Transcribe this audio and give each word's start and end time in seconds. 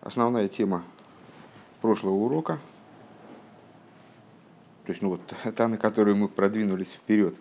основная 0.00 0.48
тема 0.48 0.84
прошлого 1.80 2.14
урока, 2.14 2.58
то 4.84 4.92
есть 4.92 5.02
ну 5.02 5.10
вот 5.10 5.20
та, 5.56 5.68
на 5.68 5.78
которую 5.78 6.16
мы 6.16 6.28
продвинулись 6.28 6.92
вперед, 6.92 7.34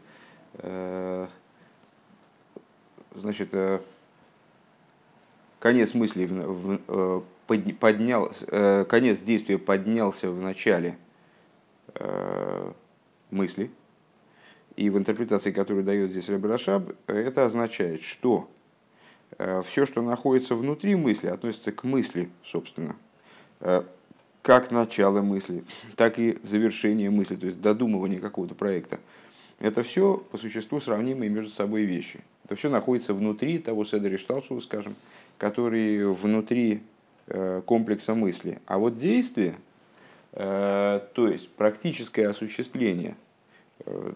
э, 0.56 1.28
значит, 3.16 3.50
э, 3.54 3.80
конец 5.60 5.94
мысли 5.94 6.30
э, 6.30 7.22
поднял, 7.80 8.32
конец 8.86 9.20
действия 9.20 9.58
поднялся 9.58 10.30
в 10.30 10.40
начале 10.42 10.98
мысли, 13.32 13.72
и 14.76 14.90
в 14.90 14.98
интерпретации, 14.98 15.52
которую 15.52 15.84
дает 15.84 16.12
здесь 16.12 16.30
Рабрашаб, 16.30 16.92
это 17.08 17.46
означает, 17.46 18.02
что 18.02 18.50
все, 19.38 19.86
что 19.86 20.02
находится 20.02 20.56
внутри 20.56 20.96
мысли, 20.96 21.28
относится 21.28 21.72
к 21.72 21.84
мысли, 21.84 22.30
собственно, 22.44 22.96
э, 23.62 23.84
как 24.42 24.72
начало 24.72 25.22
мысли, 25.22 25.64
так 25.96 26.20
и 26.20 26.38
завершение 26.44 27.10
мысли, 27.10 27.36
то 27.36 27.46
есть 27.46 27.62
додумывание 27.62 28.20
какого-то 28.20 28.56
проекта. 28.56 29.00
Это 29.60 29.84
все 29.84 30.18
по 30.32 30.38
существу 30.38 30.82
сравнимые 30.82 31.30
между 31.30 31.52
собой 31.52 31.84
вещи. 31.84 32.22
Это 32.46 32.56
все 32.56 32.70
находится 32.70 33.14
внутри 33.14 33.60
того 33.60 33.86
седри 33.86 34.18
шталшува, 34.18 34.60
скажем, 34.62 34.96
который 35.38 36.12
внутри 36.12 36.82
э, 37.28 37.62
комплекса 37.66 38.16
мысли. 38.16 38.60
А 38.66 38.78
вот 38.78 38.98
действие, 38.98 39.56
то 40.32 41.02
есть 41.16 41.50
практическое 41.50 42.28
осуществление 42.28 43.16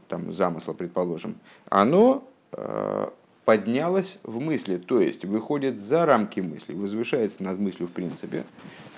там, 0.10 0.32
замысла, 0.32 0.74
предположим, 0.74 1.36
оно 1.70 2.24
поднялась 3.46 4.20
в 4.24 4.40
мысли, 4.40 4.78
то 4.78 5.00
есть 5.00 5.26
выходит 5.26 5.82
за 5.82 6.06
рамки 6.06 6.40
мысли, 6.40 6.74
возвышается 6.74 7.44
над 7.44 7.60
мыслью 7.60 7.88
в 7.88 7.92
принципе 7.92 8.46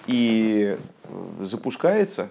и 0.07 0.77
э, 1.03 1.43
запускается 1.43 2.29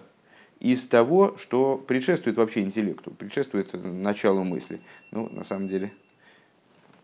из 0.61 0.87
того, 0.87 1.37
что 1.37 1.77
предшествует 1.77 2.37
вообще 2.37 2.63
интеллекту, 2.63 3.11
предшествует 3.11 3.73
началу 3.75 4.45
мысли. 4.45 4.81
Ну, 5.11 5.29
на 5.29 5.45
самом 5.45 5.69
деле, 5.69 5.93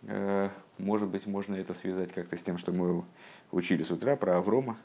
э, 0.04 0.48
может 0.78 1.08
быть, 1.08 1.26
можно 1.26 1.56
это 1.56 1.74
связать 1.74 2.12
как-то 2.12 2.36
с 2.36 2.42
тем, 2.42 2.56
что 2.58 2.72
мы 2.72 3.04
учили 3.50 3.82
с 3.82 3.90
утра 3.90 4.16
про 4.16 4.38
Аврома. 4.38 4.78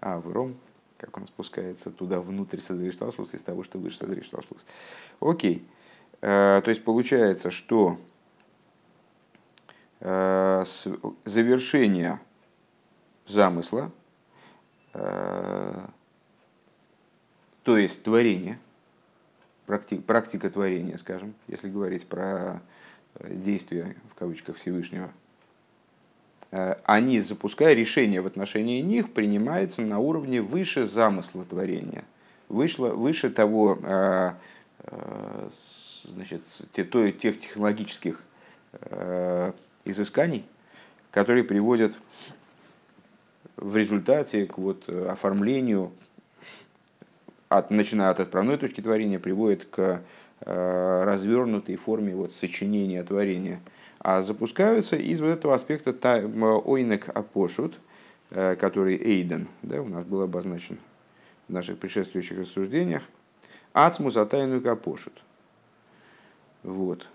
А, 0.00 0.14
Авром, 0.14 0.56
как 0.96 1.16
он 1.16 1.26
спускается 1.26 1.90
туда 1.90 2.20
внутрь 2.20 2.60
Садришталшус, 2.60 3.34
из 3.34 3.40
того, 3.40 3.62
что 3.64 3.78
выше 3.78 3.98
Садришталшус. 3.98 4.64
Окей. 5.20 5.64
Э, 6.20 6.60
то 6.64 6.70
есть 6.70 6.84
получается, 6.84 7.50
что 7.50 7.98
завершения 10.02 12.20
замысла, 13.28 13.92
э, 14.94 15.86
то 17.62 17.78
есть 17.78 18.02
творение, 18.02 18.58
практика, 19.66 20.02
практика 20.02 20.50
творения, 20.50 20.98
скажем, 20.98 21.34
если 21.46 21.68
говорить 21.68 22.08
про 22.08 22.60
э, 23.14 23.34
действия 23.34 23.94
в 24.10 24.16
кавычках 24.16 24.56
Всевышнего, 24.56 25.10
они, 26.84 27.18
запуская 27.20 27.72
решение 27.72 28.20
в 28.20 28.26
отношении 28.26 28.82
них, 28.82 29.14
принимается 29.14 29.80
на 29.80 30.00
уровне 30.00 30.42
выше 30.42 30.86
замысла 30.86 31.46
творения, 31.46 32.04
вышло, 32.50 32.88
выше 32.88 33.30
того, 33.30 33.78
значит, 36.04 36.42
тех 36.74 37.40
технологических 37.40 38.20
изысканий, 39.84 40.44
которые 41.10 41.44
приводят 41.44 41.92
в 43.56 43.76
результате 43.76 44.46
к 44.46 44.58
вот 44.58 44.88
оформлению, 44.88 45.92
от, 47.48 47.70
начиная 47.70 48.10
от 48.10 48.20
отправной 48.20 48.56
точки 48.56 48.80
творения, 48.80 49.18
приводит 49.18 49.64
к 49.66 50.02
э, 50.40 51.04
развернутой 51.04 51.76
форме 51.76 52.14
вот, 52.14 52.32
сочинения 52.40 53.02
творения. 53.02 53.60
А 53.98 54.22
запускаются 54.22 54.96
из 54.96 55.20
вот 55.20 55.28
этого 55.28 55.54
аспекта 55.54 55.92
ойнек 56.64 57.08
апошут, 57.08 57.78
э, 58.30 58.56
который 58.56 58.96
Эйден, 58.96 59.48
да, 59.62 59.80
у 59.80 59.88
нас 59.88 60.04
был 60.04 60.22
обозначен 60.22 60.78
в 61.48 61.52
наших 61.52 61.78
предшествующих 61.78 62.38
рассуждениях, 62.38 63.02
ацмус 63.72 64.16
атайну 64.16 64.60
капошут. 64.60 65.12
Вот. 66.62 67.06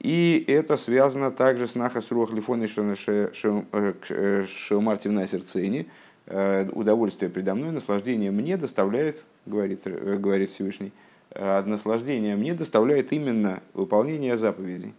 И 0.00 0.44
это 0.48 0.78
связано 0.78 1.30
также 1.30 1.66
с 1.66 1.74
нахас 1.74 2.10
руах 2.10 2.30
лифоной 2.30 2.68
шеумартив 2.68 5.12
на 5.12 5.26
сердцени. 5.26 5.88
Удовольствие 6.26 7.30
предо 7.30 7.54
мной, 7.54 7.70
наслаждение 7.70 8.30
мне 8.30 8.56
доставляет, 8.56 9.22
говорит, 9.46 9.80
э, 9.84 10.16
говорит 10.16 10.52
Всевышний, 10.52 10.92
э, 11.32 11.62
наслаждение 11.62 12.36
мне 12.36 12.54
доставляет 12.54 13.12
именно 13.12 13.60
выполнение 13.74 14.38
заповедей. 14.38 14.94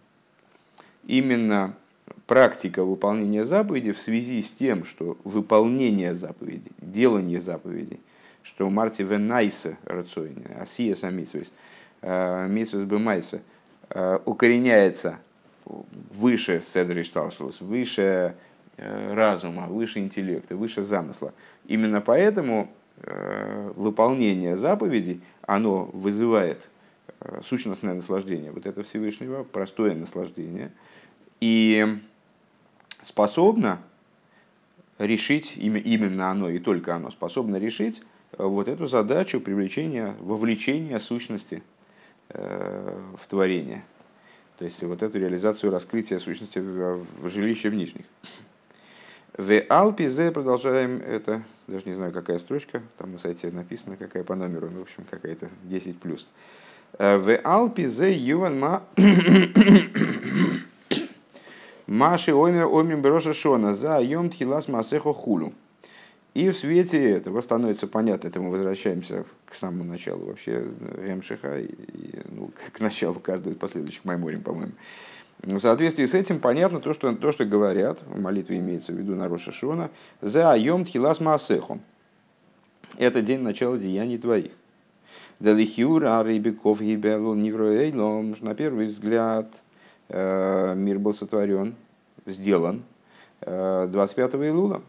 Именно 1.06 1.74
практика 2.26 2.84
выполнения 2.84 3.46
заповедей 3.46 3.92
в 3.92 4.00
связи 4.00 4.42
с 4.42 4.52
тем, 4.52 4.84
что 4.84 5.16
выполнение 5.24 6.14
заповедей, 6.14 6.72
делание 6.78 7.40
заповедей, 7.40 8.00
что 8.42 8.68
Марти 8.68 9.02
Венайса 9.02 9.78
рацойни, 9.84 10.44
Асия 10.60 10.94
Самисвис, 10.94 11.52
э, 12.02 12.46
Мисвис 12.48 12.82
Бемайса– 12.82 13.40
Э, 13.50 13.51
укореняется 14.24 15.18
выше 15.64 16.60
Седри 16.60 17.02
Шталшус, 17.02 17.60
выше 17.60 18.34
э, 18.76 19.14
разума, 19.14 19.66
выше 19.66 19.98
интеллекта, 20.00 20.56
выше 20.56 20.82
замысла. 20.82 21.32
Именно 21.66 22.00
поэтому 22.00 22.70
э, 22.98 23.72
выполнение 23.76 24.56
заповедей, 24.56 25.20
оно 25.42 25.84
вызывает 25.92 26.68
сущностное 27.44 27.94
наслаждение, 27.94 28.50
вот 28.50 28.66
это 28.66 28.82
Всевышнего, 28.82 29.44
простое 29.44 29.94
наслаждение, 29.94 30.72
и 31.40 31.86
способно 33.00 33.80
решить, 34.98 35.56
именно 35.56 36.30
оно 36.30 36.48
и 36.48 36.58
только 36.58 36.96
оно 36.96 37.10
способно 37.10 37.56
решить 37.56 38.02
вот 38.36 38.66
эту 38.66 38.88
задачу 38.88 39.40
привлечения, 39.40 40.16
вовлечения 40.18 40.98
сущности 40.98 41.62
в 42.34 43.26
творение. 43.28 43.84
То 44.58 44.64
есть 44.64 44.82
вот 44.82 45.02
эту 45.02 45.18
реализацию 45.18 45.72
раскрытия 45.72 46.18
сущности 46.18 46.58
в 46.58 47.28
жилище 47.28 47.68
в 47.70 47.74
нижних. 47.74 48.04
В 49.36 49.62
Алпизе 49.70 50.30
продолжаем 50.30 51.00
это, 51.00 51.42
даже 51.66 51.84
не 51.86 51.94
знаю, 51.94 52.12
какая 52.12 52.38
строчка, 52.38 52.82
там 52.98 53.12
на 53.12 53.18
сайте 53.18 53.50
написано, 53.50 53.96
какая 53.96 54.24
по 54.24 54.34
номеру, 54.34 54.68
ну, 54.70 54.80
в 54.80 54.82
общем, 54.82 55.04
какая-то 55.10 55.48
10 55.64 55.98
плюс. 55.98 56.28
В 56.98 57.36
Алпизе 57.42 58.12
Юван 58.12 58.60
Ма 58.60 58.82
Маши 61.86 62.32
Омер 62.32 62.66
Омер 62.66 62.98
Бероша 62.98 63.32
Шона 63.32 63.74
за 63.74 64.00
Йом 64.00 64.28
Тхилас 64.28 64.68
Масехо 64.68 65.14
Хулу. 65.14 65.54
И 66.34 66.48
в 66.48 66.56
свете 66.56 67.10
этого 67.10 67.42
становится 67.42 67.86
понятно, 67.86 68.28
это 68.28 68.40
мы 68.40 68.50
возвращаемся 68.50 69.26
к 69.44 69.54
самому 69.54 69.84
началу 69.84 70.26
вообще 70.26 70.66
Ремшиха, 70.96 71.60
и, 71.60 71.68
ну, 72.30 72.50
к 72.72 72.80
началу 72.80 73.20
каждого 73.20 73.52
из 73.52 73.58
последующих 73.58 74.04
Майморим, 74.04 74.42
по-моему. 74.42 74.72
В 75.42 75.58
соответствии 75.58 76.06
с 76.06 76.14
этим 76.14 76.38
понятно 76.38 76.80
то, 76.80 76.94
что, 76.94 77.14
то, 77.14 77.32
что 77.32 77.44
говорят, 77.44 77.98
в 78.06 78.20
молитве 78.20 78.58
имеется 78.58 78.92
в 78.92 78.96
виду 78.96 79.14
на 79.14 79.28
Роша 79.28 79.52
Шона, 79.52 79.90
«За 80.20 80.52
айом 80.52 80.84
тхилас 80.84 81.20
маасехом». 81.20 81.82
Это 82.96 83.20
день 83.22 83.40
начала 83.40 83.76
деяний 83.76 84.18
твоих. 84.18 84.52
Далихиура 85.40 86.20
арибиков 86.20 86.80
гибелу 86.80 87.34
невроэйлом. 87.34 88.36
На 88.40 88.54
первый 88.54 88.86
взгляд 88.86 89.48
э, 90.08 90.74
мир 90.76 90.98
был 90.98 91.12
сотворен, 91.12 91.74
сделан 92.24 92.84
25 93.40 94.34
э, 94.34 94.48
Илула. 94.48 94.82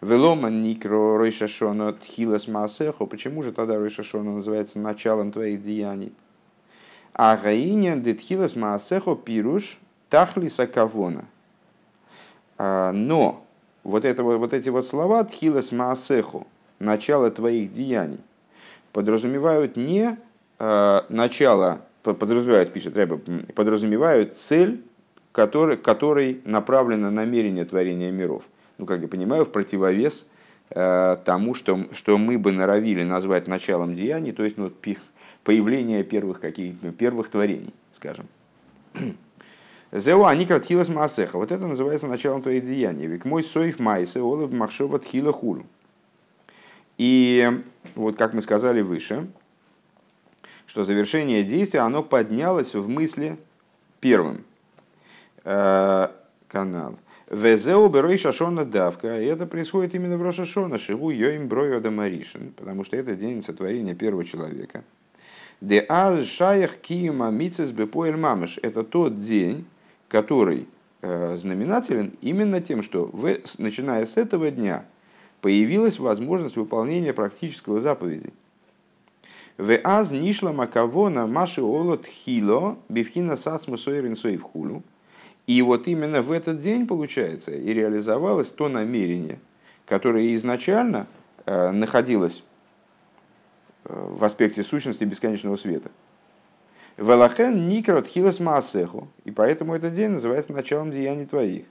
Велома 0.00 0.48
никро 0.48 1.18
Ройшашона 1.18 1.92
Тхилас 1.92 2.46
Маасехо. 2.46 3.06
Почему 3.06 3.42
же 3.42 3.52
тогда 3.52 3.78
Ройшашона 3.78 4.32
называется 4.32 4.78
началом 4.78 5.32
твоих 5.32 5.60
деяний? 5.62 6.12
А 7.14 7.36
Гаиня 7.36 7.96
Детхилас 7.96 8.54
Маасехо 8.54 9.16
Пируш 9.16 9.78
Тахлиса 10.08 10.68
Кавона. 10.68 11.24
А, 12.58 12.92
но 12.92 13.44
вот, 13.82 14.04
это, 14.04 14.22
вот 14.22 14.52
эти 14.52 14.68
вот 14.68 14.86
слова 14.86 15.24
Тхилас 15.24 15.72
Маасехо, 15.72 16.46
начало 16.78 17.32
твоих 17.32 17.72
деяний, 17.72 18.20
подразумевают 18.92 19.76
не 19.76 20.16
э, 20.60 21.00
начало, 21.08 21.80
подразумевают, 22.02 22.72
пишет 22.72 22.96
Рэба, 22.96 23.20
подразумевают 23.56 24.38
цель, 24.38 24.84
который, 25.32 25.76
которой 25.76 26.40
направлено 26.44 27.10
намерение 27.10 27.64
творения 27.64 28.12
миров– 28.12 28.44
ну, 28.78 28.86
как 28.86 29.00
я 29.02 29.08
понимаю, 29.08 29.44
в 29.44 29.50
противовес 29.50 30.26
э, 30.70 31.16
тому, 31.24 31.54
что, 31.54 31.86
что 31.92 32.16
мы 32.16 32.38
бы 32.38 32.52
норовили 32.52 33.02
назвать 33.02 33.48
началом 33.48 33.94
деяний, 33.94 34.32
то 34.32 34.44
есть 34.44 34.56
ну, 34.56 34.72
появление 35.44 36.04
первых, 36.04 36.40
каких, 36.40 36.74
первых 36.96 37.28
творений, 37.28 37.74
скажем. 37.92 38.26
Зеу 39.92 40.24
они 40.24 40.46
кратхилас 40.46 40.88
маасеха. 40.88 41.38
Вот 41.38 41.50
это 41.50 41.66
называется 41.66 42.06
началом 42.06 42.42
твоих 42.42 42.64
деяний. 42.64 43.06
Ведь 43.06 43.24
мой 43.24 43.42
соев 43.42 43.78
майсе 43.78 44.20
олаб 44.20 44.52
махшова 44.52 44.98
тхила 44.98 45.32
хулу. 45.32 45.64
И 46.98 47.62
вот 47.94 48.16
как 48.16 48.34
мы 48.34 48.42
сказали 48.42 48.82
выше, 48.82 49.28
что 50.66 50.84
завершение 50.84 51.42
действия, 51.42 51.80
оно 51.80 52.02
поднялось 52.02 52.74
в 52.74 52.88
мысли 52.88 53.38
первым. 54.00 54.44
Э, 55.44 56.08
канал. 56.48 56.98
Везеу 57.30 57.90
берой 57.90 58.16
шашона 58.16 58.64
давка. 58.64 59.08
Это 59.08 59.46
происходит 59.46 59.94
именно 59.94 60.16
в 60.16 60.22
Рошашона. 60.22 60.78
Шигу 60.78 61.10
йоим 61.10 61.46
брою 61.46 61.80
дамаришин. 61.80 62.52
Потому 62.56 62.84
что 62.84 62.96
это 62.96 63.14
день 63.14 63.42
сотворения 63.42 63.94
первого 63.94 64.24
человека. 64.24 64.82
Де 65.60 65.84
аз 65.88 66.24
шаях 66.24 66.78
киема 66.78 67.30
мицес 67.30 67.70
бепоэль 67.70 68.16
мамыш. 68.16 68.58
Это 68.62 68.82
тот 68.82 69.22
день, 69.22 69.66
который 70.08 70.66
э, 71.02 71.36
знаменателен 71.36 72.12
именно 72.22 72.62
тем, 72.62 72.82
что 72.82 73.10
в, 73.12 73.36
начиная 73.58 74.06
с 74.06 74.16
этого 74.16 74.50
дня 74.50 74.86
появилась 75.42 75.98
возможность 75.98 76.56
выполнения 76.56 77.12
практического 77.12 77.80
заповеди. 77.80 78.32
В 79.58 79.76
аз 79.84 80.10
нишла 80.10 80.52
макавона 80.52 81.26
маши 81.26 81.60
олот 81.60 82.06
хило 82.06 82.78
бифхина 82.88 83.36
сацму 83.36 83.76
сойрин 83.76 84.14
в 84.14 84.42
хулу. 84.42 84.82
И 85.48 85.62
вот 85.62 85.88
именно 85.88 86.20
в 86.20 86.30
этот 86.30 86.58
день, 86.58 86.86
получается, 86.86 87.52
и 87.52 87.72
реализовалось 87.72 88.50
то 88.50 88.68
намерение, 88.68 89.38
которое 89.86 90.34
изначально 90.34 91.06
э, 91.46 91.70
находилось 91.70 92.44
э, 93.84 94.08
в 94.10 94.22
аспекте 94.22 94.62
сущности 94.62 95.04
бесконечного 95.04 95.56
света. 95.56 95.90
Велахен 96.98 97.66
никрот 97.66 98.06
хилас 98.06 98.40
маасеху. 98.40 99.08
И 99.24 99.30
поэтому 99.30 99.74
этот 99.74 99.94
день 99.94 100.10
называется 100.10 100.52
началом 100.52 100.90
деяний 100.90 101.24
твоих. 101.24 101.64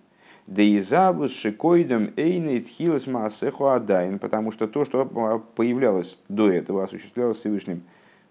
Да 0.47 0.63
и 0.63 0.79
забус 0.79 1.31
шикоидом 1.33 2.13
эйнейт 2.17 2.67
хилас 2.67 3.05
маасеху 3.05 3.67
адайн. 3.67 4.17
Потому 4.17 4.51
что 4.51 4.67
то, 4.67 4.85
что 4.85 5.05
появлялось 5.55 6.17
до 6.29 6.49
этого, 6.49 6.83
осуществлялось 6.83 7.37
Всевышним 7.37 7.83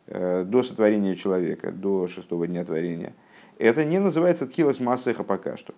э, 0.08 0.42
до 0.44 0.64
сотворения 0.64 1.14
человека, 1.14 1.70
до 1.70 2.08
шестого 2.08 2.48
дня 2.48 2.64
творения– 2.64 3.12
это 3.58 3.84
не 3.84 3.98
называется 3.98 4.46
тхилас 4.46 4.80
масеха 4.80 5.24
пока 5.24 5.56
что. 5.56 5.74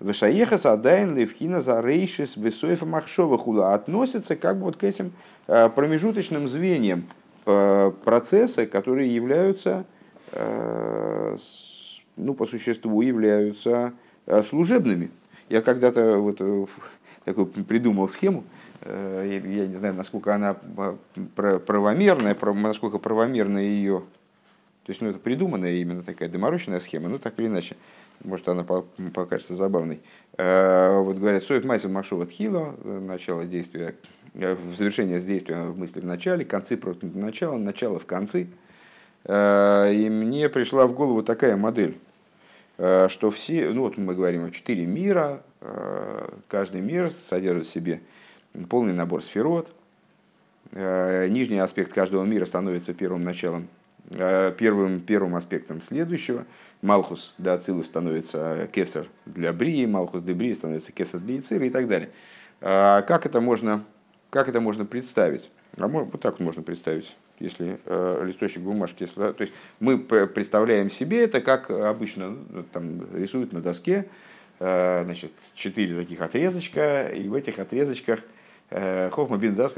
Вешаеха 0.00 0.58
садайн 0.58 1.14
левхина 1.16 1.62
за 1.62 1.80
рейшис 1.80 2.36
весоефа 2.36 2.84
махшова 2.84 3.38
хула 3.38 3.74
относится 3.74 4.36
как 4.36 4.58
бы 4.58 4.64
вот 4.64 4.76
к 4.76 4.84
этим 4.84 5.12
э, 5.46 5.68
промежуточным 5.68 6.48
звеньям 6.48 7.06
э, 7.46 7.92
процесса, 8.04 8.66
которые 8.66 9.14
являются, 9.14 9.84
э, 10.32 11.36
ну, 12.16 12.34
по 12.34 12.44
существу 12.46 13.02
являются 13.02 13.92
служебными. 14.48 15.10
Я 15.48 15.60
когда-то 15.60 16.18
вот 16.18 16.40
такой 17.24 17.46
придумал 17.46 18.08
схему, 18.08 18.44
я 18.84 19.66
не 19.66 19.74
знаю, 19.74 19.94
насколько 19.94 20.34
она 20.34 20.56
правомерная, 21.34 22.36
насколько 22.54 22.98
правомерна 22.98 23.58
ее 23.58 24.02
то 24.84 24.90
есть, 24.90 25.00
ну, 25.00 25.08
это 25.08 25.18
придуманная 25.18 25.72
именно 25.72 26.02
такая 26.02 26.28
доморощенная 26.28 26.78
схема, 26.78 27.08
ну, 27.08 27.18
так 27.18 27.38
или 27.38 27.46
иначе, 27.46 27.74
может, 28.22 28.46
она 28.48 28.64
покажется 28.64 29.56
забавной. 29.56 30.02
Э, 30.36 30.98
вот 30.98 31.16
говорят, 31.16 31.42
Соев 31.42 31.64
Майсел 31.64 31.88
Машова 31.88 32.26
Тхило, 32.26 32.76
начало 32.84 33.46
действия, 33.46 33.94
э, 34.34 34.56
завершение 34.76 35.20
действия 35.20 35.62
в 35.64 35.78
мысли 35.78 36.00
в 36.00 36.04
начале, 36.04 36.44
концы 36.44 36.76
против 36.76 37.14
начала, 37.14 37.56
начало 37.56 37.98
в 37.98 38.04
конце. 38.04 38.46
Э, 39.24 39.90
и 39.90 40.10
мне 40.10 40.50
пришла 40.50 40.86
в 40.86 40.92
голову 40.92 41.22
такая 41.22 41.56
модель, 41.56 41.98
что 42.76 43.30
все, 43.30 43.70
ну 43.70 43.82
вот 43.82 43.96
мы 43.96 44.16
говорим 44.16 44.44
о 44.46 44.50
четыре 44.50 44.84
мира, 44.84 45.44
каждый 46.48 46.80
мир 46.80 47.08
содержит 47.08 47.68
в 47.68 47.70
себе 47.70 48.00
полный 48.68 48.92
набор 48.92 49.22
сферот, 49.22 49.72
нижний 50.72 51.58
аспект 51.58 51.92
каждого 51.92 52.24
мира 52.24 52.44
становится 52.46 52.92
первым 52.92 53.22
началом 53.22 53.68
Э, 53.68 53.73
первым, 54.10 55.00
первым 55.00 55.34
аспектом 55.34 55.82
следующего. 55.82 56.46
Малхус 56.82 57.34
для 57.38 57.54
Ацилу 57.54 57.82
становится 57.82 58.68
кесар 58.72 59.06
для 59.24 59.52
Брии, 59.52 59.86
Малхус 59.86 60.22
для 60.22 60.34
Брии 60.34 60.52
становится 60.52 60.92
кесар 60.92 61.20
для 61.20 61.38
Ицира 61.38 61.66
и 61.66 61.70
так 61.70 61.88
далее. 61.88 62.10
А 62.60 63.02
как 63.02 63.26
это 63.26 63.40
можно, 63.40 63.84
как 64.30 64.48
это 64.48 64.60
можно 64.60 64.84
представить? 64.84 65.50
А 65.78 65.88
вот 65.88 66.20
так 66.20 66.40
можно 66.40 66.62
представить, 66.62 67.16
если 67.40 67.80
э, 67.84 68.24
листочек 68.26 68.62
бумажки. 68.62 69.04
Если, 69.04 69.14
то 69.14 69.40
есть 69.40 69.52
мы 69.80 69.98
представляем 69.98 70.90
себе 70.90 71.24
это, 71.24 71.40
как 71.40 71.70
обычно 71.70 72.36
ну, 72.50 72.62
там, 72.64 73.14
рисуют 73.16 73.52
на 73.52 73.60
доске, 73.60 74.06
э, 74.60 75.02
значит, 75.04 75.32
четыре 75.54 75.94
таких 75.94 76.20
отрезочка, 76.20 77.08
и 77.08 77.28
в 77.28 77.34
этих 77.34 77.58
отрезочках 77.58 78.20
Э, 78.20 78.33
Хохма 78.70 79.36
бин 79.36 79.54
Дас, 79.54 79.74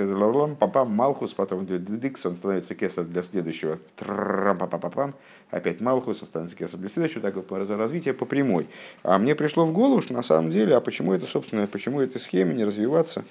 папам 0.58 0.90
Малхус, 0.90 1.34
потом 1.34 1.66
Дикс, 1.66 2.24
он 2.24 2.36
становится 2.36 2.74
кесар 2.74 3.04
для 3.04 3.22
следующего, 3.22 3.78
трам 3.96 4.56
папам 4.58 5.14
опять 5.50 5.80
Малхус, 5.80 6.22
он 6.22 6.28
становится 6.28 6.56
кесар 6.56 6.80
для 6.80 6.88
следующего, 6.88 7.20
так 7.20 7.34
вот 7.34 7.50
развитие 7.50 8.14
по 8.14 8.24
прямой. 8.24 8.68
А 9.02 9.18
мне 9.18 9.34
пришло 9.34 9.66
в 9.66 9.72
голову, 9.72 10.00
что 10.00 10.14
на 10.14 10.22
самом 10.22 10.50
деле, 10.50 10.74
а 10.76 10.80
почему 10.80 11.12
это, 11.12 11.26
собственно, 11.26 11.66
почему 11.66 12.00
этой 12.00 12.20
схеме 12.20 12.54
не 12.54 12.64
развиваться 12.64 13.24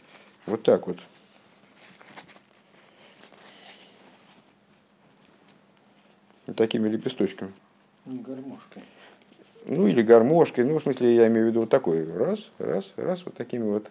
вот 0.45 0.61
так 0.61 0.85
вот? 0.87 0.99
Такими 6.55 6.87
лепесточками. 6.87 7.53
Гармошкой. 8.05 8.83
Ну 9.65 9.87
или 9.87 10.03
гармошкой, 10.03 10.63
ну 10.63 10.77
в 10.77 10.83
смысле 10.83 11.15
я 11.15 11.27
имею 11.27 11.47
в 11.47 11.49
виду 11.49 11.61
вот 11.61 11.69
такой, 11.69 12.05
раз, 12.07 12.51
раз, 12.59 12.93
раз, 12.97 13.25
вот 13.25 13.33
такими 13.33 13.63
вот 13.63 13.89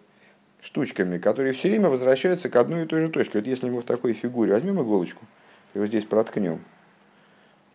штучками, 0.64 1.18
которые 1.18 1.52
все 1.52 1.68
время 1.68 1.90
возвращаются 1.90 2.48
к 2.48 2.56
одной 2.56 2.84
и 2.84 2.86
той 2.86 3.02
же 3.02 3.08
точке. 3.10 3.38
Вот 3.38 3.46
если 3.46 3.68
мы 3.68 3.82
в 3.82 3.84
такой 3.84 4.14
фигуре 4.14 4.54
возьмем 4.54 4.80
иголочку 4.80 5.24
и 5.74 5.78
вот 5.78 5.88
здесь 5.88 6.04
проткнем, 6.04 6.60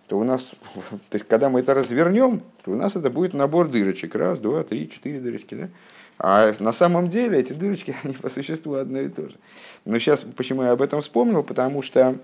то 0.07 0.17
у 0.17 0.23
нас, 0.23 0.41
то 0.73 1.15
есть 1.15 1.27
когда 1.27 1.49
мы 1.49 1.59
это 1.59 1.75
развернем, 1.75 2.41
то 2.63 2.71
у 2.71 2.75
нас 2.75 2.95
это 2.95 3.11
будет 3.11 3.33
набор 3.33 3.69
дырочек. 3.69 4.15
Раз, 4.15 4.39
два, 4.39 4.63
три, 4.63 4.89
четыре 4.89 5.19
дырочки. 5.19 5.53
Да? 5.53 5.69
А 6.17 6.53
на 6.59 6.73
самом 6.73 7.09
деле 7.09 7.37
эти 7.37 7.53
дырочки, 7.53 7.95
они 8.03 8.15
по 8.15 8.27
существу 8.27 8.73
одно 8.73 8.99
и 9.01 9.09
то 9.09 9.29
же. 9.29 9.35
Но 9.85 9.99
сейчас 9.99 10.25
почему 10.35 10.63
я 10.63 10.71
об 10.71 10.81
этом 10.81 11.01
вспомнил, 11.01 11.43
потому 11.43 11.83
что 11.83 12.17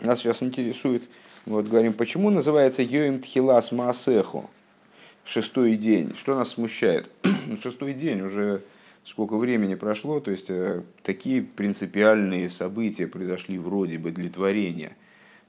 нас 0.00 0.20
сейчас 0.20 0.44
интересует, 0.44 1.02
мы 1.44 1.54
вот 1.54 1.66
говорим, 1.66 1.92
почему 1.92 2.30
называется 2.30 2.82
Йоим 2.82 3.20
Тхилас 3.20 3.72
Маасеху, 3.72 4.48
шестой 5.24 5.76
день. 5.76 6.14
Что 6.16 6.36
нас 6.36 6.50
смущает? 6.50 7.10
шестой 7.62 7.94
день 7.94 8.20
уже 8.20 8.62
сколько 9.04 9.36
времени 9.36 9.74
прошло, 9.74 10.20
то 10.20 10.30
есть 10.30 10.46
э, 10.48 10.82
такие 11.02 11.42
принципиальные 11.42 12.48
события 12.48 13.06
произошли 13.06 13.58
вроде 13.58 13.98
бы 13.98 14.10
для 14.10 14.30
творения. 14.30 14.96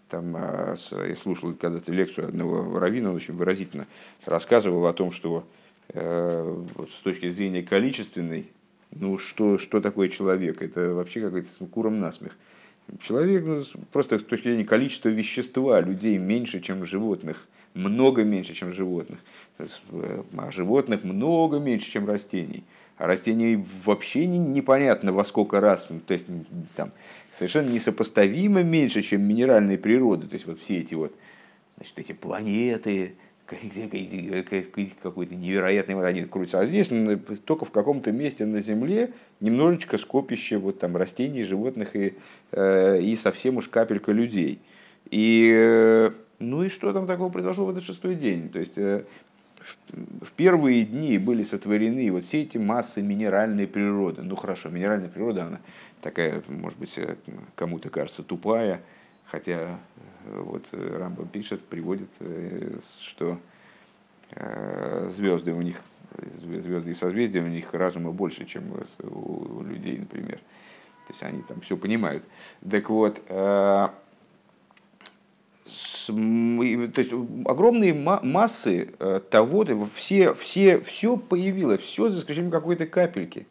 Там, 0.10 0.36
а, 0.36 0.76
я 1.08 1.16
слушал 1.16 1.54
когда-то 1.54 1.92
лекцию 1.92 2.28
одного 2.28 2.80
раввина, 2.80 3.10
он 3.10 3.16
очень 3.16 3.36
выразительно 3.36 3.88
рассказывал 4.26 4.86
о 4.86 4.94
том, 4.94 5.12
что 5.12 5.48
э, 5.90 6.64
вот 6.76 6.90
с 6.92 7.02
точки 7.02 7.30
зрения 7.30 7.64
количественной, 7.64 8.52
ну 8.92 9.18
что, 9.18 9.58
что 9.58 9.82
такое 9.82 10.10
человек? 10.10 10.62
Это 10.62 10.94
вообще 10.94 11.22
какой-то 11.22 11.50
ну, 11.60 11.68
куром 11.68 12.00
насмех. 12.00 12.36
Человек, 13.02 13.44
ну, 13.46 13.64
просто 13.92 14.20
с 14.20 14.24
точки 14.24 14.50
зрения 14.50 14.66
количества 14.66 15.10
вещества, 15.10 15.80
людей 15.80 16.18
меньше, 16.18 16.60
чем 16.60 16.86
животных, 16.86 17.48
много 17.74 18.24
меньше, 18.24 18.54
чем 18.54 18.74
животных. 18.74 19.20
Э, 19.58 19.68
а 20.38 20.52
животных 20.52 21.04
много 21.04 21.60
меньше, 21.60 21.90
чем 21.90 22.06
растений. 22.06 22.64
А 22.98 23.08
растений 23.08 23.66
вообще 23.84 24.26
не, 24.28 24.38
непонятно 24.38 25.14
во 25.14 25.24
сколько 25.24 25.60
раз, 25.60 25.88
то 26.06 26.14
есть 26.14 26.28
там 26.76 26.92
совершенно 27.34 27.70
несопоставимо 27.70 28.62
меньше, 28.62 29.02
чем 29.02 29.24
минеральной 29.28 29.78
природы. 29.78 30.28
То 30.28 30.36
есть 30.36 30.46
вот 30.46 30.60
все 30.62 30.78
эти 30.78 30.94
вот, 30.94 31.14
значит, 31.78 31.98
эти 31.98 32.12
планеты, 32.12 33.16
какой-то 35.02 35.36
невероятный, 35.36 36.08
они 36.08 36.22
крутятся. 36.22 36.60
А 36.60 36.66
здесь 36.66 36.90
только 37.46 37.66
в 37.66 37.72
каком-то 37.72 38.12
месте 38.12 38.46
на 38.46 38.62
Земле 38.62 39.12
немножечко 39.40 39.98
скопище 39.98 40.58
вот 40.58 40.80
там 40.80 40.96
растений, 40.96 41.44
животных 41.44 41.96
и, 41.96 42.14
э, 42.52 43.02
и 43.02 43.16
совсем 43.16 43.58
уж 43.58 43.68
капелька 43.68 44.12
людей. 44.12 44.60
И 45.10 45.52
э, 45.54 46.12
ну 46.40 46.64
и 46.64 46.70
что 46.70 46.94
там 46.94 47.08
такого 47.08 47.30
произошло 47.30 47.66
в 47.66 47.70
этот 47.70 47.84
шестой 47.84 48.16
день? 48.16 48.50
То 48.50 48.60
есть 48.60 48.78
э, 48.78 49.04
в 49.92 50.32
первые 50.32 50.84
дни 50.84 51.18
были 51.18 51.44
сотворены 51.44 52.12
вот 52.12 52.26
все 52.26 52.42
эти 52.42 52.58
массы 52.58 53.02
минеральной 53.02 53.68
природы. 53.68 54.22
Ну 54.22 54.36
хорошо, 54.36 54.70
минеральная 54.70 55.10
природа, 55.10 55.46
она 55.46 55.60
такая, 56.02 56.44
может 56.48 56.78
быть, 56.78 56.94
э, 56.98 57.16
кому-то 57.56 57.90
кажется 57.90 58.24
тупая, 58.24 58.82
хотя 59.26 59.80
э, 60.26 60.40
вот 60.42 60.68
Рамбам 60.72 61.28
пишет, 61.28 61.64
приводит, 61.66 62.10
э, 62.20 62.80
что 63.02 63.40
звезды 65.10 65.54
у 65.54 65.62
них, 65.62 65.80
звезды 66.42 66.90
и 66.90 66.96
созвездия 66.96 67.42
у 67.42 67.48
них 67.48 67.72
разума 67.72 68.12
больше, 68.12 68.46
чем 68.46 68.64
у 69.04 69.62
людей, 69.62 70.00
например. 70.00 70.38
То 71.06 71.14
есть 71.14 71.22
они 71.22 71.44
там 71.44 71.62
все 71.62 71.78
понимают. 71.78 72.24
Так 72.68 72.90
вот, 72.90 73.22
то 76.08 77.02
есть 77.02 77.12
огромные 77.46 77.94
массы 77.94 78.94
э, 79.00 79.20
того, 79.30 79.66
все, 79.94 80.34
все, 80.34 80.80
все 80.82 81.18
появилось, 81.18 81.82
все 81.82 82.10
за 82.10 82.20
исключением 82.20 82.52
какой-то 82.52 82.86
капельки. 82.86 83.48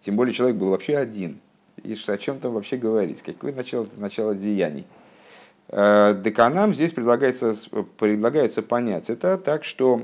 Тем 0.00 0.16
более 0.16 0.34
человек 0.34 0.56
был 0.56 0.70
вообще 0.70 0.96
один. 0.96 1.40
И 1.82 1.96
о 2.06 2.18
чем 2.18 2.38
там 2.38 2.52
вообще 2.52 2.76
говорить? 2.76 3.22
Какое 3.22 3.52
начало, 3.52 3.86
начало 3.96 4.34
деяний? 4.34 4.84
Э, 5.68 6.14
Деканам 6.22 6.74
здесь 6.74 6.92
предлагается, 6.92 7.54
предлагается 7.98 8.62
понять 8.62 9.08
это 9.08 9.38
так, 9.38 9.64
что 9.64 10.02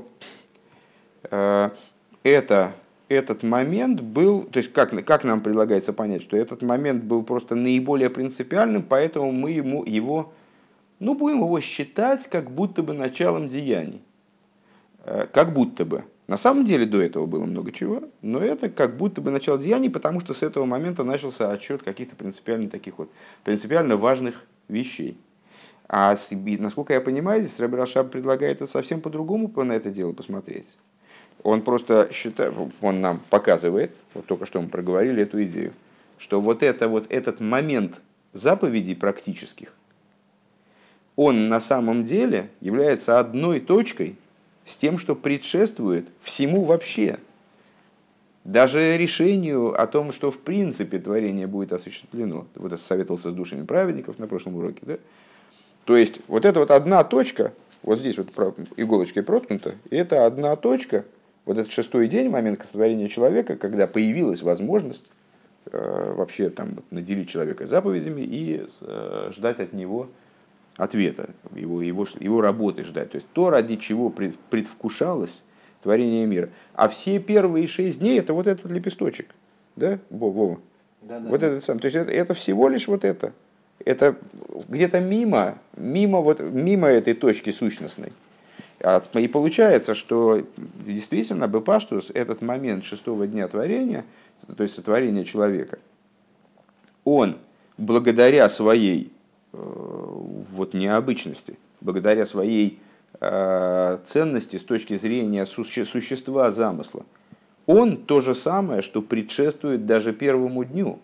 э, 1.29 1.69
это, 2.23 2.73
этот 3.07 3.43
момент 3.43 4.01
был, 4.01 4.43
то 4.43 4.57
есть 4.57 4.73
как, 4.73 5.05
как 5.05 5.23
нам 5.23 5.41
предлагается 5.41 5.93
понять, 5.93 6.21
что 6.21 6.37
этот 6.37 6.61
момент 6.61 7.03
был 7.03 7.23
просто 7.23 7.55
наиболее 7.55 8.09
принципиальным, 8.09 8.83
поэтому 8.83 9.31
мы 9.31 9.51
ему, 9.51 9.83
его, 9.83 10.33
ну 10.99 11.15
будем 11.15 11.39
его 11.39 11.59
считать 11.59 12.27
как 12.29 12.51
будто 12.51 12.83
бы 12.83 12.93
началом 12.93 13.49
деяний. 13.49 14.01
Э, 15.03 15.27
как 15.31 15.53
будто 15.53 15.85
бы. 15.85 16.03
На 16.27 16.37
самом 16.37 16.63
деле 16.63 16.85
до 16.85 17.01
этого 17.01 17.25
было 17.25 17.45
много 17.45 17.71
чего, 17.71 18.03
но 18.21 18.39
это 18.39 18.69
как 18.69 18.97
будто 18.97 19.19
бы 19.19 19.31
начало 19.31 19.57
деяний, 19.57 19.89
потому 19.89 20.19
что 20.19 20.35
с 20.35 20.43
этого 20.43 20.65
момента 20.65 21.03
начался 21.03 21.51
отчет 21.51 21.81
каких-то 21.81 22.15
принципиально 22.15 22.69
таких 22.69 22.99
вот, 22.99 23.09
принципиально 23.43 23.97
важных 23.97 24.43
вещей. 24.67 25.17
А 25.87 26.15
насколько 26.59 26.93
я 26.93 27.01
понимаю, 27.01 27.41
здесь 27.41 27.59
Рэб 27.59 27.73
Рашаб 27.73 28.11
предлагает 28.11 28.57
это 28.57 28.71
совсем 28.71 29.01
по-другому 29.01 29.51
на 29.63 29.71
это 29.71 29.89
дело 29.89 30.13
посмотреть. 30.13 30.67
Он 31.41 31.63
просто 31.63 32.09
считает, 32.13 32.53
он 32.79 33.01
нам 33.01 33.21
показывает, 33.31 33.95
вот 34.13 34.27
только 34.27 34.45
что 34.45 34.61
мы 34.61 34.67
проговорили 34.67 35.23
эту 35.23 35.43
идею, 35.45 35.73
что 36.19 36.41
вот, 36.41 36.61
это, 36.61 36.87
вот 36.87 37.07
этот 37.09 37.39
момент 37.39 38.01
заповедей 38.33 38.95
практических, 38.95 39.73
он 41.21 41.49
на 41.49 41.59
самом 41.59 42.05
деле 42.05 42.49
является 42.61 43.19
одной 43.19 43.59
точкой 43.59 44.15
с 44.65 44.77
тем, 44.77 44.97
что 44.97 45.15
предшествует 45.15 46.07
всему 46.21 46.63
вообще. 46.63 47.19
Даже 48.45 48.95
решению 48.95 49.77
о 49.77 49.85
том, 49.85 50.13
что 50.13 50.31
в 50.31 50.37
принципе 50.37 50.97
творение 50.97 51.45
будет 51.45 51.73
осуществлено. 51.73 52.47
Вот 52.55 52.71
это 52.71 52.81
советовался 52.81 53.31
с 53.31 53.33
душами 53.33 53.65
праведников 53.65 54.17
на 54.17 54.27
прошлом 54.27 54.55
уроке. 54.55 54.79
Да? 54.83 54.97
То 55.83 55.97
есть 55.97 56.21
вот 56.29 56.45
это 56.45 56.61
вот 56.61 56.71
одна 56.71 57.03
точка, 57.03 57.51
вот 57.83 57.99
здесь 57.99 58.17
вот 58.17 58.29
иголочкой 58.77 59.23
проткнута, 59.23 59.73
и 59.89 59.97
это 59.97 60.25
одна 60.25 60.55
точка, 60.55 61.03
вот 61.43 61.57
этот 61.57 61.73
шестой 61.73 62.07
день, 62.07 62.29
момент 62.29 62.63
сотворения 62.63 63.09
человека, 63.09 63.57
когда 63.57 63.87
появилась 63.87 64.41
возможность 64.41 65.05
э, 65.69 66.13
вообще 66.15 66.49
там 66.49 66.77
наделить 66.91 67.27
человека 67.27 67.67
заповедями 67.67 68.21
и 68.21 68.65
э, 68.79 69.31
ждать 69.35 69.59
от 69.59 69.73
него 69.73 70.07
ответа, 70.79 71.29
его, 71.53 71.81
его, 71.81 72.07
его 72.19 72.41
работы 72.41 72.83
ждать. 72.85 73.11
То 73.11 73.17
есть 73.17 73.27
то, 73.33 73.49
ради 73.49 73.75
чего 73.75 74.09
предвкушалось 74.09 75.43
творение 75.83 76.25
мира. 76.25 76.49
А 76.73 76.87
все 76.87 77.19
первые 77.19 77.67
шесть 77.67 77.99
дней 77.99 78.17
это 78.17 78.33
вот 78.33 78.47
этот 78.47 78.71
лепесточек. 78.71 79.35
Да, 79.75 79.99
Вова? 80.09 80.59
Да, 81.01 81.19
да. 81.19 81.29
Вот 81.29 81.43
этот 81.43 81.65
сам. 81.65 81.79
То 81.79 81.85
есть 81.85 81.97
это, 81.97 82.11
это 82.11 82.33
всего 82.33 82.69
лишь 82.69 82.87
вот 82.87 83.03
это. 83.03 83.33
Это 83.83 84.15
где-то 84.69 85.01
мимо, 85.01 85.57
мимо, 85.75 86.21
вот, 86.21 86.39
мимо 86.39 86.87
этой 86.87 87.13
точки 87.13 87.51
сущностной. 87.51 88.13
И 89.15 89.27
получается, 89.27 89.93
что 89.93 90.45
действительно 90.85 91.47
Бепаштус, 91.47 92.09
этот 92.13 92.41
момент 92.41 92.85
шестого 92.85 93.27
дня 93.27 93.49
творения, 93.49 94.05
то 94.55 94.63
есть 94.63 94.75
сотворения 94.75 95.25
человека, 95.25 95.79
он 97.03 97.37
благодаря 97.77 98.47
своей 98.47 99.11
вот 99.51 100.73
необычности, 100.73 101.57
благодаря 101.81 102.25
своей 102.25 102.79
э, 103.19 103.97
ценности 104.05 104.57
с 104.57 104.63
точки 104.63 104.95
зрения 104.95 105.45
существа 105.45 106.51
замысла. 106.51 107.05
Он 107.65 107.97
то 107.97 108.21
же 108.21 108.35
самое, 108.35 108.81
что 108.81 109.01
предшествует 109.01 109.85
даже 109.85 110.13
первому 110.13 110.63
дню. 110.63 110.99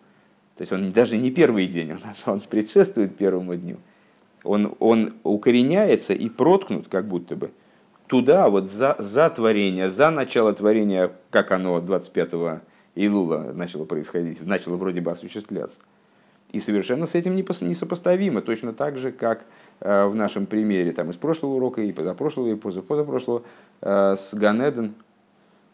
То 0.57 0.61
есть 0.61 0.71
он 0.71 0.91
даже 0.91 1.17
не 1.17 1.31
первый 1.31 1.67
день, 1.67 1.93
он 2.25 2.39
предшествует 2.41 3.17
первому 3.17 3.55
дню. 3.55 3.77
Он, 4.43 4.75
он 4.79 5.13
укореняется 5.23 6.13
и 6.13 6.29
проткнут 6.29 6.87
как 6.87 7.07
будто 7.07 7.35
бы 7.35 7.51
туда, 8.07 8.49
вот 8.49 8.69
за, 8.69 8.95
за 8.99 9.29
творение, 9.29 9.89
за 9.89 10.11
начало 10.11 10.53
творения, 10.53 11.11
как 11.31 11.51
оно 11.51 11.81
25 11.81 12.61
Илула 12.95 13.51
начало 13.53 13.85
происходить, 13.85 14.45
начало 14.45 14.77
вроде 14.77 15.01
бы 15.01 15.11
осуществляться. 15.11 15.79
И 16.55 16.61
совершенно 16.61 17.05
с 17.05 17.15
этим 17.15 17.35
несопоставимо. 17.35 18.41
Точно 18.41 18.71
так 18.71 18.97
же, 18.97 19.11
как 19.11 19.43
э, 19.81 20.05
в 20.05 20.15
нашем 20.15 20.45
примере 20.45 20.93
там, 20.93 21.09
из 21.09 21.17
прошлого 21.17 21.55
урока, 21.55 21.81
и 21.81 21.91
позапрошлого, 21.91 22.47
и 22.47 22.55
позапрошлого, 22.55 23.43
э, 23.81 24.15
с 24.17 24.33
Ганеден, 24.33 24.93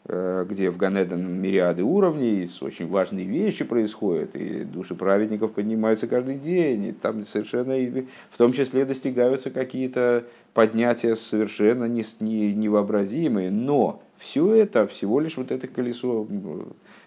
э, 0.05 0.43
где 0.49 0.71
в 0.71 0.77
Ганеден 0.77 1.39
мириады 1.39 1.83
уровней, 1.83 2.49
очень 2.61 2.87
важные 2.87 3.25
вещи 3.25 3.63
происходят, 3.63 4.35
и 4.35 4.63
души 4.63 4.95
праведников 4.95 5.51
поднимаются 5.51 6.07
каждый 6.07 6.39
день, 6.39 6.85
и 6.85 6.91
там 6.93 7.23
совершенно, 7.25 7.75
в 8.31 8.37
том 8.39 8.51
числе 8.51 8.83
достигаются 8.83 9.51
какие-то 9.51 10.23
поднятия 10.55 11.15
совершенно 11.15 11.85
невообразимые, 11.85 13.51
но 13.51 14.01
все 14.17 14.51
это 14.55 14.87
всего 14.87 15.19
лишь 15.19 15.37
вот 15.37 15.51
это 15.51 15.67
колесо 15.67 16.27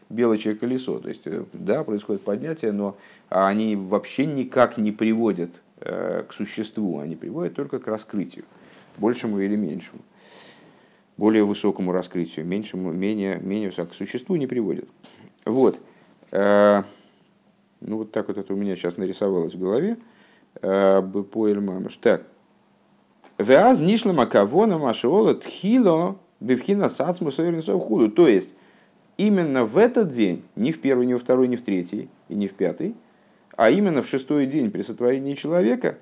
белочье 0.09 0.54
колесо. 0.54 0.99
То 0.99 1.09
есть, 1.09 1.23
да, 1.52 1.85
происходит 1.85 2.23
поднятие, 2.23 2.73
но 2.73 2.97
они 3.35 3.75
вообще 3.75 4.26
никак 4.26 4.79
не 4.79 4.93
приводят 4.93 5.50
э, 5.81 6.23
к 6.29 6.33
существу, 6.33 7.00
они 7.00 7.17
приводят 7.17 7.55
только 7.55 7.81
к 7.81 7.88
раскрытию, 7.88 8.45
большему 8.97 9.41
или 9.41 9.57
меньшему, 9.57 10.03
более 11.17 11.45
высокому 11.45 11.91
раскрытию, 11.91 12.47
меньшему, 12.47 12.93
менее, 12.93 13.41
менее 13.41 13.71
высокому, 13.71 13.93
к 13.93 13.97
существу 13.97 14.37
не 14.37 14.47
приводят. 14.47 14.88
Вот. 15.45 15.81
Э, 16.31 16.85
ну, 17.81 17.99
вот 17.99 18.12
так 18.12 18.29
вот 18.29 18.38
это 18.38 18.53
у 18.53 18.57
меня 18.57 18.76
сейчас 18.76 18.97
нарисовалось 18.97 19.55
в 19.55 19.59
голове. 19.59 19.99
Бепоэль 20.62 21.61
мамаш. 21.61 21.97
Так. 21.97 22.23
Веаз 23.38 23.81
нишла 23.81 24.12
макавона 24.12 24.79
машиола 24.79 25.35
тхило 25.35 26.17
бифхина 26.38 26.88
сацму 26.88 27.31
худу. 27.81 28.09
То 28.11 28.29
есть, 28.29 28.55
именно 29.17 29.64
в 29.64 29.76
этот 29.76 30.12
день, 30.12 30.45
не 30.55 30.71
в 30.71 30.81
первый, 30.81 31.07
не 31.07 31.14
во 31.14 31.19
второй, 31.19 31.49
не 31.49 31.57
в 31.57 31.62
третий 31.62 32.09
и 32.29 32.37
не 32.37 32.47
в 32.47 32.55
пятый, 32.55 32.95
а 33.56 33.70
именно 33.70 34.02
в 34.02 34.08
шестой 34.08 34.46
день 34.46 34.70
при 34.70 34.82
сотворении 34.82 35.34
человека 35.34 35.99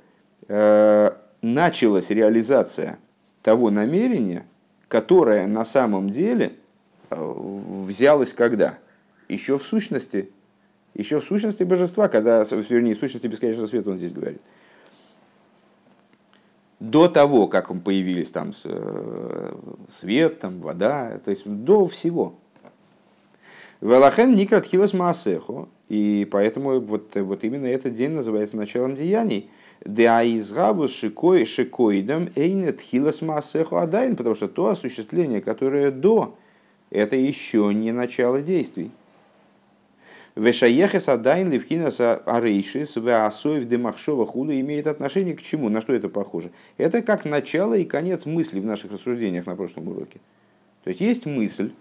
э, 0.48 1.10
началась 1.42 2.10
реализация 2.10 2.98
того 3.42 3.70
намерения, 3.70 4.46
которое 4.88 5.46
на 5.46 5.64
самом 5.64 6.10
деле 6.10 6.54
э, 7.10 7.34
взялось 7.86 8.32
когда? 8.32 8.78
Еще 9.28 9.58
в 9.58 9.62
сущности, 9.62 10.30
еще 10.94 11.20
в 11.20 11.24
сущности 11.24 11.62
божества, 11.62 12.08
когда, 12.08 12.44
вернее, 12.44 12.94
в 12.94 12.98
сущности 12.98 13.26
бесконечного 13.26 13.66
света 13.66 13.90
он 13.90 13.98
здесь 13.98 14.12
говорит. 14.12 14.40
До 16.80 17.08
того, 17.08 17.46
как 17.46 17.68
появились 17.82 18.30
там 18.30 18.52
э, 18.64 19.54
свет, 20.00 20.40
там, 20.40 20.60
вода, 20.60 21.20
то 21.24 21.30
есть 21.30 21.46
до 21.46 21.86
всего. 21.86 22.34
Велахен 23.82 24.36
Никрат 24.36 24.64
Хилас 24.64 24.92
Маасехо. 24.94 25.68
И 25.88 26.26
поэтому 26.30 26.80
вот, 26.80 27.14
вот 27.16 27.44
именно 27.44 27.66
этот 27.66 27.94
день 27.94 28.12
называется 28.12 28.56
началом 28.56 28.94
деяний. 28.94 29.50
Деаизгабус 29.84 30.94
шикой 30.94 31.44
шикоидом 31.44 32.30
эйнет 32.36 32.80
хилас 32.80 33.20
маасеху 33.20 33.76
адайн, 33.76 34.14
потому 34.14 34.36
что 34.36 34.46
то 34.46 34.68
осуществление, 34.68 35.40
которое 35.40 35.90
до, 35.90 36.38
это 36.90 37.16
еще 37.16 37.72
не 37.74 37.90
начало 37.90 38.40
действий. 38.40 38.92
Вешаехес 40.36 41.08
адайн 41.08 41.50
левхинаса 41.50 42.22
арейшис 42.24 42.94
веасоев 42.94 43.66
демахшова 43.66 44.24
худу 44.24 44.52
имеет 44.52 44.86
отношение 44.86 45.34
к 45.34 45.42
чему? 45.42 45.68
На 45.68 45.80
что 45.80 45.92
это 45.92 46.08
похоже? 46.08 46.52
Это 46.78 47.02
как 47.02 47.24
начало 47.24 47.74
и 47.74 47.84
конец 47.84 48.24
мысли 48.24 48.60
в 48.60 48.64
наших 48.64 48.92
рассуждениях 48.92 49.46
на 49.46 49.56
прошлом 49.56 49.88
уроке. 49.88 50.20
То 50.84 50.88
есть 50.88 51.00
есть 51.00 51.26
мысль, 51.26 51.72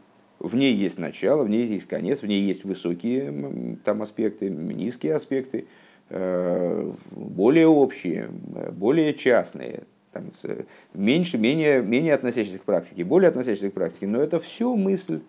в 0.42 0.56
ней 0.56 0.74
есть 0.74 0.98
начало, 0.98 1.44
в 1.44 1.50
ней 1.50 1.66
есть 1.66 1.88
конец, 1.88 2.22
в 2.22 2.28
ней 2.28 2.42
есть 2.42 2.64
высокие 2.64 3.78
там 3.84 4.02
аспекты, 4.02 4.50
низкие 4.50 5.14
аспекты, 5.14 5.68
э, 6.10 6.92
более 7.12 7.68
общие, 7.68 8.30
более 8.72 9.14
частные, 9.14 9.84
там, 10.12 10.32
меньше, 10.94 11.38
менее, 11.38 11.82
менее 11.84 12.16
относящиеся 12.16 12.60
к 12.60 12.64
практике, 12.64 13.04
более 13.04 13.30
относящиеся 13.30 13.70
к 13.70 13.74
практике, 13.74 14.08
но 14.08 14.20
это 14.20 14.40
все 14.40 14.76
мысль, 14.76 15.22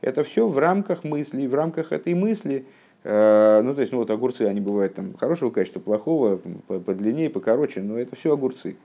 это 0.00 0.22
все 0.22 0.46
в 0.46 0.56
рамках 0.58 1.02
мысли, 1.02 1.46
в 1.46 1.54
рамках 1.54 1.90
этой 1.90 2.14
мысли, 2.14 2.64
э, 3.02 3.60
ну, 3.64 3.74
то 3.74 3.80
есть, 3.80 3.92
ну, 3.92 3.98
вот 3.98 4.10
огурцы, 4.10 4.42
они 4.42 4.60
бывают 4.60 4.94
там 4.94 5.14
хорошего 5.14 5.50
качества, 5.50 5.80
плохого, 5.80 6.40
подлиннее, 6.68 7.28
покороче, 7.28 7.82
но 7.82 7.98
это 7.98 8.14
все 8.14 8.32
огурцы. 8.32 8.76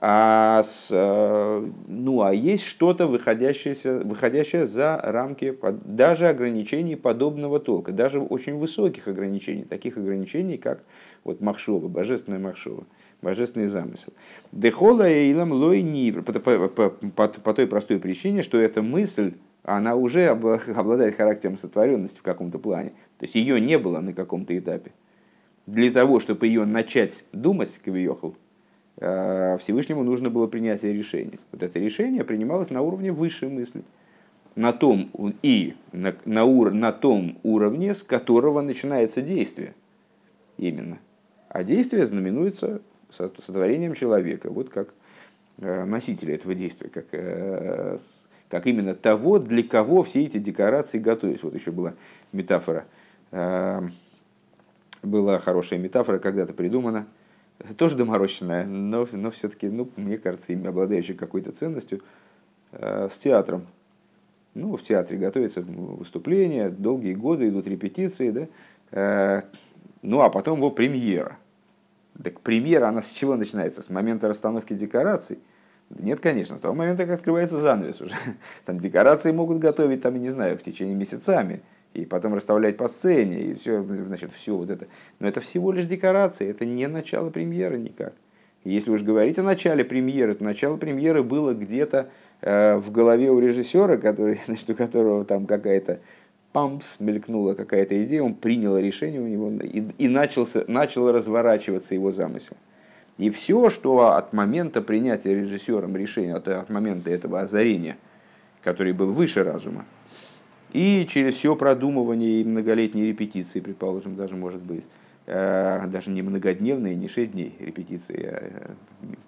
А, 0.00 0.62
с, 0.62 0.88
э, 0.92 1.70
ну, 1.88 2.22
а 2.22 2.32
есть 2.32 2.62
что-то, 2.62 3.08
выходящее, 3.08 4.66
за 4.66 5.00
рамки 5.02 5.58
даже 5.84 6.28
ограничений 6.28 6.94
подобного 6.94 7.58
толка, 7.58 7.90
даже 7.90 8.20
очень 8.20 8.58
высоких 8.58 9.08
ограничений, 9.08 9.64
таких 9.64 9.96
ограничений, 9.96 10.56
как 10.56 10.84
вот 11.24 11.40
Махшова, 11.40 11.88
божественная 11.88 12.38
Махшова, 12.38 12.84
божественный 13.22 13.66
замысел. 13.66 14.12
Дехола 14.52 15.10
илам 15.10 15.50
лой 15.50 15.82
по, 16.22 16.90
по, 16.90 17.54
той 17.54 17.66
простой 17.66 17.98
причине, 17.98 18.42
что 18.42 18.56
эта 18.56 18.82
мысль, 18.82 19.34
она 19.64 19.96
уже 19.96 20.28
обладает 20.28 21.16
характером 21.16 21.58
сотворенности 21.58 22.20
в 22.20 22.22
каком-то 22.22 22.60
плане. 22.60 22.90
То 23.18 23.24
есть 23.24 23.34
ее 23.34 23.60
не 23.60 23.76
было 23.78 23.98
на 23.98 24.12
каком-то 24.12 24.56
этапе. 24.56 24.92
Для 25.66 25.90
того, 25.90 26.20
чтобы 26.20 26.46
ее 26.46 26.64
начать 26.64 27.24
думать, 27.32 27.78
Кавиохал, 27.84 28.36
Всевышнему 28.98 30.02
нужно 30.02 30.28
было 30.28 30.46
принятие 30.48 30.92
решения. 30.92 31.38
Вот 31.52 31.62
это 31.62 31.78
решение 31.78 32.24
принималось 32.24 32.70
на 32.70 32.82
уровне 32.82 33.12
высшей 33.12 33.48
мысли. 33.48 33.82
На 34.56 34.72
том, 34.72 35.10
и 35.42 35.76
на, 35.92 36.16
на, 36.24 36.44
ур, 36.44 36.72
на 36.72 36.90
том 36.90 37.38
уровне, 37.44 37.94
с 37.94 38.02
которого 38.02 38.60
начинается 38.60 39.22
действие. 39.22 39.74
Именно. 40.56 40.98
А 41.48 41.62
действие 41.62 42.06
знаменуется 42.06 42.82
сотворением 43.10 43.94
человека. 43.94 44.50
Вот 44.50 44.68
как 44.68 44.88
э, 45.58 45.84
носителя 45.84 46.34
этого 46.34 46.56
действия, 46.56 46.88
как 46.88 47.06
э, 47.12 47.98
как 48.48 48.66
именно 48.66 48.94
того, 48.94 49.38
для 49.38 49.62
кого 49.62 50.02
все 50.02 50.24
эти 50.24 50.38
декорации 50.38 50.98
готовились. 50.98 51.42
Вот 51.42 51.54
еще 51.54 51.70
была 51.70 51.94
метафора, 52.32 52.86
была 55.02 55.38
хорошая 55.38 55.78
метафора, 55.78 56.18
когда-то 56.18 56.54
придумана, 56.54 57.06
тоже 57.76 57.96
доморощенная, 57.96 58.64
но, 58.64 59.08
но 59.10 59.30
все-таки, 59.30 59.68
ну, 59.68 59.88
мне 59.96 60.18
кажется, 60.18 60.52
им 60.52 60.66
обладающая 60.66 61.14
какой-то 61.14 61.52
ценностью, 61.52 62.02
э, 62.72 63.08
с 63.10 63.18
театром. 63.18 63.66
Ну, 64.54 64.76
в 64.76 64.82
театре 64.82 65.18
готовится 65.18 65.62
выступление, 65.62 66.70
долгие 66.70 67.14
годы 67.14 67.48
идут 67.48 67.66
репетиции, 67.66 68.30
да, 68.30 68.48
э, 68.90 69.42
ну, 70.02 70.20
а 70.20 70.30
потом 70.30 70.58
его 70.58 70.70
премьера. 70.70 71.38
Так 72.22 72.40
премьера, 72.40 72.88
она 72.88 73.02
с 73.02 73.10
чего 73.10 73.36
начинается? 73.36 73.82
С 73.82 73.90
момента 73.90 74.28
расстановки 74.28 74.72
декораций– 74.72 75.38
нет, 75.90 76.20
конечно, 76.20 76.58
с 76.58 76.60
того 76.60 76.74
момента, 76.74 77.06
как 77.06 77.18
открывается 77.18 77.58
занавес 77.58 78.00
уже. 78.00 78.14
Там 78.66 78.78
декорации 78.78 79.32
могут 79.32 79.58
готовить, 79.58 80.02
там, 80.02 80.20
не 80.20 80.30
знаю, 80.30 80.58
в 80.58 80.62
течение 80.62 80.94
месяцами, 80.94 81.62
и 81.94 82.04
потом 82.04 82.34
расставлять 82.34 82.76
по 82.76 82.88
сцене, 82.88 83.42
и 83.42 83.54
все, 83.54 83.82
значит, 83.82 84.30
все 84.38 84.56
вот 84.56 84.70
это. 84.70 84.86
Но 85.18 85.28
это 85.28 85.40
всего 85.40 85.72
лишь 85.72 85.86
декорации, 85.86 86.48
это 86.48 86.64
не 86.64 86.86
начало 86.86 87.30
премьеры 87.30 87.78
никак. 87.78 88.12
если 88.64 88.90
уж 88.90 89.02
говорить 89.02 89.38
о 89.38 89.42
начале 89.42 89.84
премьеры, 89.84 90.34
то 90.34 90.44
начало 90.44 90.76
премьеры 90.76 91.22
было 91.22 91.54
где-то 91.54 92.08
э, 92.42 92.76
в 92.76 92.90
голове 92.90 93.30
у 93.30 93.38
режиссера, 93.38 93.96
который, 93.96 94.40
значит, 94.46 94.68
у 94.70 94.74
которого 94.74 95.24
там 95.24 95.46
какая-то 95.46 96.00
пампс, 96.52 96.96
мелькнула 97.00 97.54
какая-то 97.54 98.02
идея, 98.04 98.22
он 98.22 98.34
принял 98.34 98.76
решение 98.78 99.20
у 99.20 99.26
него, 99.26 99.50
и, 99.62 99.84
и 99.98 100.08
начался, 100.08 100.64
начал 100.66 101.10
разворачиваться 101.10 101.94
его 101.94 102.10
замысел. 102.10 102.56
И 103.16 103.30
все, 103.30 103.68
что 103.68 104.12
от 104.12 104.32
момента 104.32 104.80
принятия 104.80 105.34
режиссером 105.34 105.96
решения, 105.96 106.34
от 106.36 106.70
момента 106.70 107.10
этого 107.10 107.40
озарения, 107.40 107.96
который 108.62 108.92
был 108.92 109.12
выше 109.12 109.42
разума, 109.42 109.84
и 110.72 111.06
через 111.08 111.34
все 111.34 111.56
продумывание 111.56 112.40
и 112.40 112.44
многолетние 112.44 113.08
репетиции, 113.08 113.60
предположим, 113.60 114.16
даже 114.16 114.36
может 114.36 114.60
быть, 114.60 114.84
э, 115.26 115.86
даже 115.86 116.10
не 116.10 116.22
многодневные, 116.22 116.94
не 116.94 117.08
шесть 117.08 117.32
дней 117.32 117.54
репетиции, 117.58 118.24
а 118.24 118.74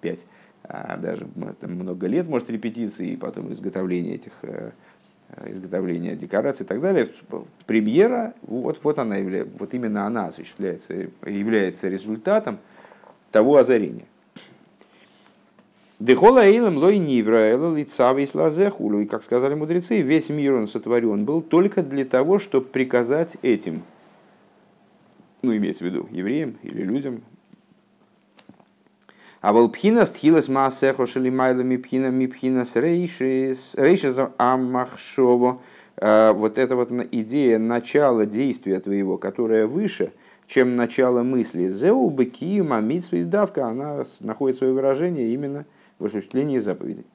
пять, 0.01 0.21
а 0.63 0.97
даже 0.97 1.27
там, 1.59 1.73
много 1.73 2.07
лет, 2.07 2.27
может, 2.27 2.49
репетиции, 2.49 3.11
и 3.11 3.17
потом 3.17 3.51
изготовление 3.53 4.15
этих 4.15 4.33
э, 4.43 4.71
изготовления 5.45 6.15
декораций 6.15 6.65
и 6.65 6.67
так 6.67 6.81
далее. 6.81 7.09
Премьера, 7.65 8.33
вот, 8.41 8.79
вот 8.83 8.99
она 8.99 9.17
вот 9.57 9.73
именно 9.73 10.05
она 10.05 10.27
осуществляется, 10.27 10.93
является 11.25 11.87
результатом 11.87 12.59
того 13.31 13.57
озарения. 13.57 14.05
Дехола 16.01 16.43
эйлем 16.43 16.77
лой 16.77 16.97
нивра 16.97 17.55
лицавис 17.75 18.33
лазехулу. 18.33 19.01
И, 19.01 19.05
как 19.05 19.21
сказали 19.21 19.53
мудрецы, 19.53 20.01
весь 20.01 20.29
мир 20.29 20.55
он 20.55 20.67
сотворен 20.67 21.25
был 21.25 21.43
только 21.43 21.83
для 21.83 22.05
того, 22.05 22.39
чтобы 22.39 22.65
приказать 22.65 23.37
этим, 23.43 23.83
ну, 25.43 25.55
имеется 25.55 25.83
в 25.83 25.87
виду 25.87 26.07
евреям 26.09 26.57
или 26.63 26.81
людям, 26.81 27.21
а 29.41 29.53
волпхина 29.53 30.07
стхилас 30.07 30.47
маасехо 30.47 31.05
шалимайла 31.05 31.61
мипхина 31.61 32.09
мипхинас 32.09 32.75
рейшис 32.75 33.75
рейшис 33.75 34.15
амахшово. 34.37 35.61
А, 35.97 36.33
вот 36.33 36.57
эта 36.57 36.75
вот 36.75 36.89
идея 37.11 37.59
начала 37.59 38.25
действия 38.25 38.79
твоего, 38.79 39.19
которая 39.19 39.67
выше– 39.67 40.13
чем 40.51 40.75
начало 40.75 41.23
мысли. 41.23 41.69
Зеу 41.69 42.09
быки 42.09 42.61
мамитсва 42.61 43.21
издавка, 43.21 43.67
она 43.67 44.03
находит 44.19 44.57
свое 44.57 44.73
выражение 44.73 45.33
именно 45.33 45.65
в 46.01 46.05
осуществлении 46.05 46.59
заповедей. 46.59 47.05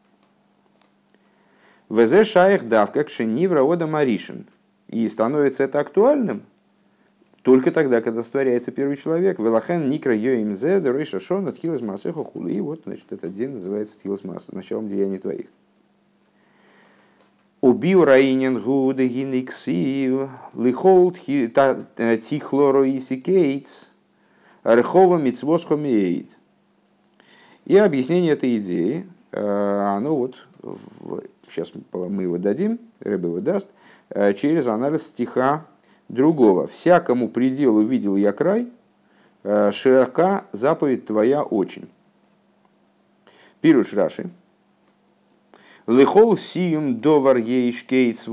ВЗ 1.89 2.27
шаях 2.27 2.65
давка 2.65 3.05
кшенивра 3.05 3.63
ода 3.63 3.87
маришин. 3.87 4.47
И 4.89 5.09
становится 5.09 5.65
это 5.65 5.81
актуальным 5.81 6.43
только 7.47 7.71
тогда, 7.71 8.01
когда 8.01 8.25
створяется 8.25 8.73
первый 8.73 8.97
человек. 8.97 9.39
Велахен 9.39 9.89
никра 9.89 10.17
йоим 10.17 10.57
зе 10.57 10.81
дерейша 10.81 11.21
шон 11.21 11.47
от 11.47 11.63
масеха 11.63 12.25
хули. 12.25 12.55
И 12.55 12.61
вот, 12.61 12.83
значит, 12.87 13.13
этот 13.13 13.35
день 13.35 13.51
называется 13.51 13.99
хилас 14.03 14.25
маса, 14.25 14.53
началом 14.53 14.89
деяний 14.89 15.19
твоих. 15.19 15.47
Убил 17.61 18.05
Раинин 18.05 18.61
гуды 18.61 19.07
гиниксив, 19.07 20.29
лихолд 20.55 21.19
э, 21.29 22.19
тихлоро 22.19 22.85
иси 22.97 23.21
кейтс, 23.21 23.91
архова 24.65 25.17
мицвосхомеид. 25.17 26.31
И 27.67 27.77
объяснение 27.77 28.33
этой 28.33 28.57
идеи, 28.57 29.07
э, 29.33 29.41
оно 29.41 30.17
вот, 30.17 30.37
сейчас 31.49 31.73
мы 31.93 32.23
его 32.23 32.39
дадим, 32.39 32.79
Рэбе 33.01 33.29
его 33.29 33.41
даст, 33.41 33.69
э, 34.09 34.33
через 34.33 34.67
анализ 34.67 35.03
стиха 35.03 35.67
другого. 36.09 36.67
«Всякому 36.67 37.29
пределу 37.29 37.83
видел 37.83 38.17
я 38.17 38.33
край, 38.33 38.69
широка 39.43 40.47
заповедь 40.53 41.07
твоя 41.07 41.43
очень». 41.43 41.89
Пируш 43.61 43.93
Раши– 43.93 44.31
Лехол 45.87 46.37
сиюм 46.37 47.01
довар 47.01 47.37
ейшкейц. 47.37 48.27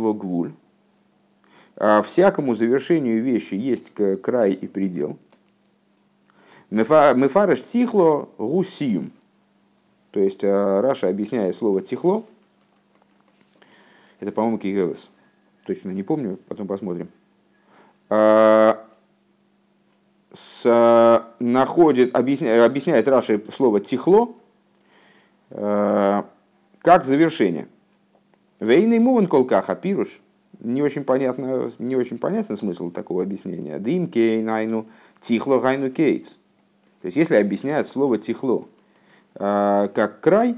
А 1.75 2.01
всякому 2.01 2.55
завершению 2.55 3.23
вещи 3.23 3.53
есть 3.55 3.91
край 4.21 4.53
и 4.53 4.67
предел. 4.67 5.17
Мефарыш 6.71 7.61
тихло 7.61 8.29
гусиюм. 8.37 9.11
То 10.13 10.19
есть 10.19 10.43
а, 10.43 10.79
Раши 10.81 11.09
объясняет 11.09 11.55
слово 11.55 11.81
תכלה. 11.81 12.23
Это, 14.19 14.31
по-моему, 14.31 14.59
Кигелес. 14.59 15.09
Точно 15.65 15.89
не 15.89 16.03
помню, 16.03 16.37
потом 16.47 16.67
посмотрим. 16.67 17.09
А, 18.09 18.85
с, 20.31 21.25
находит, 21.39 22.15
объясняет, 22.15 22.63
объясняет 22.63 23.07
Раши 23.07 23.41
слово 23.51 23.79
תכלה 23.81 24.29
как 25.49 27.05
завершение. 27.05 27.67
ואינו 28.59 28.97
מובן 28.97 29.27
כל 29.27 29.48
כך 29.48 29.75
הפירוש. 29.75 30.19
Не 30.59 30.81
очень 30.81 31.03
понятно, 31.03 31.71
не 31.77 31.95
очень 31.95 32.17
понятен 32.17 32.55
смысл 32.55 32.89
такого 32.89 33.21
объяснения. 33.21 33.77
דאם 33.77 34.07
כן 34.07 34.41
היינו 34.41 34.87
тихло 35.21 35.59
гайну 35.59 35.91
кейтс. 35.91 36.33
То 37.01 37.07
есть, 37.07 37.17
если 37.17 37.35
объясняют 37.35 37.87
слово 37.87 38.17
тихло 38.17 38.65
а, 38.65 38.72
как 39.35 40.21
край, 40.21 40.55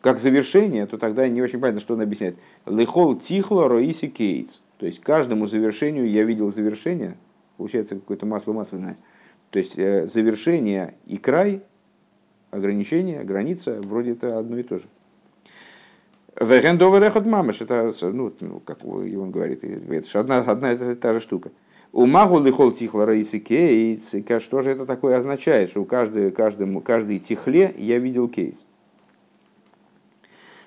как 0.00 0.18
завершение, 0.18 0.86
то 0.86 0.98
тогда 0.98 1.26
не 1.28 1.40
очень 1.40 1.58
понятно, 1.60 1.80
что 1.80 1.94
он 1.94 2.02
объясняет. 2.02 2.36
Лехол 2.66 3.16
тихло 3.16 3.68
роиси 3.68 4.08
кейтс. 4.08 4.60
То 4.76 4.86
есть, 4.86 5.00
каждому 5.00 5.46
завершению 5.46 6.10
я 6.10 6.24
видел 6.24 6.50
завершение. 6.50 7.16
Получается 7.56 7.94
какое-то 7.94 8.26
масло 8.26 8.52
масляное. 8.52 8.98
То 9.50 9.58
есть, 9.58 9.78
э, 9.78 10.06
завершение 10.06 10.94
и 11.06 11.16
край, 11.16 11.62
ограничение, 12.50 13.24
граница, 13.24 13.80
вроде 13.80 14.12
это 14.12 14.38
одно 14.38 14.58
и 14.58 14.62
то 14.62 14.76
же. 14.76 14.84
Вегендовер 16.38 17.02
эхот 17.02 17.24
мамаш, 17.24 17.62
это, 17.62 17.94
ну, 18.02 18.32
ну, 18.40 18.60
как 18.60 18.84
он 18.84 19.30
говорит, 19.30 19.62
это 19.62 20.08
же 20.08 20.18
одна, 20.18 20.38
одна 20.40 20.72
это 20.72 20.96
та 20.96 21.14
же 21.14 21.20
штука. 21.20 21.50
У 21.96 22.06
магу 22.06 22.40
лихол 22.40 22.72
тихла 22.72 23.06
раисы 23.06 23.38
кейс, 23.38 24.12
что 24.40 24.62
же 24.62 24.72
это 24.72 24.84
такое 24.84 25.16
означает, 25.16 25.70
что 25.70 25.80
у 25.80 25.84
каждой, 25.84 26.32
каждому, 26.32 26.80
каждой 26.80 27.20
тихле 27.20 27.72
я 27.78 28.00
видел 28.00 28.26
кейс. 28.26 28.66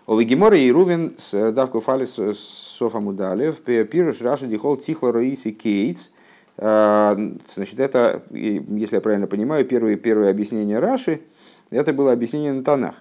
У 0.05 0.17
Вегемора 0.17 0.57
и 0.57 0.71
Рувен 0.71 1.15
с 1.17 1.51
давку 1.51 1.81
фалис 1.81 2.13
софа 2.13 3.01
мудалев, 3.01 3.59
пируш 3.59 4.21
раши 4.21 4.47
дихол 4.47 4.77
тихла 4.77 5.11
раисы 5.11 5.51
кейс, 5.51 6.13
Значит, 6.55 7.77
это, 7.77 8.23
если 8.31 8.95
я 8.95 9.01
правильно 9.01 9.27
понимаю, 9.27 9.65
первое, 9.65 9.97
первое 9.97 10.31
объяснение 10.31 10.79
Раши, 10.79 11.19
это 11.69 11.93
было 11.93 12.13
объяснение 12.13 12.53
на 12.53 12.63
тонах 12.63 12.95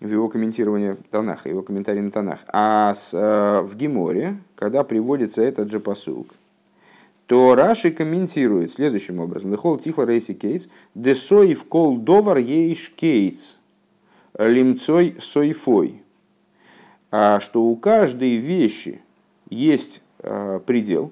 в 0.00 0.10
его 0.10 0.28
комментировании 0.28 0.96
Танаха, 1.10 1.48
его 1.48 1.62
комментарий 1.62 2.00
на 2.00 2.10
Танах. 2.10 2.40
А 2.48 2.94
с, 2.94 3.14
э, 3.14 3.60
в 3.62 3.76
Геморе, 3.76 4.38
когда 4.56 4.84
приводится 4.84 5.42
этот 5.42 5.70
же 5.70 5.80
посук, 5.80 6.34
то 7.26 7.54
Раши 7.56 7.90
комментирует 7.90 8.72
следующим 8.72 9.18
образом. 9.18 9.50
Лехол 9.52 9.78
тихла 9.78 10.04
рейси 10.04 10.34
кейс, 10.34 10.68
десоев 10.94 11.64
кол 11.64 11.98
довар 11.98 12.38
ейш 12.38 12.90
кейс, 12.90 13.58
лимцой 14.38 15.16
сойфой. 15.20 16.02
А 17.10 17.40
что 17.40 17.64
у 17.64 17.76
каждой 17.76 18.36
вещи 18.36 19.00
есть 19.50 20.00
э, 20.20 20.60
предел. 20.64 21.10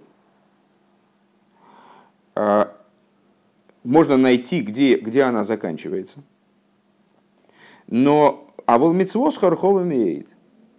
Э, 2.34 2.66
можно 3.82 4.16
найти, 4.16 4.60
где, 4.60 4.96
где 4.96 5.22
она 5.22 5.44
заканчивается. 5.44 6.22
Но 7.86 8.44
а 8.66 8.78
вол 8.78 8.92
митцвос 8.92 9.36
хархова 9.36 9.82
имеет. 9.82 10.28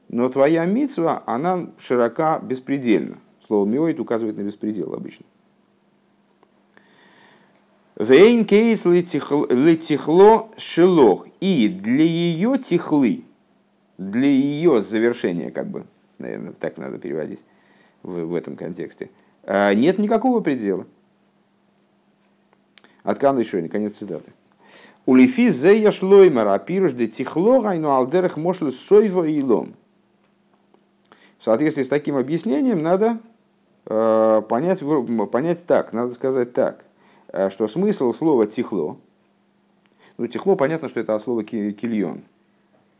Но 0.08 0.30
твоя 0.30 0.66
митцва, 0.66 1.24
она 1.26 1.68
широка 1.78 2.40
беспредельно. 2.40 3.18
Слово 3.48 3.68
миоид 3.68 4.00
указывает 4.00 4.38
на 4.38 4.42
беспредел 4.42 4.94
обычно. 4.94 5.26
Вейн 7.98 8.46
кейс 8.46 8.86
летихло 8.86 10.50
шелох. 10.58 11.28
И 11.40 11.70
для 11.70 12.04
ее 12.04 12.58
тихлы, 12.58 13.24
для 13.98 14.28
ее 14.28 14.82
завершения, 14.82 15.52
как 15.52 15.68
бы, 15.68 15.86
наверное, 16.18 16.54
так 16.54 16.78
надо 16.78 16.98
переводить 16.98 17.46
в, 18.04 18.26
в 18.26 18.36
этом 18.36 18.56
контексте, 18.56 19.12
а, 19.44 19.74
нет 19.74 19.98
никакого 20.00 20.42
предела. 20.42 20.86
От 23.04 23.20
Канны 23.20 23.42
еще 23.42 23.66
конец 23.68 23.98
цитаты. 23.98 24.34
Улифи 25.06 25.50
зея 25.50 25.92
шлоймер, 25.92 26.48
а 26.48 26.58
пируш 26.58 26.94
де 26.94 27.08
тихло 27.08 27.62
гайну 27.62 27.92
алдерах 27.92 28.38
мошлю 28.38 28.72
сойво 28.72 29.24
и 29.24 29.42
лом. 29.42 29.76
В 31.38 31.44
соответствии 31.44 31.84
с 31.84 31.88
таким 31.88 32.16
объяснением 32.16 32.82
надо 32.82 33.20
понять, 33.86 34.82
понять 35.32 35.66
так, 35.66 35.94
надо 35.94 36.14
сказать 36.14 36.54
так, 36.54 36.84
э, 37.30 37.50
что 37.50 37.68
смысл 37.68 38.14
слова 38.14 38.46
тихло, 38.46 38.98
ну, 40.18 40.28
тихло, 40.28 40.56
понятно, 40.56 40.90
что 40.90 41.00
это 41.00 41.14
от 41.14 41.22
слова 41.22 41.44
кильон, 41.44 42.22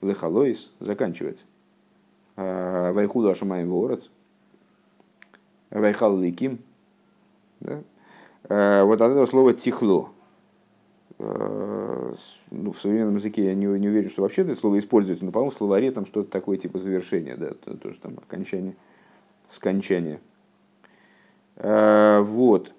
лехалоис, 0.02 0.72
заканчивается. 0.80 1.46
Э, 2.36 2.92
Вайхуда 2.92 3.32
Ашамаем 3.32 3.70
Ворец, 3.70 4.10
Вайхал 5.70 6.18
Ликим. 6.18 6.60
Да? 7.62 7.82
Э, 8.50 8.84
вот 8.84 9.00
от 9.02 9.12
этого 9.12 9.26
слова 9.26 9.54
тихло. 9.54 10.10
Э, 11.18 12.14
ну, 12.52 12.72
в 12.74 12.80
современном 12.80 13.16
языке 13.16 13.46
я 13.46 13.56
не, 13.56 13.66
не 13.66 13.88
уверен, 13.88 14.10
что 14.10 14.22
вообще 14.22 14.42
это 14.42 14.56
слово 14.56 14.80
используется, 14.80 15.24
но, 15.24 15.32
по-моему, 15.32 15.52
в 15.52 15.58
словаре 15.58 15.92
там 15.92 16.06
что-то 16.06 16.30
такое 16.30 16.58
типа 16.58 16.80
завершение, 16.80 17.38
да, 17.38 17.52
тоже 17.76 17.98
там 18.02 18.18
окончание, 18.18 18.76
скончание. 19.48 20.20
Вот. 21.58 22.74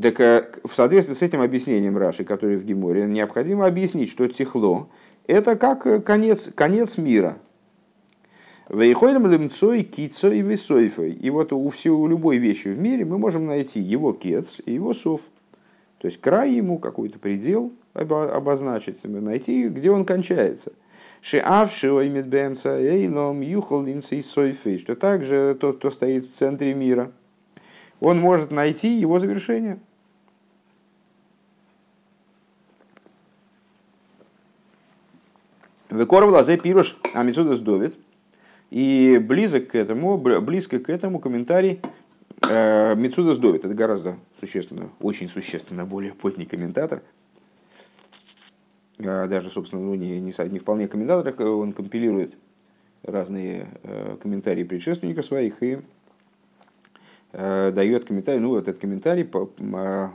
Так 0.00 0.60
в 0.64 0.72
соответствии 0.72 1.14
с 1.14 1.22
этим 1.22 1.42
объяснением 1.42 1.98
Раши, 1.98 2.24
который 2.24 2.56
в 2.56 2.64
Гиморе, 2.64 3.04
необходимо 3.04 3.66
объяснить, 3.66 4.10
что 4.10 4.26
тихло– 4.28 4.88
это 5.26 5.56
как 5.56 6.04
конец, 6.04 6.50
конец 6.54 6.96
мира– 6.96 7.36
Вейхойдам 8.70 9.26
лимцой, 9.26 9.82
кицо 9.82 10.30
и 10.30 10.42
весойфой. 10.42 11.10
И 11.10 11.28
вот 11.28 11.52
у, 11.52 11.68
всего, 11.70 12.00
у 12.00 12.06
любой 12.06 12.38
вещи 12.38 12.68
в 12.68 12.78
мире 12.78 13.04
мы 13.04 13.18
можем 13.18 13.46
найти 13.46 13.80
его 13.80 14.12
кец 14.12 14.60
и 14.64 14.74
его 14.74 14.94
сов. 14.94 15.22
То 15.98 16.06
есть 16.06 16.20
край 16.20 16.52
ему, 16.52 16.78
какой-то 16.78 17.18
предел 17.18 17.72
обозначить, 17.94 19.02
найти, 19.02 19.66
где 19.66 19.90
он 19.90 20.04
кончается. 20.04 20.72
Шиав 21.20 21.72
шиоймит 21.72 22.28
бэмца 22.28 22.78
эйлом 22.78 23.40
юхал 23.40 23.82
лимца 23.82 24.14
и 24.14 24.22
сойфей. 24.22 24.78
Что 24.78 24.94
также 24.94 25.58
тот, 25.60 25.78
кто 25.78 25.90
стоит 25.90 26.26
в 26.26 26.32
центре 26.32 26.72
мира, 26.72 27.10
он 28.00 28.18
может 28.18 28.50
найти 28.50 28.98
его 28.98 29.18
завершение. 29.18 29.78
Векоров 35.90 36.30
лазе 36.30 36.56
пируш 36.56 36.96
амицудас 37.14 37.58
довид– 37.58 37.94
и 38.70 39.18
близок 39.18 39.68
к 39.68 39.74
этому, 39.74 40.16
близко 40.16 40.78
к 40.78 40.88
этому 40.88 41.18
комментарий 41.18 41.80
э, 42.48 42.94
Довид. 42.94 43.64
Это 43.64 43.74
гораздо 43.74 44.16
существенно, 44.38 44.90
очень 45.00 45.28
существенно 45.28 45.84
более 45.84 46.14
поздний 46.14 46.46
комментатор. 46.46 47.02
Э, 48.98 49.26
даже, 49.26 49.50
собственно, 49.50 49.82
ну, 49.82 49.94
не, 49.96 50.20
не, 50.20 50.48
не 50.48 50.58
вполне 50.60 50.86
комментатор, 50.86 51.42
он 51.44 51.72
компилирует 51.72 52.34
разные 53.02 53.68
э, 53.82 54.16
комментарии 54.22 54.62
предшественников 54.62 55.24
своих 55.24 55.62
и 55.62 55.80
дает 57.32 58.04
комментарий. 58.06 58.40
Ну, 58.40 58.56
этот 58.56 58.78
комментарий 58.78 59.28
э, 59.32 60.08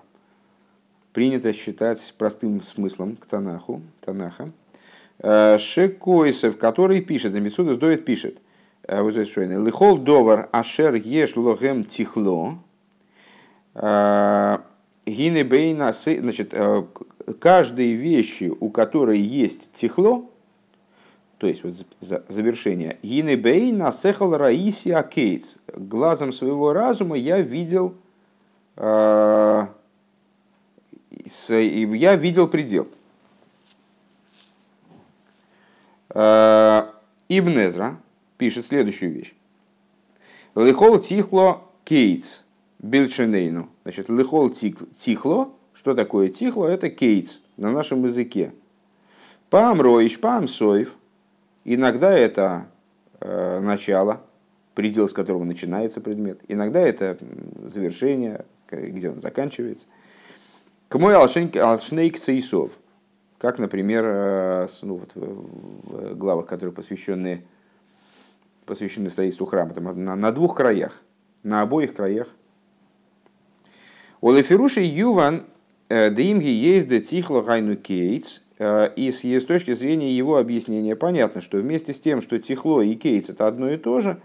принято 1.14 1.54
считать 1.54 2.14
простым 2.18 2.62
смыслом 2.62 3.16
к 3.16 3.26
Танаху, 3.26 3.82
Танаха. 4.02 4.52
Э, 5.20 5.58
Шекойсев, 5.58 6.58
который 6.58 7.02
пишет, 7.02 7.34
Мецудас 7.34 7.78
Довид 7.78 8.06
пишет, 8.06 8.40
Э, 8.88 9.02
Лихол 9.02 9.98
довар 9.98 10.50
ашер 10.52 10.96
еш 10.96 11.36
логем 11.36 11.86
тихло. 11.86 12.60
Э, 13.74 14.60
Гины 15.06 15.44
бейна 15.44 15.92
значит, 15.94 16.50
э, 16.54 16.84
каждой 17.40 17.94
вещи, 17.94 18.52
у 18.60 18.70
которой 18.70 19.20
есть 19.20 19.72
тихло, 19.74 20.26
то 21.46 21.50
есть 21.50 21.64
вот 21.64 22.24
завершение, 22.28 22.98
Гины 23.04 23.36
бейна 23.36 23.92
сехал 23.92 24.36
раисия 24.36 25.04
кейтс. 25.04 25.58
Глазом 25.74 26.34
своего 26.34 26.74
разума 26.74 27.16
я 27.16 27.40
видел 27.40 27.96
я 28.78 29.70
видел 32.16 32.48
предел. 32.48 32.88
Ибнезра, 37.30 38.00
пишет 38.38 38.66
следующую 38.66 39.14
вещь. 39.14 39.34
Лихол 40.56 41.00
тихло 41.00 41.62
кейтс 41.84 42.44
бельченейну. 42.80 43.70
Значит, 43.84 44.10
лихол 44.10 44.50
тихло, 44.50 45.52
что 45.74 45.94
такое 45.94 46.30
тихло? 46.30 46.68
Это 46.68 46.90
кейтс 46.90 47.40
на 47.58 47.72
нашем 47.72 48.06
языке. 48.06 48.54
Пам 49.50 49.80
роиш, 49.82 50.20
пам 50.20 50.48
соев. 50.48 50.96
Иногда 51.66 52.14
это 52.14 52.68
э, 53.20 53.60
начало, 53.60 54.22
предел, 54.76 55.10
с 55.10 55.14
которого 55.14 55.44
начинается 55.44 56.00
предмет. 56.00 56.40
Иногда 56.48 56.80
это 56.80 57.18
завершение, 57.64 58.46
где 58.70 59.10
он 59.10 59.20
заканчивается. 59.20 59.88
К 60.88 61.00
мой 61.00 61.16
алшнейк 61.16 62.20
цейсов. 62.20 62.72
Как, 63.40 63.60
например, 63.60 64.04
э, 64.06 64.68
ну, 64.84 64.98
вот 64.98 65.12
в 65.16 66.16
главах, 66.16 66.46
которые 66.46 66.74
посвящены 66.74 67.44
посвящены 68.66 69.10
строительству 69.10 69.46
храма, 69.46 69.74
там, 69.74 70.04
на, 70.04 70.16
на 70.16 70.32
двух 70.32 70.56
краях, 70.56 71.02
на 71.44 71.62
обоих 71.62 71.94
краях. 71.94 72.28
У 74.22 74.32
Леферуши 74.32 74.82
Юван 74.82 75.46
э, 75.90 76.10
Димги 76.10 76.48
есть 76.48 76.88
де 76.88 77.00
тихло 77.00 77.42
гайну 77.42 77.76
кейтс, 77.76 78.42
и 78.58 79.12
с, 79.12 79.26
с 79.26 79.46
точки 79.46 79.74
зрения 79.74 80.12
его 80.12 80.38
объяснения. 80.38 80.96
Понятно, 80.96 81.42
что 81.42 81.58
вместе 81.58 81.94
с 81.94 82.00
тем, 82.00 82.22
что 82.22 82.40
тихло 82.40 82.82
и 82.82 82.96
кейтс 82.96 83.30
это 83.30 83.48
одно 83.48 83.70
и 83.70 83.78
то 83.78 84.00
же, 84.00 84.22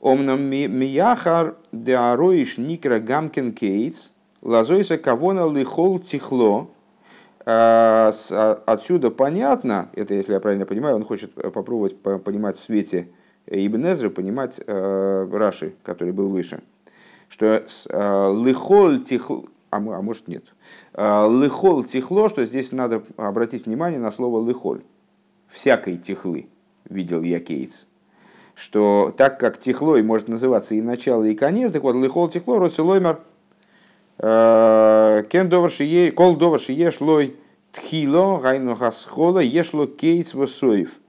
омнам 0.00 0.42
мияхар 0.42 1.56
де 1.72 1.94
ароиш 1.94 2.58
никра 2.58 3.00
гамкин 3.00 3.52
кейтс, 3.52 4.10
лазойса 4.42 4.98
кавона 4.98 5.50
лихол 5.50 5.98
тихло, 5.98 6.68
э, 7.40 7.44
а, 7.46 8.62
Отсюда 8.66 9.10
понятно, 9.10 9.88
это 9.94 10.14
если 10.14 10.34
я 10.34 10.40
правильно 10.40 10.66
понимаю, 10.66 10.96
он 10.96 11.04
хочет 11.04 11.32
попробовать 11.34 11.98
понимать 11.98 12.56
в 12.56 12.62
свете 12.62 13.08
Ибн 13.46 13.92
Эзра 13.92 14.10
понимать 14.10 14.60
э, 14.66 15.28
Раши, 15.32 15.74
который 15.82 16.12
был 16.12 16.28
выше, 16.28 16.62
что 17.28 17.46
э, 17.46 18.26
лыхоль 18.28 19.02
тихло, 19.02 19.44
а, 19.76 19.98
а 19.98 20.02
может 20.02 20.28
нет, 20.28 20.44
э, 20.92 21.24
лыхол 21.24 21.84
тихло, 21.84 22.28
что 22.28 22.44
здесь 22.44 22.72
надо 22.72 23.02
обратить 23.16 23.66
внимание 23.66 23.98
на 23.98 24.10
слово 24.10 24.38
лыхоль, 24.38 24.82
всякой 25.48 25.96
тихлы, 25.96 26.48
видел 26.88 27.22
я 27.22 27.40
кейс, 27.40 27.86
что 28.54 29.14
так 29.16 29.38
как 29.38 29.58
тихлой 29.58 30.02
может 30.02 30.28
называться 30.28 30.74
и 30.74 30.80
начало, 30.80 31.24
и 31.24 31.34
конец, 31.34 31.72
так 31.72 31.82
вот 31.82 31.96
лыхол 31.96 32.28
тихло, 32.28 32.58
роцелоймер, 32.58 33.20
кен 34.18 35.48
доварши 35.48 35.84
е, 35.84 36.12
кол 36.12 36.36
доварши 36.36 36.72
ешлой 36.72 37.36
тхило, 37.72 38.38
гайну 38.38 38.76
хасхола, 38.76 39.40
ешло 39.40 39.86
кейс 39.86 40.34
восоев– 40.34 40.90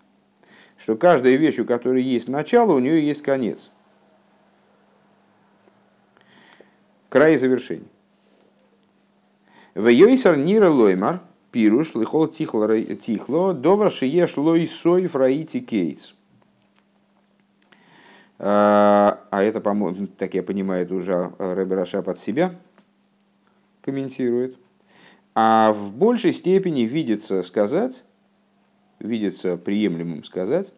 что 0.77 0.95
каждая 0.95 1.35
вещь, 1.35 1.59
у 1.59 1.65
которой 1.65 2.03
есть 2.03 2.27
начало, 2.27 2.73
у 2.73 2.79
нее 2.79 3.05
есть 3.05 3.21
конец. 3.21 3.71
Край 7.09 7.37
завершения. 7.37 7.87
В 9.75 9.89
Йойсар 9.89 10.37
Нира 10.37 10.69
Лоймар, 10.69 11.19
Пируш, 11.51 11.95
Лихол 11.95 12.29
Тихло, 12.29 13.53
Довар 13.53 13.91
Шиеш 13.91 14.37
Лой 14.37 14.67
Сой 14.69 15.07
Фраити 15.07 15.59
Кейтс. 15.59 16.13
А, 18.39 19.19
а 19.31 19.43
это, 19.43 19.59
по-моему, 19.59 20.07
так 20.07 20.33
я 20.33 20.43
понимаю, 20.43 20.83
это 20.83 20.95
уже 20.95 21.33
Раша 21.37 22.01
под 22.01 22.19
себя 22.19 22.55
комментирует. 23.81 24.57
А 25.35 25.73
в 25.73 25.93
большей 25.93 26.31
степени 26.31 26.81
видится 26.83 27.43
сказать, 27.43 28.05
видится 28.99 29.57
приемлемым 29.57 30.23
сказать, 30.23 30.71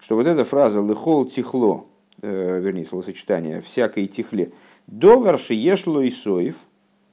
что 0.00 0.16
вот 0.16 0.26
эта 0.26 0.44
фраза 0.44 0.80
«лыхол 0.80 1.26
тихло», 1.26 1.86
вернее, 2.20 2.86
словосочетание, 2.86 3.60
всякой 3.60 4.08
тихле. 4.08 4.52
Довар 4.88 5.38
шиешло 5.38 6.00
и 6.00 6.10
соев, 6.10 6.56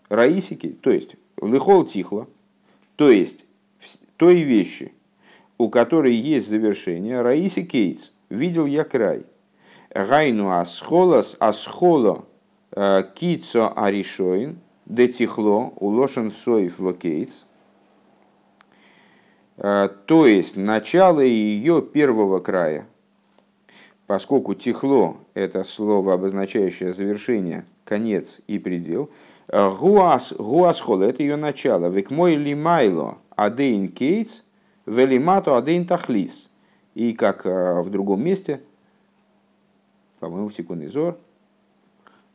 раисики, 0.09 0.75
то 0.81 0.91
есть 0.91 1.15
лыхол 1.39 1.85
тихло, 1.85 2.27
то 2.95 3.09
есть 3.09 3.45
той 4.17 4.41
вещи, 4.41 4.91
у 5.57 5.69
которой 5.69 6.13
есть 6.13 6.49
завершение, 6.49 7.21
раиси 7.21 7.63
кейтс, 7.63 8.11
видел 8.29 8.65
я 8.65 8.83
край. 8.83 9.25
Гайну 9.93 10.51
асхолас 10.51 11.35
асхоло 11.39 12.25
э, 12.71 13.03
кицо 13.15 13.73
аришоин, 13.75 14.59
де 14.85 15.07
тихло, 15.07 15.73
улошен 15.77 16.31
соев 16.31 16.79
в 16.79 16.93
кейтс. 16.93 17.45
Э, 19.57 19.89
то 20.05 20.27
есть 20.27 20.57
начало 20.57 21.21
ее 21.21 21.81
первого 21.81 22.39
края, 22.39 22.87
поскольку 24.07 24.55
тихло– 24.55 25.17
это 25.33 25.63
слово, 25.63 26.13
обозначающее 26.13 26.93
завершение, 26.93 27.65
конец 27.83 28.41
и 28.47 28.59
предел, 28.59 29.09
э, 29.49 29.75
гуас, 29.75 30.33
гуасхол– 30.33 31.01
это 31.03 31.21
ее 31.23 31.35
начало, 31.35 31.87
век 31.87 32.11
мой 32.11 32.35
лимайло 32.35 33.17
адейн 33.35 33.89
кейтс, 33.89 34.43
велимато 34.85 35.57
адейн 35.57 35.85
тахлис. 35.85 36.49
И 36.95 37.13
как 37.13 37.45
э, 37.45 37.81
в 37.81 37.89
другом 37.89 38.23
месте, 38.23 38.61
по-моему, 40.19 40.49
в 40.49 40.55
секундный 40.55 40.87
зор, 40.87 41.17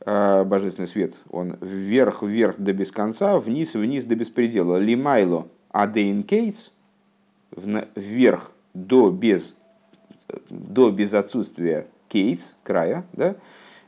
божественный 0.05 0.87
свет, 0.87 1.15
он 1.31 1.57
вверх-вверх 1.61 2.59
до 2.59 2.73
без 2.73 2.91
конца, 2.91 3.39
вниз-вниз 3.39 4.05
до 4.05 4.15
беспредела. 4.15 4.77
Лимайло 4.77 5.47
адейн 5.71 6.23
кейтс– 6.23 6.69
вверх 7.55 8.51
до 8.73 9.09
без, 9.09 9.53
до 10.49 10.91
без 10.91 11.13
отсутствия 11.13 11.87
кейтс, 12.09 12.53
края, 12.63 13.05
да, 13.13 13.35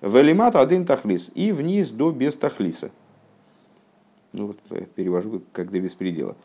велимат 0.01 0.55
один 0.55 0.85
тахлис, 0.85 1.31
и 1.35 1.51
вниз 1.51 1.89
до 1.89 2.11
без 2.11 2.35
тахлиса. 2.35 2.91
Ну 4.33 4.47
вот 4.47 4.59
перевожу 4.95 5.41
как 5.51 5.71
до 5.71 5.79
беспредела. 5.79 6.35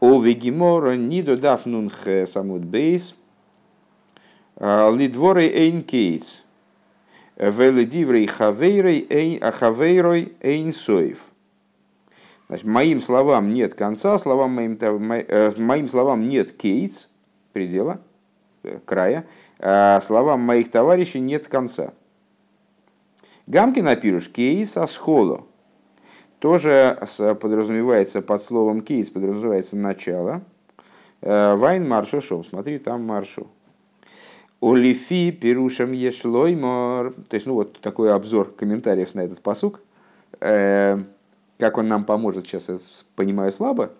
О 0.00 0.20
вегимора 0.22 0.96
нидо 0.96 1.36
дафнун 1.36 1.90
самут 2.26 2.64
бейс, 2.64 3.14
а, 4.56 4.90
лидворей 4.90 5.48
эйн 5.48 5.82
кейтс, 5.82 6.42
веледиврей 7.36 8.26
хавейрой 8.26 9.06
эйн 10.40 10.72
соев. 10.72 11.24
Значит, 12.48 12.66
моим 12.66 13.00
словам 13.00 13.52
нет 13.52 13.74
конца, 13.74 14.18
словам 14.18 14.52
моим, 14.52 14.78
э, 14.80 15.52
моим 15.56 15.88
словам 15.88 16.28
нет 16.28 16.52
кейтс, 16.52 17.08
предела, 17.52 18.00
э, 18.62 18.78
края, 18.84 19.26
а 19.58 20.00
словам 20.00 20.40
моих 20.40 20.70
товарищей 20.70 21.18
нет 21.18 21.48
конца. 21.48 21.92
Гамки 23.46 23.80
напишешь 23.80 24.30
кейс 24.30 24.76
асхоло. 24.76 25.46
Тоже 26.46 26.96
подразумевается 27.40 28.22
под 28.22 28.40
словом 28.40 28.82
кейс, 28.82 29.10
подразумевается 29.10 29.74
начало. 29.74 30.42
Э, 31.20 31.56
Вайн 31.56 31.88
маршу 31.88 32.20
шоу, 32.20 32.44
смотри, 32.44 32.78
там 32.78 33.02
маршу. 33.02 33.48
Олифи 34.60 35.32
пирушам 35.32 35.90
ешлоймор. 35.90 37.14
То 37.28 37.34
есть, 37.34 37.46
ну 37.46 37.54
вот 37.54 37.80
такой 37.80 38.14
обзор 38.14 38.52
комментариев 38.52 39.12
на 39.16 39.22
этот 39.22 39.40
посук. 39.40 39.80
Как 40.38 41.08
он 41.58 41.88
нам 41.88 42.04
поможет, 42.04 42.46
сейчас 42.46 42.68
я 42.68 42.78
понимаю 43.16 43.50
слабо. 43.50 43.90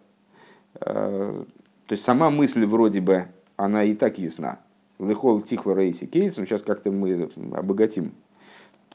Э, 0.80 1.42
то 1.87 1.92
есть 1.92 2.04
сама 2.04 2.30
мысль 2.30 2.64
вроде 2.64 3.00
бы, 3.00 3.26
она 3.56 3.82
и 3.82 3.92
так 3.92 4.18
ясна. 4.18 4.61
Лехол 5.00 5.40
Тихла 5.40 5.74
Рейси 5.74 6.06
Кейс, 6.06 6.37
но 6.37 6.44
сейчас 6.44 6.62
как-то 6.62 6.92
мы 6.92 7.28
обогатим 7.56 8.12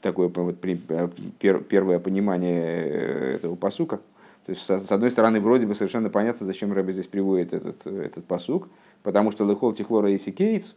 такое 0.02 0.28
вот, 0.28 0.56
э, 0.62 1.08
первое 1.40 1.98
понимание 1.98 2.62
э, 2.62 3.34
этого 3.36 3.54
посука. 3.54 4.00
То 4.46 4.50
есть, 4.50 4.62
с 4.62 4.90
одной 4.92 5.10
стороны, 5.10 5.40
вроде 5.40 5.66
бы 5.66 5.74
совершенно 5.74 6.10
понятно, 6.10 6.44
зачем 6.44 6.72
Рэбби 6.72 6.92
здесь 6.92 7.06
приводит 7.06 7.54
этот, 7.54 7.86
этот 7.86 8.24
посук, 8.24 8.68
потому 9.04 9.30
что 9.30 9.48
Лехол 9.48 9.72
Тихло 9.72 10.04
Рейси 10.04 10.32
Кейтс, 10.32 10.74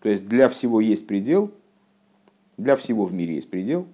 то 0.00 0.08
есть 0.08 0.28
для 0.28 0.48
всего 0.48 0.80
есть 0.80 1.06
предел, 1.06 1.50
для 2.56 2.76
всего 2.76 3.04
в 3.04 3.12
мире 3.12 3.34
есть 3.34 3.50
предел, 3.50 3.86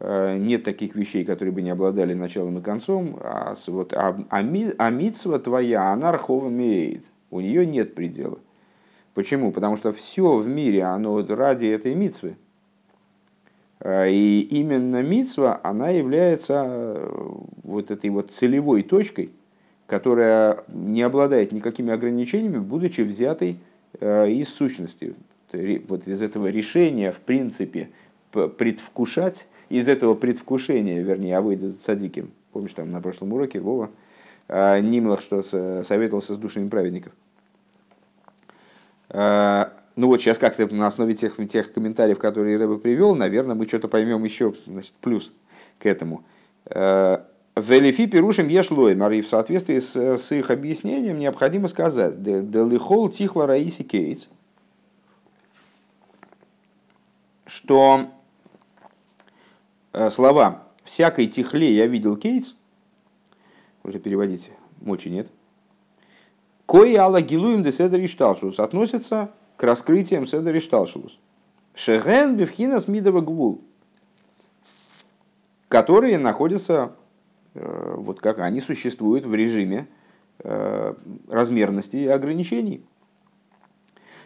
Э, 0.00 0.36
нет 0.36 0.64
таких 0.64 0.96
вещей, 0.96 1.24
которые 1.24 1.52
бы 1.52 1.62
не 1.62 1.70
обладали 1.70 2.12
началом 2.12 2.58
и 2.58 2.60
концом, 2.60 3.16
а, 3.20 3.54
вот, 3.68 3.94
а, 3.94 4.14
а, 4.28 4.44
а 4.78 4.90
митсва 4.90 5.38
твоя, 5.38 5.92
она 5.92 6.12
рхова 6.12 6.48
имеет, 6.48 7.04
у 7.30 7.40
нее 7.40 7.64
нет 7.64 7.94
предела. 7.94 8.38
Почему? 9.14 9.50
Потому 9.50 9.76
что 9.76 9.92
все 9.92 10.36
в 10.36 10.46
мире, 10.46 10.82
оно 10.82 11.24
ради 11.26 11.66
этой 11.66 11.94
митсвы. 11.94 12.36
Э, 13.80 14.10
и 14.10 14.40
именно 14.40 15.02
митсва, 15.02 15.60
она 15.62 15.90
является 15.90 16.64
э, 16.66 17.10
вот 17.62 17.90
этой 17.90 18.10
вот 18.10 18.30
целевой 18.30 18.82
точкой, 18.82 19.30
которая 19.86 20.64
не 20.68 21.02
обладает 21.02 21.52
никакими 21.52 21.92
ограничениями, 21.92 22.58
будучи 22.58 23.02
взятой 23.02 23.58
из 24.00 24.48
сущности. 24.48 25.14
Вот 25.52 26.08
из 26.08 26.20
этого 26.20 26.48
решения, 26.48 27.12
в 27.12 27.20
принципе, 27.20 27.90
предвкушать 28.32 29.46
из 29.68 29.88
этого 29.88 30.14
предвкушения, 30.14 31.00
вернее, 31.02 31.36
Авойда 31.36 31.72
Садиким, 31.84 32.32
помнишь, 32.52 32.72
там 32.72 32.90
на 32.90 33.00
прошлом 33.00 33.32
уроке 33.32 33.60
Вова, 33.60 33.90
а, 34.48 34.80
Нимлах, 34.80 35.20
что 35.20 35.42
советовался 35.84 36.34
с 36.34 36.38
душами 36.38 36.68
праведников. 36.68 37.12
Ну 39.96 40.08
вот 40.08 40.20
сейчас 40.20 40.38
как-то 40.38 40.66
на 40.74 40.86
основе 40.86 41.14
тех, 41.14 41.36
тех 41.48 41.72
комментариев, 41.72 42.18
которые 42.18 42.56
Рэбе 42.58 42.78
привел, 42.78 43.14
наверное, 43.14 43.54
мы 43.54 43.66
что-то 43.66 43.88
поймем 43.88 44.24
еще 44.24 44.54
значит, 44.66 44.92
плюс 45.00 45.32
к 45.78 45.86
этому. 45.86 46.24
А, 46.66 47.26
Велифи 47.56 48.06
пирушим 48.06 48.48
ешлой, 48.48 48.94
и 48.94 49.20
в 49.20 49.28
соответствии 49.28 49.78
с, 49.78 49.94
с 49.94 50.32
их 50.32 50.50
объяснением 50.50 51.18
необходимо 51.20 51.68
сказать, 51.68 52.22
делихол 52.22 53.08
тихла 53.08 53.46
раиси 53.46 53.84
кейтс, 53.84 54.26
что 57.46 58.08
Э, 59.94 60.10
слова 60.10 60.64
«всякой 60.82 61.28
тихле 61.28 61.72
я 61.72 61.86
видел 61.86 62.16
кейтс», 62.16 62.54
уже 63.84 64.00
переводить 64.00 64.50
мочи 64.80 65.08
нет, 65.08 65.28
«Кои 66.66 66.96
алла 66.96 67.20
гилуем 67.20 67.62
де 67.62 67.70
седер 67.70 68.08
шталшус» 68.08 68.58
относится 68.58 69.30
к 69.56 69.62
раскрытиям 69.62 70.26
седер 70.26 70.60
шталшус. 70.60 71.18
«Шеген 71.74 72.36
бифхинас 72.36 72.88
мидова 72.88 73.20
гвул», 73.20 73.62
которые 75.68 76.18
находятся, 76.18 76.92
э, 77.54 77.94
вот 77.96 78.20
как 78.20 78.38
они 78.38 78.60
существуют 78.60 79.26
в 79.26 79.34
режиме 79.34 79.88
э, 80.40 80.94
размерности 81.28 81.96
и 81.96 82.06
ограничений– 82.06 82.84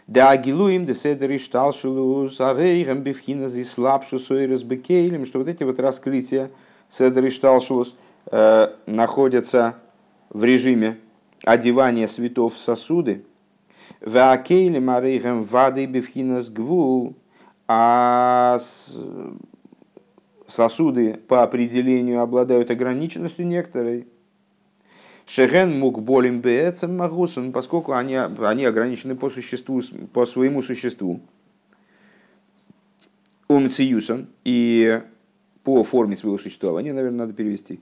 да 0.09 0.31
агилуим 0.31 0.87
де 0.87 0.95
седери 0.95 1.39
шталшулус 1.39 2.41
арейгам 2.41 3.03
бифхина 3.03 3.49
зи 3.51 3.63
слабшу 3.63 4.19
сойрес 4.19 4.61
что 5.29 5.39
вот 5.39 5.49
эти 5.49 5.65
вот 5.65 5.79
раскрытия 5.79 6.51
седери 6.89 7.29
шталшулус 7.29 7.95
э, 8.33 8.69
находятся 8.87 9.75
в 10.31 10.43
режиме 10.43 10.99
одевания 11.45 12.09
светов 12.09 12.55
в 12.55 12.59
сосуды. 12.59 13.23
Ваакейлем 14.01 14.91
арейгам 14.91 15.43
вады 15.43 15.87
бифхинас 15.87 16.51
гвул, 16.51 17.17
а 17.67 18.61
сосуды 20.47 21.15
по 21.29 21.43
определению 21.43 22.21
обладают 22.21 22.71
ограниченностью 22.71 23.47
некоторой. 23.47 24.07
Шеген 25.27 25.79
мук 25.79 26.01
болим 26.01 26.41
бецем 26.41 26.97
магусун, 26.97 27.53
поскольку 27.53 27.93
они, 27.93 28.15
они 28.15 28.65
ограничены 28.65 29.15
по, 29.15 29.29
существу, 29.29 29.83
по 30.15 30.25
своему 30.25 30.63
существу. 30.63 31.21
Умциюсом 33.47 34.29
и 34.45 35.03
по 35.65 35.83
форме 35.85 36.17
своего 36.17 36.39
существования, 36.39 36.95
наверное, 36.95 37.19
надо 37.19 37.35
перевести. 37.35 37.81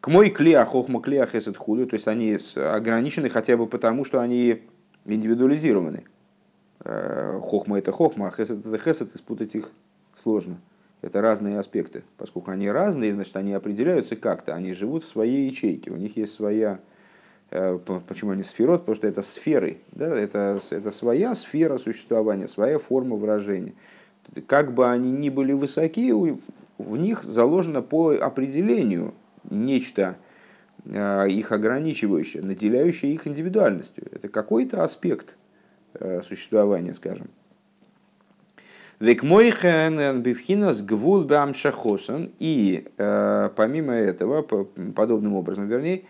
К 0.00 0.08
мой 0.08 0.30
клея 0.30 0.64
хохма 0.64 1.00
клея 1.00 1.26
хесед 1.26 1.56
худу, 1.56 1.86
то 1.86 1.94
есть 1.94 2.08
они 2.08 2.36
ограничены 2.56 3.28
хотя 3.28 3.56
бы 3.56 3.66
потому, 3.66 4.04
что 4.04 4.20
они 4.20 4.62
индивидуализированы. 5.14 6.04
Э, 6.84 7.40
хохма 7.42 7.78
это 7.78 7.92
хохма, 7.92 8.28
а 8.28 8.30
хесед 8.30 8.64
это 8.64 8.78
хесед, 8.78 9.14
и 9.14 9.18
спутать 9.18 9.54
их 9.54 9.70
сложно. 10.22 10.58
Это 11.00 11.20
разные 11.20 11.58
аспекты. 11.58 12.02
Поскольку 12.16 12.50
они 12.50 12.70
разные, 12.70 13.14
значит, 13.14 13.36
они 13.36 13.52
определяются 13.52 14.16
как-то. 14.16 14.54
Они 14.54 14.72
живут 14.72 15.04
в 15.04 15.08
своей 15.08 15.48
ячейке. 15.48 15.90
У 15.90 15.96
них 15.96 16.16
есть 16.16 16.34
своя... 16.34 16.80
Э, 17.50 17.78
почему 18.06 18.32
они 18.32 18.42
сферот? 18.42 18.80
Потому 18.80 18.96
что 18.96 19.06
это 19.06 19.22
сферы. 19.22 19.78
Да? 19.92 20.06
Это, 20.06 20.60
это 20.70 20.90
своя 20.90 21.34
сфера 21.34 21.78
существования, 21.78 22.48
своя 22.48 22.78
форма 22.78 23.16
выражения. 23.16 23.74
Как 24.46 24.72
бы 24.72 24.90
они 24.90 25.10
ни 25.10 25.30
были 25.30 25.52
высоки, 25.52 26.12
в 26.78 26.96
них 26.96 27.22
заложено 27.22 27.80
по 27.80 28.12
определению 28.12 29.14
нечто 29.50 30.16
их 30.86 31.52
ограничивающее, 31.52 32.42
наделяющее 32.42 33.12
их 33.12 33.26
индивидуальностью. 33.26 34.04
Это 34.10 34.28
какой-то 34.28 34.82
аспект 34.82 35.36
э, 35.94 36.22
существования, 36.22 36.94
скажем. 36.94 37.28
И 42.40 42.88
э, 42.96 43.50
помимо 43.54 43.92
этого, 43.92 44.42
подобным 44.42 45.34
образом, 45.34 45.68
вернее, 45.68 46.02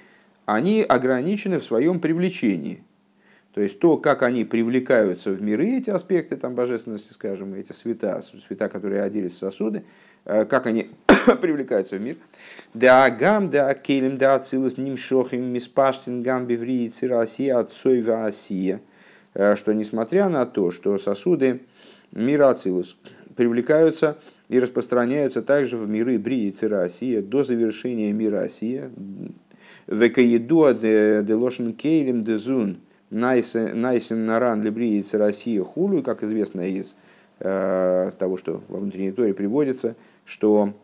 они 0.46 0.82
ограничены 0.82 1.58
в 1.58 1.64
своем 1.64 2.00
привлечении. 2.00 2.82
То 3.52 3.60
есть 3.60 3.78
то, 3.78 3.98
как 3.98 4.22
они 4.22 4.44
привлекаются 4.44 5.30
в 5.30 5.42
миры, 5.42 5.76
эти 5.76 5.90
аспекты 5.90 6.36
там, 6.36 6.54
божественности, 6.54 7.12
скажем, 7.12 7.54
эти 7.54 7.72
света, 7.72 8.22
света, 8.22 8.68
которые 8.68 9.02
оделись 9.02 9.34
в 9.34 9.38
сосуды, 9.38 9.84
э, 10.24 10.46
как 10.46 10.66
они 10.66 10.90
привлекаются 11.42 11.96
в 11.96 12.00
мир. 12.00 12.16
Да 12.74 13.10
гам, 13.10 13.50
да 13.50 13.74
келем, 13.74 14.18
да 14.18 14.34
ацилус, 14.36 14.76
нимшохим, 14.76 15.44
миспаштин, 15.52 16.22
гам, 16.22 16.46
беври, 16.46 16.88
цирасия, 16.90 17.58
отцой, 17.58 18.04
асия. 18.06 18.80
Э, 19.34 19.56
что 19.56 19.72
несмотря 19.72 20.28
на 20.28 20.46
то, 20.46 20.70
что 20.70 20.98
сосуды 20.98 21.60
мира 22.12 22.50
ацилус 22.50 22.96
привлекаются 23.36 24.18
и 24.48 24.58
распространяются 24.58 25.42
также 25.42 25.76
в 25.76 25.88
миры 25.88 26.18
Брии 26.18 26.48
и 26.48 26.50
Цирасия 26.50 27.22
до 27.22 27.44
завершения 27.44 28.12
мира 28.12 28.40
Асия, 28.40 28.90
Векаедуа 29.86 30.74
де 30.74 31.34
лошен 31.34 31.72
кейлем 31.72 32.22
де 32.22 32.36
зун 32.36 32.80
найсен 33.10 34.26
наран 34.26 34.62
лебриец 34.62 35.14
Россия 35.14 35.62
хулю, 35.62 36.02
как 36.02 36.22
известно 36.22 36.68
из 36.68 36.94
э, 37.38 38.10
того, 38.18 38.36
что 38.36 38.62
во 38.68 38.80
внутренней 38.80 39.12
торе 39.12 39.32
приводится, 39.32 39.94
что 40.24 40.74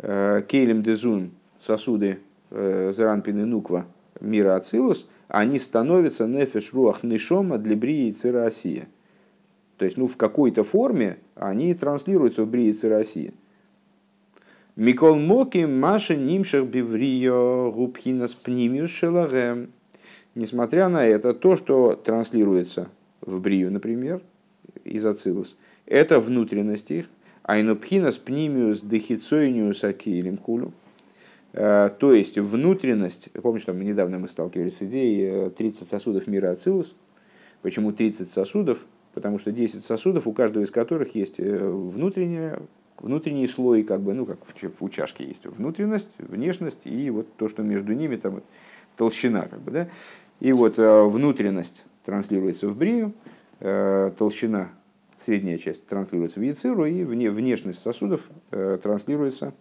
кейлем 0.00 0.82
де 0.82 0.94
зун 0.94 1.30
сосуды 1.58 2.20
э, 2.50 2.92
заранпин 2.94 3.40
и 3.40 3.44
нуква 3.44 3.86
мира 4.20 4.56
Ацилус, 4.56 5.08
они 5.28 5.58
становятся 5.58 6.26
нефеш 6.26 6.72
руах 6.72 7.02
нишома 7.02 7.58
для 7.58 7.76
брии 7.76 8.14
Россия. 8.24 8.88
То 9.76 9.84
есть, 9.84 9.96
ну, 9.96 10.06
в 10.06 10.16
какой-то 10.16 10.64
форме 10.64 11.18
они 11.34 11.72
транслируются 11.74 12.42
в 12.42 12.48
брии 12.48 12.74
Россия. 12.86 13.32
Микол 14.76 15.16
Моки 15.16 15.64
Маша 15.64 16.16
Нимшах 16.16 16.66
Биврио 16.66 17.72
Губхинас 17.72 18.34
Пнимиус 18.34 18.90
Шелагем. 18.90 19.70
Несмотря 20.34 20.88
на 20.88 21.04
это, 21.04 21.34
то, 21.34 21.56
что 21.56 21.96
транслируется 21.96 22.88
в 23.20 23.40
Брию, 23.40 23.72
например, 23.72 24.20
из 24.84 25.04
Ацилус, 25.04 25.56
это 25.84 26.20
внутренность 26.20 26.92
их, 26.92 27.06
Айнопхинас 27.48 28.18
Пнимиус 28.18 28.82
Дехицойниус 28.82 29.82
Акилим 29.82 30.36
Хулю. 30.36 30.74
Э, 31.54 31.88
то 31.98 32.12
есть 32.12 32.36
внутренность, 32.36 33.30
помнишь, 33.32 33.64
там 33.64 33.80
недавно 33.80 34.18
мы 34.18 34.28
сталкивались 34.28 34.76
с 34.76 34.82
идеей 34.82 35.48
30 35.48 35.80
э, 35.80 35.84
сосудов 35.86 36.26
мира 36.26 36.50
Ацилус. 36.50 36.94
Почему 37.62 37.92
30 37.92 38.30
сосудов? 38.30 38.84
Потому 39.14 39.38
что 39.38 39.50
10 39.50 39.82
сосудов, 39.82 40.26
у 40.26 40.32
каждого 40.34 40.62
из 40.62 40.70
которых 40.70 41.14
есть 41.14 41.40
э, 41.40 41.58
внутренняя 41.66 42.60
внутренний 42.98 43.46
слой, 43.46 43.82
как 43.82 44.02
бы, 44.02 44.12
ну, 44.12 44.26
как 44.26 44.40
у 44.80 44.88
чашки 44.90 45.22
есть 45.22 45.46
внутренность, 45.46 46.10
внешность 46.18 46.84
и 46.84 47.08
вот 47.08 47.32
то, 47.36 47.48
что 47.48 47.62
между 47.62 47.94
ними 47.94 48.16
там 48.16 48.42
толщина, 48.96 49.42
как 49.42 49.60
бы, 49.60 49.70
да. 49.70 49.88
И 50.40 50.52
вот 50.52 50.74
внутренность 50.76 51.84
транслируется 52.04 52.66
в 52.66 52.76
брию, 52.76 53.12
толщина, 53.60 54.70
средняя 55.24 55.58
часть 55.58 55.86
транслируется 55.86 56.40
в 56.40 56.42
яциру, 56.42 56.86
и 56.86 57.04
вне, 57.04 57.30
внешность 57.30 57.80
сосудов 57.80 58.28
э, 58.50 58.78
транслируется 58.82 59.54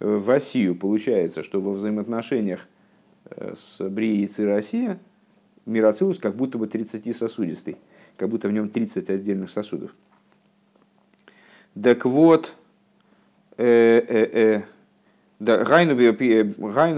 в 0.00 0.30
осию. 0.30 0.74
Получается, 0.74 1.42
что 1.42 1.60
во 1.60 1.72
взаимоотношениях 1.72 2.66
с 3.30 3.80
брией 3.88 4.22
яцира 4.22 4.56
осия 4.56 4.98
мироцилус 5.66 6.18
как 6.18 6.36
будто 6.36 6.58
бы 6.58 6.66
30-сосудистый, 6.66 7.76
как 8.16 8.28
будто 8.28 8.48
в 8.48 8.52
нем 8.52 8.68
30 8.68 9.08
отдельных 9.10 9.50
сосудов. 9.50 9.94
Так 11.80 12.04
вот, 12.04 12.54
Гайну 15.40 15.96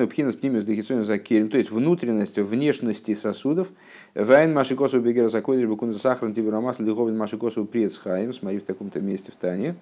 пхинас 0.09 0.35
пнимис 0.35 0.65
дехицону 0.65 1.05
закерим, 1.05 1.49
то 1.49 1.57
есть 1.57 1.71
внутренность, 1.71 2.39
внешности 2.39 3.15
сосудов. 3.15 3.69
Вайн 4.15 4.53
машикосу 4.53 5.01
бегера 5.01 5.29
закодиш 5.29 5.67
бекун 5.67 5.95
сахарн 5.95 6.35
тиберамас 6.35 6.79
лиховин 6.79 7.17
машикосу 7.17 7.65
предсхаем, 7.65 8.35
смотри 8.35 8.59
в 8.59 8.65
таком-то 8.65 9.01
месте 9.01 9.33
в 9.33 9.37
Тане. 9.37 9.75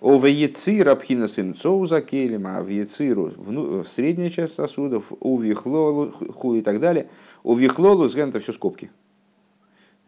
О 0.00 0.18
веецира 0.18 0.94
пхинас 0.94 1.38
имцоу 1.38 1.84
закерим, 1.86 2.46
а 2.46 2.62
в 2.62 2.68
ециру 2.68 3.84
средняя 3.84 4.30
часть 4.30 4.54
сосудов, 4.54 5.12
у 5.20 5.38
вихлолу 5.38 6.10
ху 6.10 6.54
и 6.54 6.62
так 6.62 6.80
далее. 6.80 7.08
У 7.42 7.54
вихлолу 7.54 8.08
сген 8.08 8.30
это 8.30 8.40
все 8.40 8.52
скобки. 8.52 8.90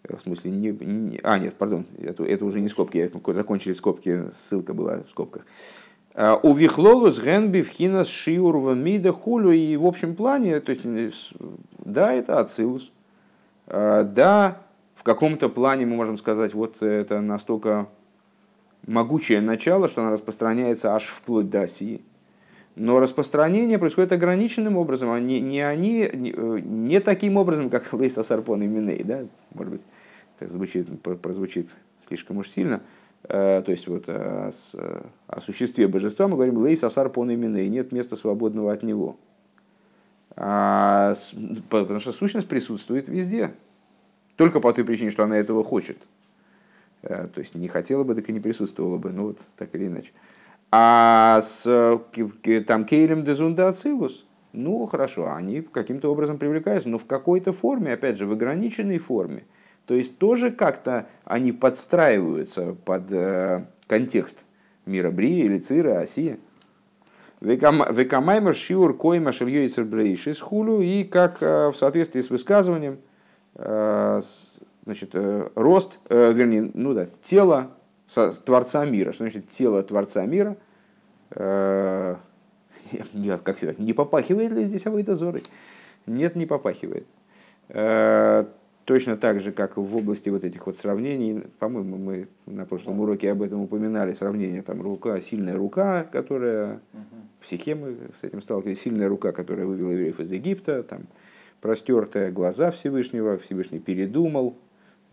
В 0.09 0.20
смысле, 0.20 0.50
не, 0.50 0.70
не, 0.70 1.20
а, 1.22 1.38
нет, 1.38 1.55
пардон, 1.55 1.87
это, 1.96 2.24
это 2.24 2.44
уже 2.44 2.61
не 2.61 2.68
скобки, 2.68 3.11
закончили 3.28 3.72
скобки, 3.72 4.24
ссылка 4.33 4.74
была 4.74 5.02
в 5.07 5.11
скобках. 5.11 5.46
А, 6.14 6.38
у 6.42 6.55
Вихлолус 6.55 7.18
Генби 7.20 7.62
Вхинас 7.62 8.09
Шиурва 8.09 8.75
Мида 8.75 9.12
Хулю 9.12 9.51
и 9.51 9.77
в 9.77 9.87
общем 9.87 10.14
плане, 10.14 10.61
то 10.61 10.70
есть, 10.70 10.85
да, 11.79 12.12
это 12.12 12.38
Ацилус, 12.38 12.92
а, 13.66 14.03
да, 14.03 14.59
в 14.94 15.03
каком-то 15.03 15.48
плане 15.48 15.87
мы 15.87 15.96
можем 15.96 16.18
сказать, 16.18 16.53
вот 16.55 16.83
это 16.83 17.20
настолько 17.20 17.88
могучее 18.87 19.40
начало, 19.40 19.88
что 19.88 20.03
оно 20.03 20.11
распространяется 20.12 20.94
аж 20.94 21.05
вплоть 21.05 21.48
до 21.48 21.62
Осии. 21.62 22.03
Но 22.75 23.01
распространение 23.01 23.79
происходит 23.79 24.12
ограниченным 24.12 24.77
образом, 24.77 25.11
а 25.11 25.20
не, 25.20 25.40
не 25.40 25.61
они, 25.61 26.09
не, 26.12 26.33
не 26.62 27.01
таким 27.01 27.37
образом, 27.37 27.70
как 27.70 27.92
Лейса 27.92 28.22
Сарпон 28.22 28.62
и 28.62 28.66
Миней, 28.66 29.03
да, 29.03 29.25
может 29.55 29.72
быть, 29.72 29.83
так 30.38 30.51
звучит, 30.51 30.88
прозвучит 31.03 31.68
слишком 32.07 32.38
уж 32.38 32.48
сильно. 32.48 32.83
Э, 33.24 33.62
то 33.64 33.70
есть 33.70 33.87
вот 33.87 34.04
о, 34.08 34.50
о 35.26 35.40
существе 35.40 35.87
божества 35.88 36.28
мы 36.28 36.35
говорим 36.35 36.58
Лейса 36.58 36.90
Сарпон 36.90 37.30
и 37.30 37.37
Миней, 37.37 37.68
нет 37.68 37.92
места 37.92 38.16
свободного 38.16 38.72
от 38.72 38.82
него. 38.82 39.16
А, 40.35 41.14
потому 41.68 42.00
что 42.00 42.12
сущность 42.12 42.48
присутствует 42.48 43.08
везде. 43.08 43.52
Только 44.37 44.61
по 44.61 44.72
той 44.72 44.85
причине, 44.85 45.11
что 45.11 45.24
она 45.24 45.37
этого 45.37 45.62
хочет. 45.62 45.98
Э, 47.02 47.28
то 47.32 47.40
есть 47.40 47.54
не 47.54 47.68
хотела 47.68 48.04
бы, 48.04 48.14
так 48.14 48.28
и 48.28 48.32
не 48.32 48.40
присутствовала 48.40 48.98
бы. 48.98 49.11
Ну 49.11 49.28
вот 49.28 49.38
так 49.56 49.74
или 49.74 49.87
иначе. 49.87 50.12
А 50.70 51.40
с 51.42 52.00
там 52.66 52.87
Кейлем 52.87 53.24
Дезунда 53.24 53.68
Ацилус, 53.68 54.24
ну 54.52 54.87
хорошо, 54.87 55.32
они 55.32 55.61
каким-то 55.61 56.11
образом 56.11 56.38
привлекаются, 56.38 56.88
но 56.88 56.96
в 56.98 57.04
какой-то 57.04 57.52
форме, 57.52 57.92
опять 57.92 58.16
же, 58.16 58.26
в 58.26 58.32
ограниченной 58.32 58.98
форме. 58.98 59.44
То 59.87 59.95
есть 59.95 60.18
тоже 60.18 60.51
как-то 60.51 61.07
они 61.25 61.53
подстраиваются 61.53 62.77
под 62.85 63.11
э, 63.11 63.64
контекст 63.87 64.38
мира 64.87 65.11
Брии, 65.11 65.45
или 65.45 65.59
Цира, 65.59 65.99
Осия. 65.99 66.38
Векамаймер 67.40 68.55
шиур 68.55 68.97
койма 68.97 69.33
шельёйцер 69.33 69.85
брейшис 69.85 70.40
хулю, 70.40 70.81
и 70.81 71.03
как 71.03 71.42
э, 71.42 71.71
в 71.71 71.77
соответствии 71.77 72.21
с 72.21 72.31
высказыванием, 72.31 72.99
э, 73.57 74.23
значит, 74.85 75.11
э, 75.14 75.49
рост, 75.57 75.99
вернее, 76.09 76.71
ну 76.75 76.95
да, 76.95 77.09
тело 77.25 77.73
Творца 78.45 78.85
мира. 78.85 79.12
Что 79.12 79.25
значит 79.25 79.51
тело 79.51 79.83
Творца 79.83 80.25
мира? 80.25 80.57
Э, 81.31 82.16
как 83.45 83.57
всегда, 83.57 83.75
не 83.79 83.92
попахивает 83.92 84.53
ли 84.53 84.64
здесь 84.64 84.87
Авойдозорой? 84.87 85.42
Нет, 86.07 86.37
не 86.37 86.47
попахивает. 86.47 87.07
Точно 88.85 89.16
так 89.16 89.40
же, 89.40 89.53
как 89.53 89.77
в 89.77 89.97
области 89.97 90.29
вот 90.29 90.45
этих 90.45 90.66
вот 90.66 90.77
сравнений, 90.77 91.45
по-моему, 91.59 91.97
мы 91.99 92.29
на 92.47 92.66
прошлом 92.66 93.01
уроке 93.01 93.31
об 93.31 93.42
этом 93.42 93.61
упоминали, 93.61 94.12
сравнение 94.12 94.62
там 94.62 94.83
рука, 94.83 95.21
сильная 95.21 95.57
рука, 95.57 96.05
которая, 96.05 96.81
в 97.40 97.47
Сихе 97.47 97.77
мы 97.77 97.97
с 98.21 98.25
этим 98.25 98.42
сталкивались, 98.42 98.81
сильная 98.81 99.09
рука, 99.09 99.31
которая 99.31 99.66
вывела 99.66 99.90
евреев 99.90 100.18
из 100.18 100.33
Египта, 100.33 100.83
там, 100.83 101.03
простертые 101.61 102.33
глаза 102.33 102.73
Всевышнего, 102.73 103.38
Всевышний 103.38 103.79
передумал, 103.79 104.57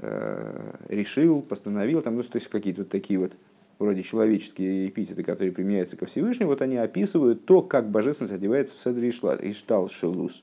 Э, 0.02 0.76
решил, 0.88 1.42
постановил, 1.42 2.02
там, 2.02 2.16
ну, 2.16 2.24
то 2.24 2.38
есть 2.38 2.48
какие-то 2.48 2.84
вот 2.84 2.90
такие 2.90 3.20
вот 3.20 3.34
вроде 3.80 4.02
человеческие 4.02 4.88
эпитеты, 4.88 5.24
которые 5.24 5.52
применяются 5.52 5.98
ко 5.98 6.06
Всевышнему, 6.06 6.52
вот 6.52 6.62
они 6.62 6.78
описывают 6.78 7.44
то, 7.44 7.62
как 7.62 7.90
божественность 7.90 8.34
одевается 8.34 8.78
в 8.78 8.80
Седр 8.80 9.04
Иштал 9.04 9.90
Шелус. 9.90 10.42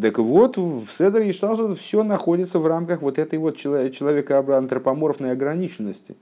Так 0.00 0.18
вот, 0.18 0.56
в 0.56 0.88
Седр 0.88 1.22
Иштал 1.22 1.74
все 1.76 2.02
находится 2.02 2.58
в 2.58 2.66
рамках 2.66 3.00
вот 3.00 3.18
этой 3.18 3.38
вот 3.38 3.56
человека 3.56 4.38
антропоморфной 4.38 5.30
ограниченности. 5.30 6.16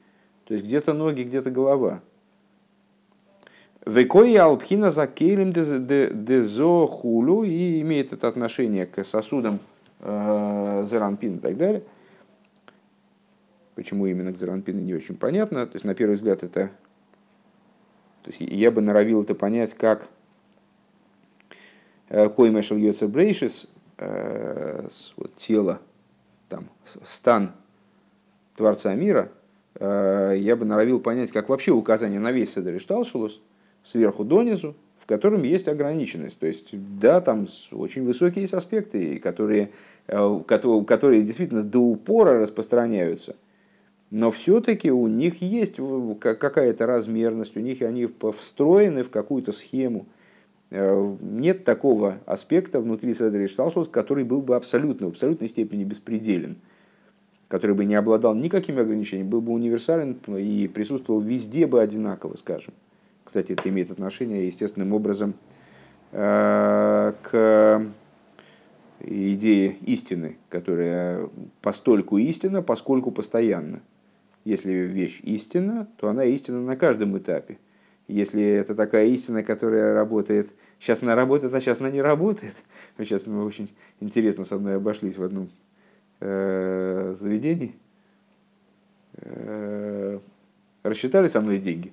То 0.44 0.54
есть 0.54 0.66
где-то 0.66 0.92
ноги, 0.92 1.22
где-то 1.22 1.50
голова. 1.50 2.00
Векои 3.86 4.36
алпхина 4.36 4.90
за 4.90 5.06
кейлем 5.06 5.52
дезо 5.52 6.86
хулю 6.86 7.44
и 7.44 7.80
имеет 7.80 8.12
это 8.12 8.28
отношение 8.28 8.86
к 8.86 9.02
сосудам 9.04 9.58
э, 10.00 10.86
Зеранпин 10.88 11.36
и 11.36 11.38
так 11.38 11.56
далее. 11.56 11.82
Почему 13.74 14.06
именно 14.06 14.32
к 14.32 14.36
Зеранпину 14.36 14.80
не 14.80 14.94
очень 14.94 15.16
понятно. 15.16 15.66
То 15.66 15.76
есть, 15.76 15.84
на 15.84 15.94
первый 15.94 16.14
взгляд, 16.14 16.42
это... 16.42 16.70
То 18.22 18.30
есть, 18.30 18.40
я 18.40 18.70
бы 18.70 18.82
норовил 18.82 19.22
это 19.22 19.34
понять, 19.34 19.74
как 19.74 20.08
Коймешел 22.36 22.76
Йоцер 22.76 23.08
Брейшис, 23.08 23.68
э, 23.98 24.86
вот, 25.16 25.34
тело, 25.36 25.80
там, 26.48 26.68
стан 27.04 27.52
Творца 28.56 28.94
мира, 28.94 29.30
я 29.80 30.54
бы 30.56 30.66
норовил 30.66 31.00
понять, 31.00 31.32
как 31.32 31.48
вообще 31.48 31.72
указание 31.72 32.20
на 32.20 32.30
весь 32.30 32.52
Седер 32.52 32.78
Шталшилус, 32.78 33.40
сверху 33.82 34.22
донизу, 34.22 34.76
в 35.00 35.06
котором 35.06 35.42
есть 35.42 35.66
ограниченность. 35.66 36.38
То 36.38 36.46
есть, 36.46 36.68
да, 37.00 37.22
там 37.22 37.48
очень 37.70 38.04
высокие 38.04 38.42
есть 38.42 38.52
аспекты, 38.52 39.18
которые, 39.18 39.70
которые 40.06 41.22
действительно 41.22 41.62
до 41.62 41.78
упора 41.80 42.38
распространяются– 42.38 43.34
но 44.12 44.30
все-таки 44.30 44.90
у 44.92 45.06
них 45.06 45.40
есть 45.40 45.76
какая-то 46.20 46.84
размерность, 46.84 47.56
у 47.56 47.60
них 47.60 47.80
они 47.80 48.10
встроены 48.38 49.04
в 49.04 49.08
какую-то 49.08 49.52
схему. 49.52 50.04
Э, 50.74 51.16
нет 51.20 51.64
такого 51.64 52.18
аспекта 52.24 52.80
внутри 52.80 53.12
Седри 53.12 53.46
который 53.90 54.24
был 54.24 54.40
бы 54.40 54.56
абсолютно, 54.56 55.08
в 55.08 55.10
абсолютной 55.10 55.48
степени 55.48 55.84
беспределен, 55.84 56.56
который 57.48 57.76
бы 57.76 57.84
не 57.84 57.94
обладал 57.94 58.34
никакими 58.34 58.80
ограничениями, 58.80 59.28
был 59.28 59.42
бы 59.42 59.52
универсален 59.52 60.16
и 60.28 60.70
присутствовал 60.72 61.20
везде 61.20 61.66
бы 61.66 61.82
одинаково, 61.82 62.36
скажем. 62.36 62.72
Кстати, 63.22 63.52
это 63.52 63.68
имеет 63.68 63.90
отношение 63.90 64.46
естественным 64.46 64.94
образом 64.94 65.34
э, 66.12 67.12
к 67.22 67.86
идее 69.00 69.76
истины, 69.82 70.38
которая 70.48 71.28
постольку 71.60 72.16
истина, 72.16 72.62
поскольку 72.62 73.10
постоянно. 73.10 73.80
Если 74.46 74.72
вещь 74.72 75.20
истина, 75.22 75.86
то 75.98 76.08
она 76.08 76.24
истина 76.24 76.62
на 76.62 76.76
каждом 76.76 77.18
этапе. 77.18 77.58
Если 78.08 78.42
это 78.42 78.74
такая 78.74 79.06
истина, 79.06 79.42
которая 79.42 79.94
работает, 79.94 80.50
сейчас 80.78 81.02
она 81.02 81.14
работает, 81.14 81.54
а 81.54 81.60
сейчас 81.60 81.80
она 81.80 81.90
не 81.90 82.02
работает. 82.02 82.54
Сейчас 82.98 83.26
мы 83.26 83.44
очень 83.44 83.70
интересно 84.00 84.44
со 84.44 84.58
мной 84.58 84.76
обошлись 84.76 85.16
в 85.16 85.22
одном 85.22 85.48
э, 86.20 87.14
заведении. 87.18 87.74
Э, 89.14 90.18
рассчитали 90.82 91.28
со 91.28 91.40
мной 91.40 91.58
деньги. 91.58 91.92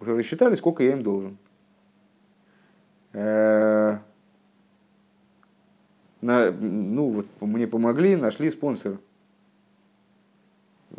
Уже 0.00 0.16
рассчитали, 0.16 0.54
сколько 0.54 0.82
я 0.82 0.92
им 0.92 1.02
должен. 1.02 1.38
Э, 3.12 3.98
на, 6.20 6.50
ну 6.50 7.10
вот 7.10 7.26
мне 7.40 7.66
помогли, 7.66 8.16
нашли 8.16 8.50
спонсора. 8.50 8.98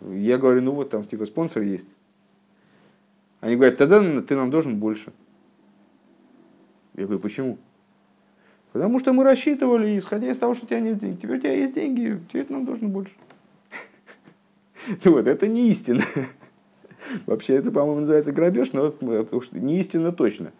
Я 0.07 0.37
говорю, 0.37 0.61
ну 0.61 0.71
вот 0.71 0.89
там 0.89 1.03
типа 1.03 1.25
спонсор 1.25 1.63
есть. 1.63 1.87
Они 3.41 3.55
говорят, 3.55 3.77
тогда 3.77 3.99
ты 4.21 4.35
нам 4.35 4.51
должен 4.51 4.77
больше. 4.77 5.13
Я 6.95 7.05
говорю, 7.05 7.19
почему? 7.19 7.57
Потому 8.73 8.99
что 8.99 9.13
мы 9.13 9.23
рассчитывали, 9.23 9.97
исходя 9.97 10.29
из 10.29 10.37
того, 10.37 10.53
что 10.53 10.65
у 10.65 10.67
тебя 10.67 10.79
нет 10.79 10.99
денег. 10.99 11.19
Теперь 11.19 11.37
у 11.37 11.39
тебя 11.39 11.53
есть 11.53 11.73
деньги, 11.73 12.19
теперь 12.29 12.45
ты 12.45 12.53
нам 12.53 12.65
должен 12.65 12.89
больше. 12.89 13.13
Вот, 15.05 15.27
это 15.27 15.47
не 15.47 15.69
истина. 15.69 16.03
Вообще, 17.25 17.55
это, 17.55 17.71
по-моему, 17.71 18.01
называется 18.01 18.31
грабеж, 18.31 18.73
но 18.73 18.93
не 19.53 19.79
истина 19.79 20.11
точно. 20.11 20.51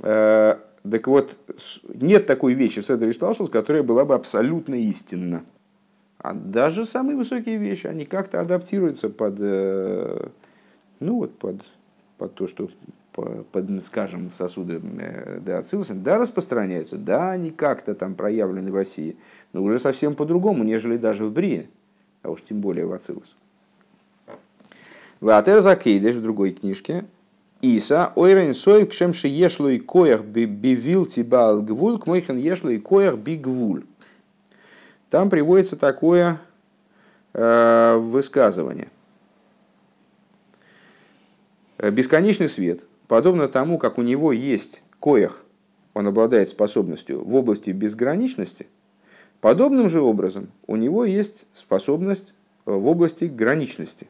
Э, 0.00 0.56
так 0.88 1.06
вот, 1.06 1.38
нет 1.84 2.26
такой 2.26 2.54
вещи 2.54 2.80
в 2.80 2.86
Седре 2.86 3.12
Шталшус, 3.12 3.50
которая 3.50 3.82
была 3.82 4.04
бы 4.04 4.14
абсолютно 4.14 4.74
истинна. 4.74 5.44
А 6.18 6.34
даже 6.34 6.84
самые 6.84 7.16
высокие 7.16 7.56
вещи, 7.56 7.86
они 7.86 8.04
как-то 8.04 8.40
адаптируются 8.40 9.08
под, 9.08 9.36
э, 9.38 10.28
ну 11.00 11.16
вот, 11.16 11.36
под, 11.38 11.62
под 12.18 12.34
то, 12.34 12.46
что 12.46 12.70
под, 13.12 13.84
скажем, 13.84 14.30
сосуды 14.32 14.80
э, 14.98 15.40
да, 15.44 15.58
ацилуса, 15.58 15.94
да, 15.94 16.18
распространяются, 16.18 16.96
да, 16.96 17.32
они 17.32 17.50
как-то 17.50 17.94
там 17.94 18.14
проявлены 18.14 18.70
в 18.70 18.74
России, 18.74 19.16
но 19.52 19.62
уже 19.62 19.78
совсем 19.78 20.14
по-другому, 20.14 20.62
нежели 20.62 20.96
даже 20.96 21.24
в 21.24 21.32
Брие, 21.32 21.68
а 22.22 22.30
уж 22.30 22.42
тем 22.42 22.60
более 22.60 22.86
в 22.86 22.92
ацилус. 22.92 23.34
Ватер 25.20 25.60
закейдеш 25.60 26.14
в 26.14 26.22
другой 26.22 26.52
книжке. 26.52 27.04
Иса, 27.60 28.12
ойрен 28.14 28.54
сой 28.54 28.86
кшем 28.86 29.12
ши 29.12 29.28
ешло 29.28 29.68
и 29.68 29.78
коях 29.78 30.22
бивил 30.22 31.04
тибал 31.04 31.60
гвуль, 31.60 31.98
к 31.98 32.06
мойхен 32.06 32.38
ешло 32.38 32.70
и 32.70 32.78
коях 32.78 33.18
би 33.18 33.36
гвуль. 33.36 33.84
Там 35.10 35.28
приводится 35.28 35.76
такое 35.76 36.40
э, 37.34 37.96
высказывание. 37.96 38.88
Бесконечный 41.80 42.48
свет, 42.48 42.84
подобно 43.08 43.48
тому, 43.48 43.78
как 43.78 43.98
у 43.98 44.02
него 44.02 44.32
есть 44.32 44.82
коях, 44.98 45.44
он 45.94 46.06
обладает 46.06 46.50
способностью 46.50 47.24
в 47.24 47.34
области 47.34 47.70
безграничности, 47.70 48.66
подобным 49.40 49.88
же 49.88 50.00
образом 50.00 50.50
у 50.66 50.76
него 50.76 51.04
есть 51.04 51.46
способность 51.52 52.34
в 52.66 52.86
области 52.86 53.24
граничности. 53.24 54.08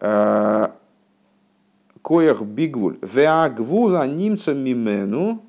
Э, 0.00 0.68
коях 2.02 2.42
бигвуль. 2.42 2.96
Веагвула 3.02 4.06
немца 4.06 4.54
мимену 4.54 5.42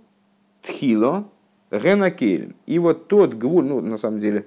тхило 0.61 1.25
Генакелем. 1.71 2.55
И 2.65 2.79
вот 2.79 3.07
тот 3.07 3.33
гвуль, 3.33 3.65
ну, 3.65 3.81
на 3.81 3.97
самом 3.97 4.19
деле, 4.19 4.45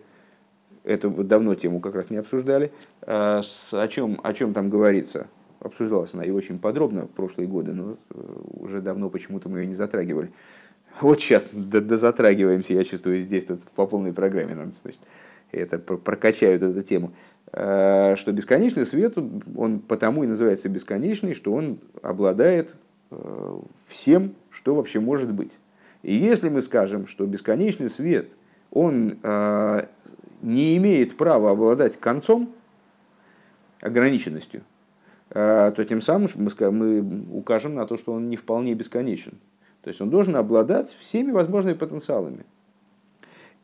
эту 0.85 1.11
давно 1.11 1.55
тему 1.55 1.81
как 1.81 1.95
раз 1.95 2.11
не 2.11 2.17
обсуждали, 2.17 2.73
о 3.01 3.43
чем, 3.89 4.21
о 4.23 4.35
чем 4.35 4.53
там 4.53 4.69
говорится. 4.69 5.29
Обсуждалась 5.63 6.13
она 6.13 6.25
и 6.25 6.31
очень 6.31 6.59
подробно 6.59 7.07
в 7.07 7.11
прошлые 7.11 7.49
годы, 7.49 7.73
но 7.73 7.97
э, 8.11 8.21
уже 8.55 8.81
давно 8.81 9.09
почему-то 9.11 9.49
мы 9.49 9.61
ее 9.61 9.67
не 9.67 9.75
затрагивали. 9.75 10.33
Вот 11.01 11.21
сейчас 11.21 11.47
затрагиваемся, 11.53 12.75
я 12.75 12.85
чувствую, 12.85 13.23
здесь 13.23 13.45
тут 13.45 13.63
по 13.75 13.87
полной 13.87 14.13
программе 14.13 14.55
нам, 14.55 14.73
значит, 14.83 15.01
это 15.53 15.79
прокачают 15.79 16.63
эту 16.63 16.83
тему. 16.83 17.13
А, 17.53 18.17
что 18.17 18.33
бесконечный 18.33 18.85
свет, 18.85 19.17
он 19.57 19.79
потому 19.81 20.25
и 20.25 20.27
называется 20.27 20.69
бесконечный, 20.69 21.35
что 21.35 21.53
он 21.53 21.79
обладает 22.03 22.75
э, 23.11 23.59
всем, 23.87 24.35
что 24.51 24.75
вообще 24.75 25.01
может 25.01 25.33
быть. 25.33 25.59
И 26.03 26.15
если 26.15 26.49
мы 26.49 26.61
скажем, 26.61 27.07
что 27.07 27.25
бесконечный 27.27 27.89
свет, 27.89 28.31
он 28.71 29.19
э, 29.23 29.87
не 30.41 30.77
имеет 30.79 31.17
права 31.17 31.53
обладать 31.53 31.99
концом, 31.99 32.53
ограниченностью, 33.81 34.63
э, 34.63 34.72
то 35.33 35.85
тем 35.89 36.03
самым 36.03 36.29
мы, 36.35 36.71
мы 36.71 37.25
укажем 37.33 37.75
на 37.75 37.87
то, 37.87 37.97
что 37.97 38.13
он 38.13 38.29
не 38.29 38.37
вполне 38.37 38.75
бесконечен. 38.75 39.33
То 39.83 39.89
есть 39.89 40.01
он 40.01 40.11
должен 40.11 40.37
обладать 40.37 40.97
всеми 41.01 41.33
возможными 41.33 41.75
потенциалами. 41.75 42.45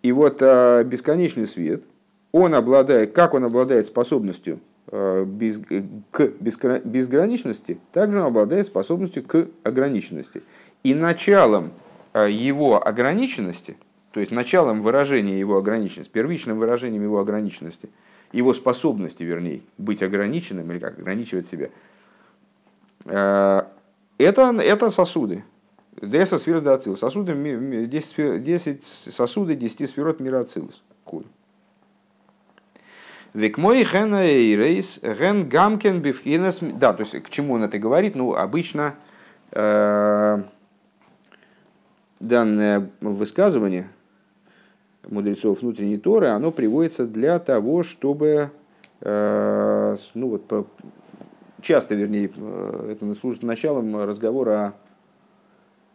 И 0.02 0.12
вот 0.12 0.38
э, 0.40 0.84
бесконечный 0.84 1.46
свет, 1.46 1.84
он 2.32 2.54
обладает, 2.54 3.12
как 3.12 3.34
он 3.34 3.44
обладает 3.44 3.86
способностью 3.86 4.60
э, 4.86 5.24
без, 5.24 5.60
к 6.10 6.28
безграничности, 6.84 7.78
также 7.92 8.20
он 8.20 8.26
обладает 8.26 8.66
способностью 8.66 9.24
к 9.24 9.48
ограниченности. 9.62 10.42
И 10.82 10.94
началом 10.94 11.72
его 12.14 12.84
ограниченности, 12.84 13.76
то 14.12 14.20
есть 14.20 14.32
началом 14.32 14.82
выражения 14.82 15.38
его 15.38 15.58
ограниченности, 15.58 16.10
первичным 16.10 16.58
выражением 16.58 17.02
его 17.02 17.20
ограниченности, 17.20 17.90
его 18.32 18.54
способности, 18.54 19.22
вернее, 19.22 19.62
быть 19.78 20.02
ограниченным 20.02 20.70
или 20.70 20.78
как 20.78 20.98
ограничивать 20.98 21.46
себя, 21.46 21.70
э, 23.04 23.62
это, 24.18 24.42
это 24.60 24.90
сосуды. 24.90 25.44
Деса 26.00 26.38
сфер 26.38 26.60
да 26.60 26.74
ацил. 26.74 26.96
Сосуды, 26.96 27.34
10, 27.86 28.42
10 28.42 28.84
сосуды 28.84 29.56
10 29.56 29.88
сферот 29.88 30.20
мира 30.20 30.40
ацилус. 30.40 30.82
Век 33.34 33.58
мой 33.58 33.84
ген 33.84 34.14
рейс 34.14 35.00
ген 35.02 35.48
гамкен 35.48 36.00
бифхинас. 36.00 36.58
Да, 36.60 36.92
то 36.92 37.02
есть 37.02 37.22
к 37.22 37.30
чему 37.30 37.54
он 37.54 37.62
это 37.62 37.78
говорит? 37.78 38.14
Ну, 38.14 38.34
обычно 38.34 38.94
э, 39.52 40.42
данное 42.20 42.90
высказывание 43.00 43.88
мудрецов 45.08 45.62
внутренней 45.62 45.98
Торы, 45.98 46.28
оно 46.28 46.52
приводится 46.52 47.06
для 47.06 47.38
того, 47.38 47.82
чтобы, 47.82 48.50
э, 49.00 49.96
ну 50.14 50.28
вот, 50.28 50.68
часто, 51.62 51.94
вернее, 51.94 52.30
э, 52.36 52.92
это 52.92 53.14
служит 53.14 53.42
началом 53.42 53.96
разговора 53.96 54.74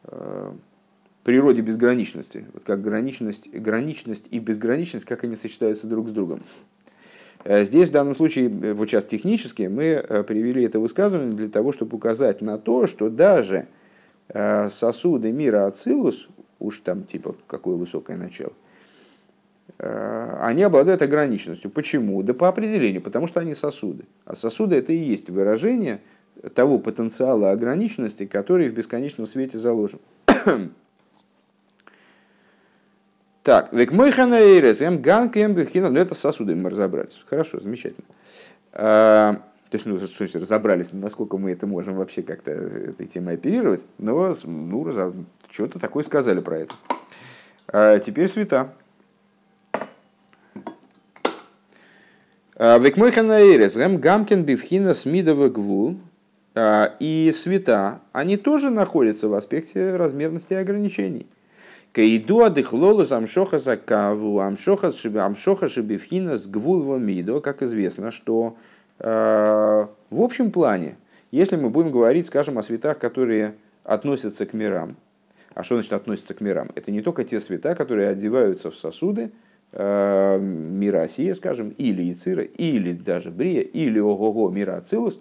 о 0.05 0.11
э, 0.11 0.51
природе 1.23 1.61
безграничности. 1.61 2.45
Вот 2.53 2.63
как 2.63 2.81
граничность, 2.81 3.49
граничность 3.49 4.25
и 4.31 4.39
безграничность, 4.39 5.05
как 5.05 5.23
они 5.23 5.35
сочетаются 5.35 5.87
друг 5.87 6.09
с 6.09 6.11
другом. 6.11 6.41
Здесь, 7.45 7.89
в 7.89 7.91
данном 7.91 8.15
случае, 8.15 8.47
вот 8.73 8.89
сейчас 8.89 9.03
технически, 9.03 9.63
мы 9.63 10.23
привели 10.25 10.63
это 10.63 10.79
высказывание 10.79 11.35
для 11.35 11.49
того, 11.49 11.73
чтобы 11.73 11.97
указать 11.97 12.39
на 12.39 12.57
то, 12.57 12.87
что 12.87 13.09
даже 13.09 13.67
сосуды 14.29 15.33
мира 15.33 15.65
Ацилус, 15.65 16.29
уж 16.59 16.79
там 16.79 17.03
типа 17.03 17.35
какое 17.47 17.75
высокое 17.75 18.15
начало, 18.15 18.53
они 19.77 20.63
обладают 20.63 21.01
ограниченностью. 21.01 21.69
Почему? 21.69 22.23
Да 22.23 22.33
по 22.33 22.47
определению, 22.47 23.01
потому 23.01 23.27
что 23.27 23.39
они 23.39 23.55
сосуды. 23.55 24.05
А 24.25 24.35
сосуды 24.35 24.75
это 24.77 24.93
и 24.93 24.97
есть 24.97 25.29
выражение 25.29 25.99
того 26.55 26.79
потенциала 26.79 27.51
ограниченности, 27.51 28.25
который 28.25 28.69
в 28.69 28.73
бесконечном 28.73 29.27
свете 29.27 29.57
заложен. 29.57 29.99
Так, 33.43 33.73
век 33.73 33.91
мой 33.91 34.09
ханаэрес, 34.09 34.79
эм 34.79 35.01
ганк, 35.01 35.35
эм 35.35 35.53
бихина, 35.53 35.89
ну 35.89 35.99
это 35.99 36.15
сосуды 36.15 36.55
мы 36.55 36.69
разобрались. 36.69 37.21
Хорошо, 37.29 37.59
замечательно. 37.59 38.07
А, 38.71 39.33
то 39.69 39.75
есть, 39.75 39.85
ну, 39.85 39.99
что 39.99 40.39
разобрались, 40.39 40.93
насколько 40.93 41.37
мы 41.37 41.51
это 41.51 41.67
можем 41.67 41.95
вообще 41.95 42.21
как-то 42.21 42.51
этой 42.51 43.05
темой 43.05 43.33
оперировать, 43.33 43.85
но, 43.97 44.33
ну, 44.45 44.89
что-то 45.49 45.77
такое 45.77 46.03
сказали 46.03 46.39
про 46.39 46.59
это. 46.59 46.73
А 47.67 47.99
теперь 47.99 48.29
света. 48.29 48.73
А, 52.65 52.77
век 52.77 52.95
мой 52.95 53.11
ханаэрес, 53.11 53.75
эм 53.75 53.97
гамкин 53.97 54.45
бифхина 54.45 54.93
смидова 54.93 55.49
гвул, 55.49 55.97
а, 56.55 56.95
и 57.01 57.33
света, 57.35 57.99
они 58.13 58.37
тоже 58.37 58.69
находятся 58.69 59.27
в 59.27 59.33
аспекте 59.33 59.97
размерности 59.97 60.53
и 60.53 60.55
ограничений. 60.55 61.27
Каиду 61.91 62.39
адыхлолу 62.39 63.05
амшоха 63.09 63.59
закаву, 63.59 64.39
амшоха 64.39 64.93
шибивхина 64.93 66.37
с 66.37 66.47
гвулво 66.47 66.95
мидо, 66.95 67.41
как 67.41 67.63
известно, 67.63 68.11
что 68.11 68.55
э, 68.97 69.87
в 70.09 70.21
общем 70.21 70.49
плане, 70.49 70.95
если 71.31 71.57
мы 71.57 71.69
будем 71.69 71.91
говорить, 71.91 72.27
скажем, 72.27 72.57
о 72.57 72.63
светах, 72.63 72.97
которые 72.97 73.55
относятся 73.83 74.45
к 74.45 74.53
мирам, 74.53 74.95
а 75.53 75.63
что 75.63 75.75
значит 75.75 75.91
относятся 75.91 76.33
к 76.33 76.39
мирам? 76.39 76.69
Это 76.75 76.91
не 76.91 77.01
только 77.01 77.25
те 77.25 77.41
света, 77.41 77.75
которые 77.75 78.07
одеваются 78.07 78.71
в 78.71 78.77
сосуды 78.77 79.23
э, 79.23 79.29
мира 79.75 81.01
Осия, 81.01 81.33
скажем, 81.33 81.69
или 81.69 82.11
Ицира, 82.11 82.43
или 82.43 82.91
даже 82.91 83.31
Брия, 83.31 83.61
или 83.61 83.99
Ого-го 83.99 84.49
мира 84.49 84.77
Ацилус, 84.77 85.19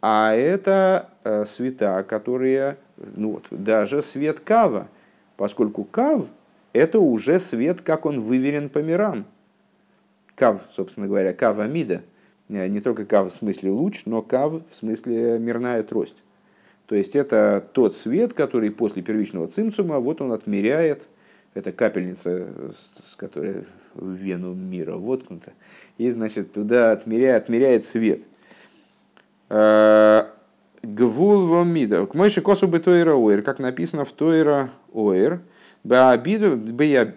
а 0.00 0.34
это 0.34 1.08
э, 1.24 1.44
света, 1.44 2.04
которые, 2.08 2.76
ну 3.16 3.32
вот, 3.32 3.46
даже 3.50 4.02
свет 4.02 4.40
Кава– 4.40 4.88
поскольку 5.38 5.84
кав– 5.84 6.26
это 6.74 6.98
уже 6.98 7.40
свет, 7.40 7.80
как 7.80 8.04
он 8.04 8.20
выверен 8.20 8.68
по 8.68 8.80
мирам. 8.80 9.24
Кав, 10.34 10.60
собственно 10.72 11.06
говоря, 11.06 11.32
кав 11.32 11.58
амида, 11.58 12.02
э, 12.50 12.68
не 12.68 12.80
только 12.80 13.06
кав 13.06 13.32
в 13.32 13.34
смысле 13.34 13.70
луч, 13.70 14.02
но 14.04 14.20
кав 14.20 14.52
в 14.70 14.76
смысле 14.76 15.38
мирная 15.38 15.82
трость. 15.82 16.22
То 16.86 16.94
есть 16.94 17.14
это 17.16 17.64
тот 17.72 17.96
свет, 17.96 18.34
который 18.34 18.70
после 18.70 19.00
первичного 19.00 19.46
цимцума, 19.46 20.00
вот 20.00 20.20
он 20.20 20.32
отмеряет, 20.32 21.06
это 21.54 21.70
капельница, 21.70 22.48
с 23.10 23.16
которой 23.16 23.64
в 23.98 24.12
вену 24.12 24.54
мира 24.54 24.96
воткнута, 24.96 25.52
и, 25.98 26.10
значит, 26.10 26.52
туда 26.52 26.92
отмеряет, 26.92 27.44
отмеряет 27.44 27.86
свет. 27.86 28.22
Э, 29.50 30.24
Гвул 30.82 31.46
вомида. 31.46 32.06
К 32.06 32.14
мойши 32.14 32.40
косу 32.40 32.68
бы 32.68 32.78
тойра 32.78 33.16
оир, 33.16 33.42
как 33.42 33.58
написано 33.58 34.04
в 34.04 34.12
тойра 34.12 34.70
оир. 34.94 35.40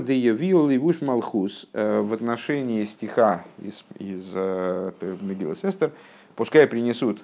де 0.00 0.14
явиу 0.18 0.68
ливуш 0.68 1.00
малхус 1.00 1.66
э, 1.72 2.00
в 2.00 2.12
отношении 2.12 2.84
стиха 2.84 3.44
из, 3.58 3.84
из 3.98 4.32
э, 4.34 4.92
Мегила 5.20 5.56
Сестер, 5.56 5.92
пускай 6.34 6.66
принесут 6.66 7.20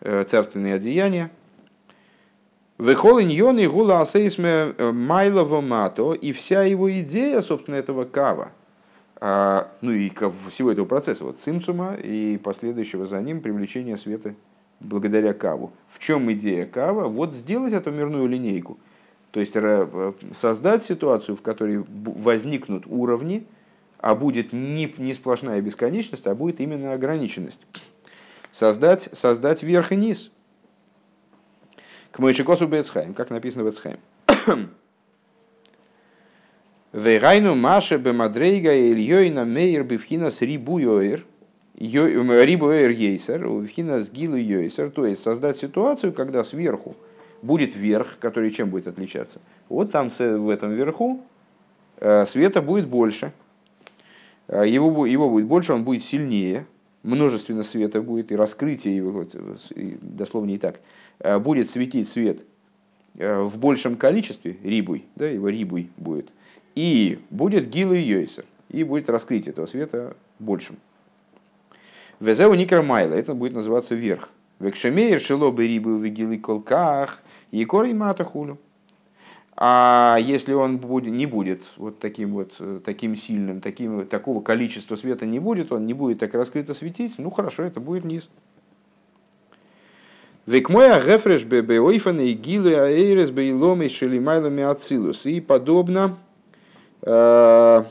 э, 0.00 0.24
царственные 0.28 0.74
одеяния. 0.74 1.30
Вехол 2.78 3.20
иньон 3.20 3.58
и 3.58 3.66
гула 3.66 4.00
асейсме 4.02 4.74
майлово 4.78 5.60
мато, 5.62 6.12
и 6.12 6.32
вся 6.32 6.62
его 6.62 6.90
идея, 7.00 7.40
собственно, 7.40 7.76
этого 7.76 8.04
кава, 8.04 8.50
а, 9.18 9.68
ну 9.80 9.92
и 9.92 10.10
всего 10.50 10.70
этого 10.70 10.84
процесса, 10.84 11.24
вот 11.24 11.40
цимцума 11.40 11.94
и 11.94 12.36
последующего 12.36 13.06
за 13.06 13.20
ним 13.22 13.40
привлечения 13.40 13.96
света 13.96 14.34
благодаря 14.80 15.32
каву. 15.32 15.72
В 15.88 15.98
чем 15.98 16.30
идея 16.32 16.66
кава? 16.66 17.08
Вот 17.08 17.32
сделать 17.32 17.72
эту 17.72 17.90
мирную 17.92 18.26
линейку. 18.28 18.78
То 19.30 19.40
есть 19.40 19.52
э, 19.54 20.12
создать 20.34 20.82
ситуацию, 20.84 21.36
в 21.36 21.42
которой 21.42 21.84
возникнут 21.88 22.84
уровни, 22.86 23.46
а 23.98 24.14
будет 24.14 24.52
не, 24.52 24.92
не 24.98 25.14
сплошная 25.14 25.60
бесконечность, 25.60 26.26
а 26.26 26.34
будет 26.34 26.60
именно 26.60 26.92
ограниченность. 26.92 27.60
Создать, 28.52 29.08
создать 29.12 29.62
верх 29.62 29.92
и 29.92 29.96
низ. 29.96 30.30
К 32.16 32.18
Мойчикосу 32.18 32.66
Бецхайм, 32.66 33.12
как 33.12 33.28
написано 33.28 33.62
в 33.62 33.66
Бецхайм. 33.66 33.98
Вейрайну 36.94 37.54
Маше 37.54 37.98
Бемадрейга 37.98 38.74
Ильёйна 38.74 39.44
Мейер 39.44 39.84
Бифхина 39.84 40.30
с 40.30 40.40
Рибуйоир– 40.40 41.26
Рибу 41.78 42.70
Эр 42.70 42.90
Ейсер, 42.90 43.46
Вхина 43.66 44.00
с 44.00 44.10
Гилу 44.10 44.38
то 44.90 45.06
есть 45.06 45.22
создать 45.22 45.58
ситуацию, 45.58 46.14
когда 46.14 46.42
сверху 46.42 46.96
будет 47.42 47.76
верх, 47.76 48.16
который 48.18 48.50
чем 48.50 48.70
будет 48.70 48.88
отличаться? 48.88 49.40
Вот 49.68 49.92
там 49.92 50.08
в 50.08 50.48
этом 50.48 50.72
верху 50.72 51.20
э, 51.98 52.24
света 52.24 52.62
будет 52.62 52.88
больше, 52.88 53.32
э, 54.48 54.66
его, 54.66 55.04
его 55.04 55.28
будет 55.28 55.46
больше, 55.46 55.74
он 55.74 55.84
будет 55.84 56.02
сильнее, 56.02 56.66
множественно 57.02 57.62
света 57.62 58.00
будет, 58.00 58.32
и 58.32 58.36
раскрытие 58.36 58.96
его, 58.96 59.10
вот, 59.10 59.36
дословно 60.00 60.48
не 60.48 60.58
так, 60.58 60.80
будет 61.20 61.70
светить 61.70 62.08
свет 62.08 62.44
в 63.14 63.56
большем 63.56 63.96
количестве, 63.96 64.56
рибуй, 64.62 65.04
да, 65.16 65.26
его 65.26 65.48
рибуй 65.48 65.90
будет, 65.96 66.30
и 66.74 67.18
будет 67.30 67.68
гилу 67.70 67.94
йойсер, 67.94 68.44
и 68.68 68.84
будет 68.84 69.08
раскрытие 69.08 69.52
этого 69.52 69.66
света 69.66 70.16
большим. 70.38 70.76
Везеу 72.20 72.54
никер 72.54 72.82
майла, 72.82 73.14
это 73.14 73.34
будет 73.34 73.54
называться 73.54 73.94
верх. 73.94 74.30
Векшемейр 74.58 75.20
шело 75.20 75.50
бы 75.50 75.66
рибу 75.66 75.96
вигилы 75.96 76.38
колках, 76.38 77.22
и 77.50 77.64
корей 77.64 77.92
матахулю. 77.94 78.58
А 79.54 80.18
если 80.20 80.52
он 80.52 80.76
будет, 80.76 81.12
не 81.12 81.24
будет 81.24 81.62
вот 81.76 81.98
таким 81.98 82.32
вот 82.32 82.60
таким 82.84 83.16
сильным, 83.16 83.62
таким, 83.62 84.06
такого 84.06 84.42
количества 84.42 84.96
света 84.96 85.24
не 85.24 85.38
будет, 85.38 85.72
он 85.72 85.86
не 85.86 85.94
будет 85.94 86.18
так 86.18 86.34
раскрыто 86.34 86.74
светить, 86.74 87.14
ну 87.16 87.30
хорошо, 87.30 87.62
это 87.62 87.80
будет 87.80 88.04
низ. 88.04 88.28
Век 90.46 90.68
моя 90.70 91.00
гефреш 91.00 91.44
бе 91.44 91.80
ойфана 91.80 92.20
и 92.20 92.32
гилы 92.32 92.74
аэрес 92.74 93.30
бе 93.30 93.50
иломы 93.50 93.88
шелимайлами 93.88 94.62
ацилус. 94.62 95.26
И 95.26 95.40
подобно 95.40 96.16
э, 97.02 97.84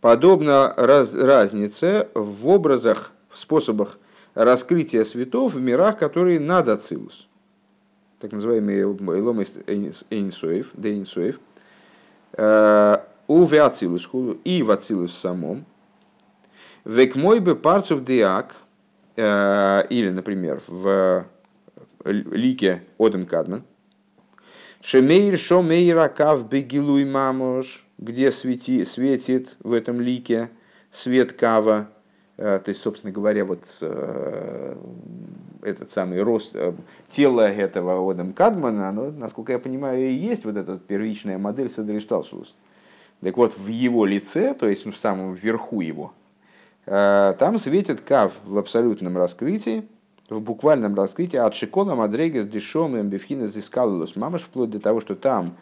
Подобно 0.00 0.72
раз, 0.76 1.12
разнице 1.12 2.08
в 2.14 2.48
образах, 2.48 3.12
в 3.28 3.38
способах 3.38 3.98
раскрытия 4.34 5.02
светов 5.04 5.54
в 5.54 5.60
мирах, 5.60 5.98
которые 5.98 6.38
над 6.38 6.68
Ацилус. 6.68 7.26
Так 8.20 8.30
называемые 8.32 8.82
Элом 8.82 9.40
Эйнсуэев, 9.40 10.70
Дейнсуэев. 10.74 11.40
Э, 12.34 12.98
у 13.26 13.44
Веацилус 13.44 14.08
и 14.44 14.62
в 14.62 14.70
Ацилус 14.70 15.14
самом. 15.14 15.64
Век 16.84 17.16
мой 17.16 17.40
бы 17.40 17.56
парцов 17.56 18.04
диак, 18.04 18.54
э, 18.54 18.67
или, 19.18 20.10
например, 20.10 20.62
в 20.68 21.26
лике 22.04 22.84
Одем 22.98 23.26
Кадман. 23.26 23.64
Шемейр 24.80 25.36
шомейра 25.36 26.06
кав 26.08 26.48
бегилуй 26.48 27.04
мамош 27.04 27.88
где 27.98 28.30
свети, 28.30 28.84
светит 28.84 29.56
в 29.60 29.72
этом 29.72 30.00
лике 30.00 30.50
свет 30.92 31.32
кава, 31.32 31.88
э, 32.36 32.60
то 32.64 32.68
есть, 32.68 32.80
собственно 32.80 33.12
говоря, 33.12 33.44
вот 33.44 33.64
э, 33.80 34.76
этот 35.62 35.92
самый 35.92 36.22
рост 36.22 36.52
э, 36.54 36.72
тела 37.10 37.50
этого 37.50 38.10
Одам 38.10 38.32
Кадмана, 38.32 38.88
оно, 38.88 39.10
насколько 39.10 39.52
я 39.52 39.58
понимаю, 39.58 40.08
и 40.08 40.12
есть 40.12 40.44
вот 40.44 40.56
эта 40.56 40.78
первичная 40.78 41.38
модель 41.38 41.68
Садришталшус. 41.68 42.54
Так 43.20 43.36
вот, 43.36 43.58
в 43.58 43.66
его 43.66 44.06
лице, 44.06 44.54
то 44.54 44.68
есть 44.68 44.86
в 44.86 44.96
самом 44.96 45.34
верху 45.34 45.80
его, 45.80 46.12
там 46.88 47.58
светит 47.58 48.00
кав 48.00 48.32
в 48.44 48.56
абсолютном 48.56 49.16
раскрытии, 49.16 49.86
в 50.30 50.40
буквальном 50.40 50.94
раскрытии 50.94 51.36
от 51.36 51.54
Шикола 51.54 51.94
Мадрейга 51.94 52.42
с 52.42 52.46
Дешом 52.46 52.96
и 52.96 53.00
Амбифхина 53.00 53.46
Зискалус 53.46 54.16
Мамаш, 54.16 54.42
вплоть 54.42 54.70
до 54.70 54.80
того, 54.80 55.00
что 55.00 55.14
там 55.14 55.56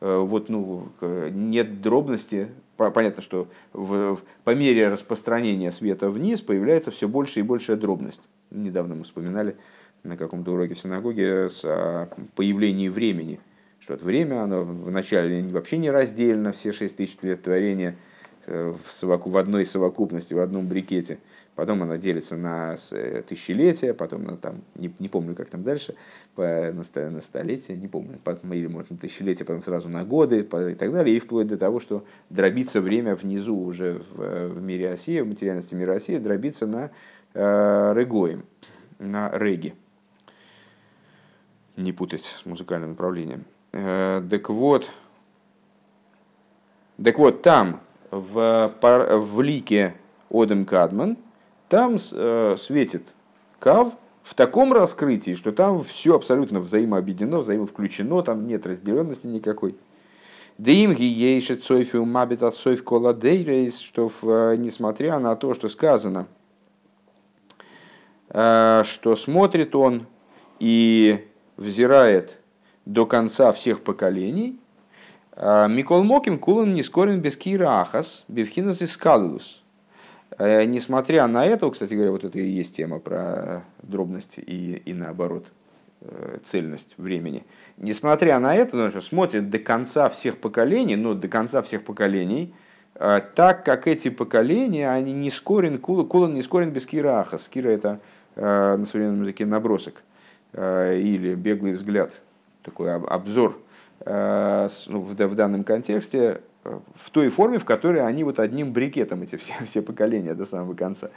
Э, 0.00 0.18
вот, 0.18 0.48
ну, 0.48 0.88
нет 1.00 1.80
дробности. 1.80 2.48
Понятно, 2.76 3.22
что 3.22 3.48
в, 3.72 4.18
по 4.44 4.54
мере 4.54 4.88
распространения 4.88 5.72
света 5.72 6.10
вниз 6.10 6.42
появляется 6.42 6.90
все 6.90 7.08
больше 7.08 7.40
и 7.40 7.42
большая 7.42 7.76
дробность. 7.76 8.20
Недавно 8.50 8.94
мы 8.96 9.04
вспоминали 9.04 9.56
на 10.02 10.16
каком-то 10.16 10.52
уроке 10.52 10.74
в 10.74 10.78
синагоге 10.78 11.48
о 11.64 12.08
появлении 12.34 12.88
времени. 12.88 13.40
Что 13.80 13.94
это 13.94 14.04
время, 14.04 14.42
оно 14.42 14.62
вначале 14.62 15.42
вообще 15.48 15.78
не 15.78 15.90
раздельно, 15.90 16.52
все 16.52 16.72
шесть 16.72 16.96
тысяч 16.96 17.16
лет 17.22 17.42
творения 17.42 17.92
э, 17.92 17.94
в, 18.46 18.92
совоку, 18.92 19.30
в 19.30 19.36
одной 19.36 19.66
совокупности, 19.66 20.34
в 20.34 20.40
одном 20.40 20.66
брикете– 20.66 21.18
потом 21.56 21.82
она 21.82 21.96
делится 21.96 22.36
на 22.36 22.76
э, 22.92 23.22
тысячелетия, 23.26 23.94
потом 23.94 24.24
на 24.24 24.36
там, 24.36 24.62
не, 24.76 24.94
не 24.98 25.08
помню, 25.08 25.34
как 25.34 25.48
там 25.48 25.64
дальше, 25.64 25.96
по, 26.34 26.42
на, 26.44 27.10
на 27.10 27.20
столетия, 27.22 27.74
не 27.74 27.88
помню, 27.88 28.20
потом, 28.22 28.52
или 28.52 28.66
может 28.66 28.90
на 28.90 28.98
тысячелетия, 28.98 29.44
потом 29.44 29.62
сразу 29.62 29.88
на 29.88 30.04
годы 30.04 30.44
по, 30.44 30.70
и 30.70 30.74
так 30.74 30.92
далее, 30.92 31.16
и 31.16 31.18
вплоть 31.18 31.48
до 31.48 31.56
того, 31.56 31.80
что 31.80 32.04
дробится 32.30 32.80
время 32.80 33.16
внизу 33.16 33.58
уже 33.58 34.02
в, 34.10 34.48
в 34.48 34.62
мире 34.62 34.90
России, 34.90 35.20
в 35.20 35.26
материальности 35.26 35.74
мира 35.74 35.94
России, 35.94 36.18
дробится 36.18 36.66
на 36.66 36.90
э, 37.32 37.92
регоем, 37.96 38.44
на 38.98 39.30
реги. 39.36 39.74
Не 41.76 41.92
путать 41.92 42.24
с 42.24 42.44
музыкальным 42.46 42.90
направлением. 42.90 43.44
Э, 43.72 44.22
так 44.30 44.50
вот, 44.50 44.90
Так 47.02 47.18
вот, 47.18 47.42
там, 47.42 47.80
в, 48.20 48.72
в 48.80 49.40
лике 49.40 49.94
Одем 50.30 50.64
Кадман, 50.64 51.16
там 51.68 51.96
э, 52.12 52.56
светит 52.58 53.02
Кав 53.58 53.92
в 54.22 54.34
таком 54.34 54.72
раскрытии, 54.72 55.34
что 55.34 55.52
там 55.52 55.82
все 55.84 56.14
абсолютно 56.14 56.60
взаимообъединено, 56.60 57.38
взаимовключено, 57.40 58.22
там 58.22 58.46
нет 58.46 58.66
разделенности 58.66 59.26
никакой. 59.26 59.76
Димги 60.58 61.02
ейшет 61.02 61.64
сойфи 61.64 61.96
умабит 61.96 62.42
от 62.42 62.56
сойф 62.56 62.82
коладейрейс, 62.82 63.78
что 63.78 64.10
э, 64.22 64.56
несмотря 64.58 65.18
на 65.18 65.36
то, 65.36 65.54
что 65.54 65.68
сказано, 65.68 66.26
э, 68.30 68.82
что 68.84 69.16
смотрит 69.16 69.74
он 69.74 70.06
и 70.58 71.26
взирает 71.56 72.38
до 72.86 73.04
конца 73.04 73.52
всех 73.52 73.82
поколений, 73.82 74.58
Микол 75.36 76.02
Моким 76.02 76.38
кулан 76.38 76.74
не 76.74 76.82
скорен 76.82 77.20
без 77.20 77.36
кира 77.36 77.80
ахас, 77.80 78.24
бифхинас 78.28 78.80
и 78.80 78.86
скалилус. 78.86 79.62
Несмотря 80.38 81.26
на 81.26 81.44
это, 81.44 81.70
кстати 81.70 81.94
говоря, 81.94 82.10
вот 82.10 82.24
это 82.24 82.38
и 82.38 82.48
есть 82.48 82.76
тема 82.76 82.98
про 82.98 83.62
дробность 83.82 84.38
и, 84.38 84.82
и 84.84 84.92
наоборот, 84.94 85.46
цельность 86.46 86.94
времени– 86.96 87.44
несмотря 87.76 88.38
на 88.38 88.54
это, 88.54 88.76
он 88.76 89.02
смотрит 89.02 89.50
до 89.50 89.58
конца 89.58 90.08
всех 90.08 90.38
поколений, 90.38 90.96
ну, 90.96 91.14
до 91.14 91.28
конца 91.28 91.62
всех 91.62 91.84
поколений, 91.84 92.54
э, 92.94 93.20
так 93.34 93.64
как 93.64 93.86
эти 93.86 94.08
поколения, 94.08 94.90
они 94.90 95.12
не 95.12 95.30
скорен, 95.30 95.78
кулан 95.78 96.34
не 96.34 96.42
скорен 96.42 96.70
без 96.70 96.86
кираха. 96.86 97.38
Скира 97.38 97.68
это 97.68 98.00
э, 98.34 98.76
на 98.76 98.86
современном 98.86 99.22
языке 99.22 99.46
набросок 99.46 100.02
э, 100.52 100.98
или 100.98 101.34
беглый 101.34 101.74
взгляд, 101.74 102.12
такой 102.62 102.94
обзор 102.94 103.50
ну, 103.52 103.65
в, 104.04 104.70
в 104.88 105.34
данном 105.34 105.64
контексте 105.64 106.40
в 106.94 107.10
той 107.10 107.28
форме, 107.28 107.58
в 107.58 107.64
которой 107.64 108.04
они 108.04 108.24
вот 108.24 108.38
одним 108.38 108.72
брикетом, 108.72 109.22
эти 109.22 109.36
все, 109.36 109.54
все 109.66 109.82
поколения 109.82 110.34
до 110.34 110.46
самого 110.46 110.74
конца. 110.74 111.10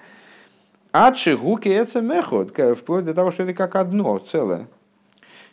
Адши 0.91 1.37
гуки 1.37 1.69
это 1.69 2.01
мехот, 2.01 2.55
вплоть 2.77 3.05
до 3.05 3.13
того, 3.13 3.31
что 3.31 3.43
это 3.43 3.53
как 3.53 3.75
одно 3.75 4.17
целое. 4.19 4.67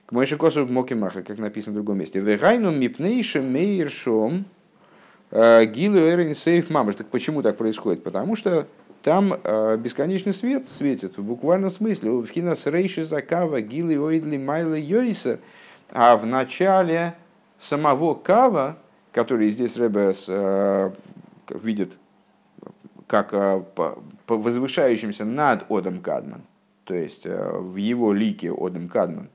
К 0.07 0.13
Мойши 0.13 0.37
Косу 0.37 0.67
Мокимаха, 0.67 1.23
как 1.23 1.39
написано 1.39 1.73
в 1.73 1.75
другом 1.75 1.99
месте. 1.99 2.21
Вегайну 2.21 2.71
мипнейши 2.71 3.43
мейршом 3.43 4.45
э, 5.33 5.65
гилу 5.65 5.99
эрин 5.99 6.35
сейф 6.35 6.71
мамаш. 6.71 6.95
Так 6.95 7.09
почему 7.09 7.43
так 7.43 7.57
происходит? 7.57 8.05
Потому 8.05 8.37
что 8.37 8.69
там 9.03 9.35
э, 9.43 9.77
бесконечный 9.77 10.33
свет 10.33 10.69
светит 10.69 11.19
в 11.19 11.25
буквальном 11.25 11.73
смысле. 11.73 12.13
В 12.13 12.29
хинас 12.29 12.67
рейши 12.67 13.05
закава 13.05 13.61
гилы 13.61 13.99
ойдли 13.99 14.37
майла 14.39 14.79
йойса. 14.79 15.41
А 15.91 16.17
в 16.17 16.27
начале 16.27 17.15
самого 17.59 18.15
кава, 18.15 18.79
который 19.13 19.51
здесь 19.51 19.77
Рэбе 19.77 20.13
э, 20.29 20.91
видит 21.49 21.97
как 23.07 23.33
возвышающимся 24.27 25.25
над 25.25 25.71
Одом 25.71 26.01
Кадман, 26.01 26.43
то 26.85 26.95
есть 26.95 27.25
в 27.25 27.77
его 27.77 28.13
лике 28.13 28.53
Одом 28.53 28.89
Кадман, 28.89 29.29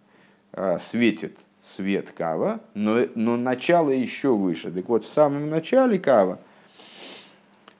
светит 0.77 1.37
свет 1.61 2.11
кава, 2.11 2.59
но, 2.73 3.05
но 3.15 3.37
начало 3.37 3.91
еще 3.91 4.35
выше. 4.35 4.71
Так 4.71 4.89
вот, 4.89 5.05
в 5.05 5.09
самом 5.09 5.49
начале 5.49 5.99
кава 5.99 6.39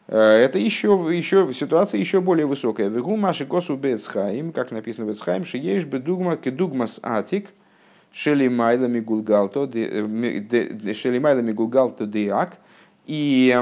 э, 0.07 0.17
это 0.17 0.59
еще, 0.59 1.09
еще 1.11 1.51
ситуация 1.53 1.99
еще 1.99 2.22
более 2.22 2.45
высокая. 2.45 2.89
Вегу 2.89 3.15
маши 3.17 3.45
косу 3.45 3.76
бецхаим, 3.76 4.51
как 4.51 4.72
написано 4.72 5.05
в 5.05 5.09
Бецхаим, 5.09 5.45
что 5.45 5.57
есть 5.57 5.88
бы 5.88 5.99
дугма 5.99 6.38
кедугмас 6.38 6.99
атик, 7.01 7.49
шелимайлами 8.12 8.99
гулгалто, 8.99 9.70
шелимайлами 9.72 11.51
гулгалто 11.51 12.05
деак. 12.05 12.57
И 13.05 13.57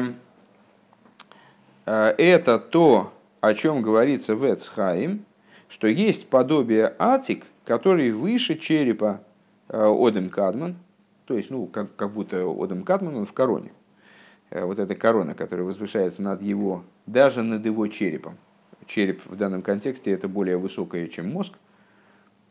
это 1.85 2.59
то, 2.59 3.13
о 3.41 3.53
чем 3.53 3.81
говорится 3.81 4.35
в 4.35 4.45
Эцхаим, 4.45 5.25
что 5.67 5.87
есть 5.87 6.27
подобие 6.27 6.93
атик– 6.99 7.45
который 7.69 8.09
выше 8.09 8.57
черепа 8.57 9.21
э, 9.67 9.77
Одем 9.79 10.31
Кадман, 10.31 10.75
то 11.25 11.35
есть, 11.35 11.51
ну, 11.51 11.67
как, 11.67 11.95
как 11.95 12.09
будто 12.09 12.37
Одем 12.37 12.81
Кадман, 12.81 13.15
он 13.15 13.27
в 13.27 13.33
короне. 13.33 13.71
Э, 14.49 14.65
вот 14.65 14.79
эта 14.79 14.95
корона, 14.95 15.35
которая 15.35 15.67
возвышается 15.67 16.23
над 16.23 16.41
его, 16.41 16.83
даже 17.05 17.43
над 17.43 17.63
его 17.63 17.85
черепом. 17.85 18.37
Череп 18.87 19.21
в 19.23 19.35
данном 19.35 19.61
контексте 19.61 20.09
это 20.09 20.27
более 20.27 20.57
высокое, 20.57 21.07
чем 21.09 21.29
мозг. 21.29 21.53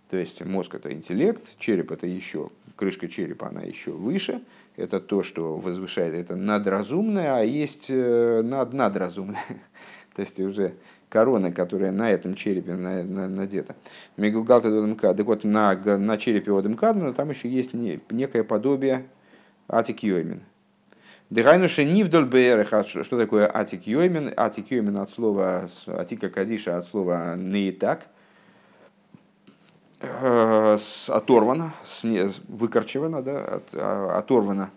То 0.09 0.17
есть 0.17 0.43
мозг 0.45 0.75
это 0.75 0.93
интеллект, 0.93 1.59
череп 1.59 1.93
это 1.93 2.07
еще, 2.07 2.51
крышка 2.77 3.09
черепа 3.09 3.49
она 3.49 3.63
еще 3.63 3.91
выше. 3.91 4.43
Это 4.77 5.01
то, 5.01 5.23
что 5.23 5.57
возвышает, 5.57 6.15
это 6.15 6.37
надразумное, 6.37 7.37
а 7.37 7.43
есть 7.43 7.87
э, 7.89 8.43
над 8.43 8.73
надразумное. 8.73 9.45
То 10.15 10.23
есть 10.23 10.39
уже 10.39 10.75
корона, 11.09 11.53
которая 11.53 11.91
на 11.91 12.11
этом 12.11 12.35
черепе 12.35 12.75
надета. 12.75 13.75
Мегугалта 14.17 14.71
ДМК. 14.71 15.01
Так 15.17 15.27
вот, 15.27 15.45
на, 15.45 15.75
на 15.75 16.17
черепе 16.17 16.53
ОДМК 16.53 16.83
но 16.95 17.13
там 17.13 17.31
еще 17.31 17.49
есть 17.49 17.75
некое 17.75 18.45
подобие 18.45 19.07
Атик 19.69 20.03
Йоймин. 20.03 20.43
Дыхайнуша 21.31 21.85
не 21.85 22.05
вдоль 22.05 22.25
БРХ, 22.25 22.89
что 22.89 23.19
такое 23.19 23.51
Атик 23.53 23.87
Йоймин? 23.87 24.33
Атик 24.37 24.71
Йоймин 24.71 24.97
от 24.97 25.11
слова 25.11 25.69
Атика 25.87 26.31
Кадиша, 26.31 26.79
от 26.79 26.87
слова 26.87 27.37
не 27.37 27.73
э, 30.01 30.79
оторвано, 31.09 31.75
выкорчевано, 32.49 33.23
да, 33.23 33.45
от, 33.45 33.65
а, 33.75 34.19
оторвано 34.19 34.71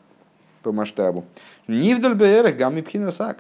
по 0.63 0.71
масштабу. 0.71 1.25
Не 1.67 1.95
вдоль 1.95 2.15
БРХ 2.15 2.55
гамми 2.55 2.81
пхинасак 2.81 3.39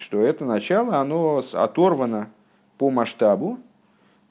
что 0.00 0.20
это 0.20 0.44
начало, 0.44 0.96
оно 0.96 1.42
оторвано 1.52 2.30
по 2.78 2.90
масштабу, 2.90 3.58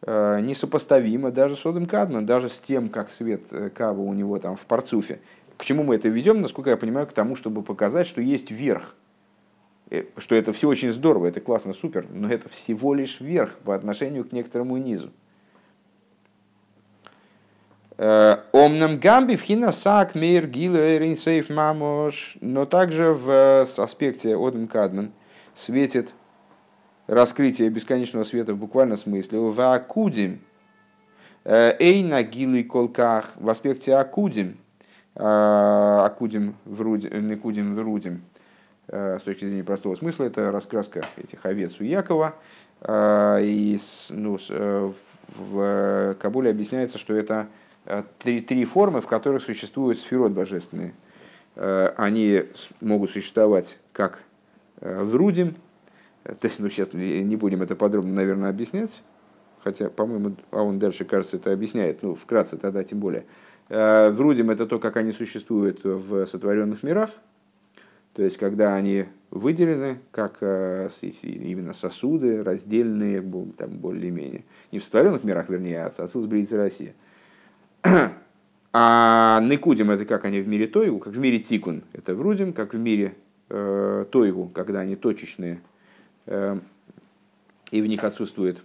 э, 0.01 0.39
несопоставимо 0.41 1.31
даже 1.31 1.55
с 1.55 1.65
Одем 1.65 1.85
Кадман, 1.85 2.25
даже 2.25 2.49
с 2.49 2.57
тем, 2.57 2.89
как 2.89 3.11
свет 3.11 3.43
э, 3.51 3.69
Кава 3.69 4.01
у 4.01 4.13
него 4.13 4.39
там 4.39 4.55
в 4.55 4.65
парцуфе. 4.65 5.19
К 5.57 5.65
чему 5.65 5.83
мы 5.83 5.95
это 5.95 6.07
ведем, 6.07 6.41
насколько 6.41 6.71
я 6.71 6.77
понимаю, 6.77 7.05
к 7.05 7.13
тому, 7.13 7.35
чтобы 7.35 7.61
показать, 7.61 8.07
что 8.07 8.21
есть 8.21 8.49
верх. 8.49 8.95
Что 10.17 10.35
это 10.35 10.53
все 10.53 10.67
очень 10.67 10.93
здорово, 10.93 11.27
это 11.27 11.41
классно, 11.41 11.73
супер, 11.73 12.05
но 12.11 12.31
это 12.31 12.47
всего 12.49 12.93
лишь 12.93 13.19
верх 13.19 13.57
по 13.59 13.75
отношению 13.75 14.23
к 14.23 14.31
некоторому 14.31 14.77
низу. 14.77 15.11
Омнам 17.99 18.97
гамби 18.97 19.35
в 19.35 19.41
хинасак 19.41 20.15
мир 20.15 20.47
гилу 20.47 21.15
сейф 21.15 21.49
мамош, 21.49 22.37
но 22.39 22.65
также 22.65 23.13
в 23.13 23.61
аспекте 23.77 24.37
Одем 24.37 24.67
Кадман– 24.67 25.11
светит 25.59 26.13
раскрытие 27.07 27.69
бесконечного 27.69 28.23
света 28.23 28.53
в 28.53 28.57
буквальном 28.57 28.97
смысле. 28.97 29.39
В 29.39 29.73
акудим, 29.73 30.39
э, 31.43 31.75
эйна 31.79 32.23
гилы 32.23 32.63
колках, 32.63 33.31
в 33.35 33.49
аспекте 33.49 33.95
акудим, 33.95 34.57
э, 35.15 35.21
акудим 35.21 36.55
врудим, 36.65 37.27
некудим 37.27 37.75
врудим, 37.75 38.21
э, 38.87 39.17
с 39.19 39.23
точки 39.23 39.45
зрения 39.45 39.63
простого 39.63 39.95
смысла, 39.95 40.25
это 40.25 40.51
раскраска 40.51 41.01
этих 41.17 41.45
овец 41.45 41.79
у 41.79 41.83
Якова. 41.83 42.35
И 42.87 43.77
ну, 44.09 44.39
в 45.27 46.15
Кабуле 46.17 46.49
объясняется, 46.49 46.97
что 46.97 47.13
это 47.13 47.47
три, 48.19 48.41
три 48.41 48.65
формы, 48.65 49.01
в 49.01 49.07
которых 49.07 49.41
существуют 49.41 49.99
сферот 49.99 50.31
божественные. 50.31 50.93
Они 51.55 52.43
могут 52.79 53.11
существовать 53.11 53.79
как 53.91 54.23
Э, 54.81 55.03
врудим. 55.03 55.55
То 56.23 56.47
есть, 56.47 56.59
ну, 56.59 56.69
сейчас 56.69 56.93
не 56.93 57.35
будем 57.35 57.61
это 57.61 57.75
подробно, 57.75 58.13
наверное, 58.13 58.49
объяснять. 58.49 59.01
Хотя, 59.61 59.89
по-моему, 59.89 60.35
а 60.51 60.63
он 60.63 60.79
дальше, 60.79 61.05
кажется, 61.05 61.37
это 61.37 61.51
объясняет. 61.51 62.01
Ну, 62.01 62.15
вкратце 62.15 62.57
тогда 62.57 62.83
тем 62.83 62.99
более. 62.99 63.25
Э, 63.69 64.09
врудим 64.11 64.49
это 64.51 64.65
то, 64.65 64.79
как 64.79 64.97
они 64.97 65.11
существуют 65.11 65.83
в 65.83 66.25
сотворенных 66.25 66.83
мирах. 66.83 67.09
То 68.13 68.23
есть, 68.23 68.37
когда 68.37 68.75
они 68.75 69.05
выделены 69.31 69.99
как 70.11 70.37
э, 70.41 70.89
именно 71.21 71.73
сосуды, 71.73 72.43
раздельные, 72.43 73.21
там, 73.57 73.77
более-менее. 73.77 74.43
Не 74.71 74.79
в 74.79 74.83
сотворенных 74.83 75.23
мирах, 75.23 75.49
вернее, 75.49 75.85
а 75.85 75.91
сосуд 75.91 76.31
с 76.31 76.51
России. 76.51 76.93
А 78.71 79.39
Никудим 79.41 79.89
это 79.89 80.05
как 80.05 80.25
они 80.25 80.41
в 80.41 80.47
мире 80.47 80.67
Тойгу, 80.67 80.99
как 80.99 81.13
в 81.13 81.17
мире 81.17 81.39
Тикун, 81.39 81.83
это 81.91 82.13
врудим, 82.13 82.53
как 82.53 82.73
в 82.73 82.77
мире 82.77 83.15
э, 83.49 84.05
тойгу, 84.11 84.47
когда 84.53 84.81
они 84.81 84.95
точечные, 84.95 85.61
э, 86.27 86.59
и 87.71 87.81
в 87.81 87.87
них 87.87 88.03
отсутствует 88.03 88.61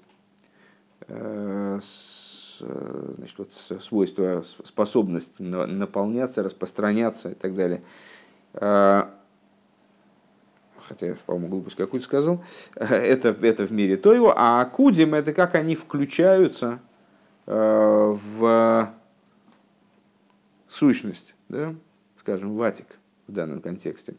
э, 1.08 1.78
с, 1.80 2.62
значит, 3.16 3.38
вот, 3.38 3.52
свойство, 3.82 4.44
способность 4.64 5.38
наполняться, 5.38 6.42
распространяться 6.42 7.30
и 7.30 7.34
так 7.34 7.54
далее. 7.54 7.82
Э, 8.52 9.04
хотя, 10.86 11.16
по-моему, 11.24 11.48
глупость 11.48 11.76
какую-то 11.76 12.04
сказал, 12.04 12.44
это, 12.74 13.28
это 13.40 13.66
в 13.66 13.72
мире 13.72 13.96
Тойгу, 13.96 14.34
а 14.36 14.62
Кудим 14.66 15.14
это 15.14 15.32
как 15.32 15.54
они 15.54 15.76
включаются 15.76 16.78
э, 17.46 18.14
в 18.36 18.92
сущность, 20.74 21.36
да? 21.48 21.74
скажем, 22.18 22.54
ватик 22.56 22.86
в 23.28 23.32
данном 23.32 23.60
контексте. 23.60 24.14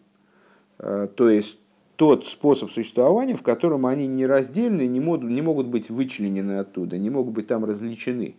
то 0.77 1.29
есть 1.29 1.59
тот 1.95 2.25
способ 2.27 2.71
существования, 2.71 3.35
в 3.35 3.41
котором 3.41 3.85
они 3.85 4.07
нераздельны, 4.07 4.87
не 4.87 4.99
могут, 4.99 5.29
не 5.29 5.41
могут 5.41 5.67
быть 5.67 5.89
вычленены 5.89 6.59
оттуда, 6.59 6.97
не 6.97 7.09
могут 7.09 7.33
быть 7.33 7.47
там 7.47 7.65
различены, 7.65 8.35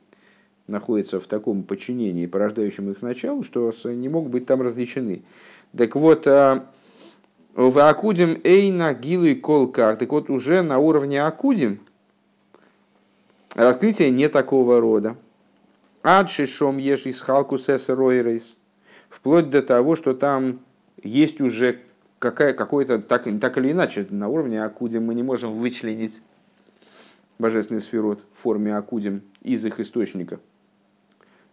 находятся 0.67 1.21
в 1.21 1.27
таком 1.27 1.63
подчинении, 1.63 2.27
порождающем 2.27 2.91
их 2.91 3.03
началу, 3.03 3.43
что 3.43 3.73
не 3.87 4.09
могут 4.09 4.33
быть 4.33 4.47
там 4.47 4.63
различены. 4.63 5.23
Так 5.77 5.95
вот, 5.95 6.27
а, 6.27 6.67
в 7.55 7.79
Акудим 7.79 8.39
Эйна 8.45 8.93
Гилу 8.95 9.25
и 9.25 9.35
Колкар, 9.35 9.97
так 9.97 10.11
вот 10.13 10.29
уже 10.29 10.63
на 10.63 10.79
уровне 10.79 11.23
Акудим 11.23 11.81
раскрытие 13.55 14.11
не 14.11 14.29
такого 14.29 14.81
рода. 14.81 15.17
Адшишом 16.07 16.79
ешли 16.79 17.13
с 17.13 17.21
халкусес 17.21 17.89
ройрейс, 17.89 18.59
вплоть 19.09 19.51
до 19.51 19.61
того, 19.61 19.97
что 19.97 20.15
там 20.15 20.61
есть 21.03 21.41
уже 21.41 21.81
какая, 22.21 22.53
какой-то, 22.53 23.01
так, 23.01 23.27
так 23.41 23.59
или 23.59 23.73
иначе, 23.73 24.07
на 24.11 24.29
уровне 24.29 24.63
Акудим 24.63 25.05
мы 25.05 25.17
не 25.17 25.25
можем 25.25 25.59
вычленить 25.59 26.23
божественный 27.41 27.81
сферот 27.81 28.23
в 28.35 28.41
форме 28.41 28.77
Акудим 28.77 29.23
из 29.43 29.65
их 29.65 29.81
источника. 29.81 30.39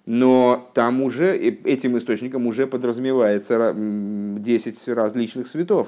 Но 0.06 0.70
там 0.76 1.02
уже, 1.02 1.36
этим 1.36 1.98
источником 1.98 2.46
уже 2.46 2.68
подразумевается 2.68 3.74
10 3.76 4.88
различных 4.90 5.48
светов. 5.48 5.88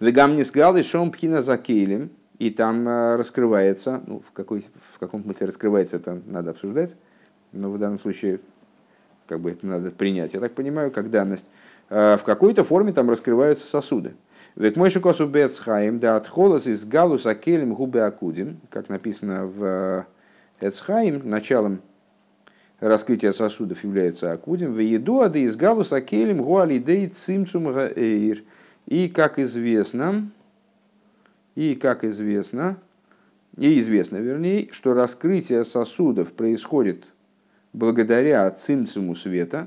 Вегамнис 0.00 0.50
галы 0.50 0.82
шомпхина 0.82 1.42
за 1.42 1.58
кейлем, 1.58 2.08
и 2.38 2.50
там 2.50 2.88
э, 2.88 3.16
раскрывается, 3.16 4.02
ну, 4.06 4.22
в, 4.26 4.32
какой, 4.32 4.64
в 4.92 4.98
каком 4.98 5.22
смысле 5.22 5.48
раскрывается, 5.48 5.96
это 5.96 6.20
надо 6.26 6.50
обсуждать, 6.50 6.96
но 7.52 7.70
в 7.70 7.78
данном 7.78 7.98
случае 7.98 8.40
как 9.26 9.40
бы 9.40 9.50
это 9.50 9.66
надо 9.66 9.90
принять. 9.90 10.34
Я 10.34 10.40
так 10.40 10.52
понимаю, 10.52 10.90
как 10.90 11.10
данность. 11.10 11.48
Э, 11.90 12.16
в 12.16 12.24
какой-то 12.24 12.64
форме 12.64 12.92
там 12.92 13.10
раскрываются 13.10 13.66
сосуды. 13.66 14.14
Век 14.56 14.76
мой 14.76 14.90
шикосу 14.90 15.26
бецхаим 15.26 16.00
да 16.00 16.16
отхолос 16.16 16.66
из 16.66 16.84
галуса 16.84 17.34
келем 17.34 17.74
губе 17.74 18.02
акудим, 18.02 18.58
как 18.70 18.88
написано 18.88 19.46
в 19.46 19.64
э, 19.64 20.04
Эцхаим, 20.60 21.28
началом 21.28 21.80
раскрытия 22.80 23.32
сосудов 23.32 23.82
является 23.84 24.32
акудим, 24.32 24.72
в 24.72 24.78
еду 24.78 25.20
ады 25.20 25.42
из 25.42 25.56
галуса 25.56 26.00
келем 26.00 26.38
гуалидей 26.38 27.08
цимцум 27.08 27.72
гаэйр. 27.72 28.42
И 28.86 29.08
как 29.08 29.38
известно, 29.38 30.30
и 31.58 31.74
как 31.74 32.04
известно, 32.04 32.78
и 33.56 33.80
известно, 33.80 34.18
вернее, 34.18 34.68
что 34.70 34.94
раскрытие 34.94 35.64
сосудов 35.64 36.32
происходит 36.32 37.06
благодаря 37.72 38.48
цимцуму 38.52 39.16
света, 39.16 39.66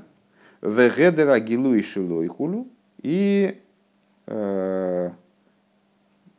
вегедера 0.62 1.38
гилу 1.38 1.74
и 1.74 1.82
шилойхулу, 1.82 2.66
и 3.02 3.60
э, 4.26 5.10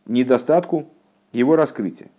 недостатку 0.08 0.90
его 1.34 1.56
раскрытия. 1.56 2.10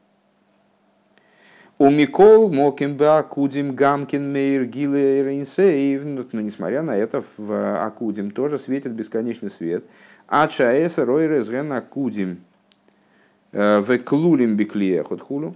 У 1.79 1.91
Микол 1.91 2.53
Мокимба 2.53 3.19
Акудим 3.19 3.75
Гамкин 3.75 4.33
Мейр 4.33 4.65
Гилейринсейв, 4.67 6.05
но 6.05 6.41
несмотря 6.41 6.83
на 6.83 6.97
это, 6.97 7.25
в 7.37 7.85
Акудим 7.85 8.31
тоже 8.31 8.61
светит 8.61 8.93
бесконечный 8.93 9.51
свет. 9.51 9.85
Ачаэса 10.29 11.05
Ройрес 11.05 11.51
Ген 11.51 11.73
Акудим 11.73 12.39
в 13.55 13.99
Клулим 13.99 14.57
Биклиехот 14.57 15.23
Хулу. 15.23 15.55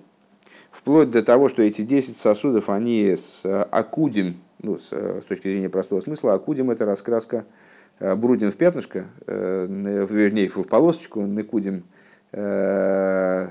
Вплоть 0.70 1.10
до 1.10 1.22
того, 1.22 1.48
что 1.48 1.62
эти 1.62 1.82
10 1.82 2.16
сосудов, 2.16 2.70
они 2.70 3.16
с 3.16 3.44
Акудим 3.64 4.36
ну, 4.62 4.78
с, 4.78 4.90
с 4.90 5.24
точки 5.24 5.48
зрения 5.48 5.68
простого 5.68 6.00
смысла, 6.00 6.34
акудим 6.34 6.70
это 6.70 6.84
раскраска 6.84 7.44
э, 8.00 8.14
брудин 8.14 8.50
в 8.50 8.56
пятнышко, 8.56 9.06
э, 9.26 9.66
вернее, 9.68 10.48
в 10.48 10.62
полосочку, 10.64 11.20
накудим 11.20 11.84
э, 12.32 13.48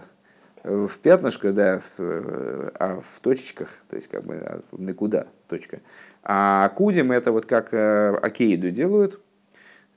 в 0.64 0.92
пятнышко, 1.02 1.54
да, 1.54 1.82
в, 1.98 2.72
а 2.78 3.00
в 3.02 3.20
точечках, 3.22 3.70
то 3.90 3.96
есть 3.96 4.10
как 4.10 4.26
бы 4.26 4.36
а, 4.36 4.60
никуда 4.78 5.28
точка. 5.48 5.80
А 6.24 6.66
акудим 6.66 7.14
это 7.14 7.32
вот 7.32 7.46
как 7.46 7.74
акейду 7.74 8.72
делают, 8.72 9.22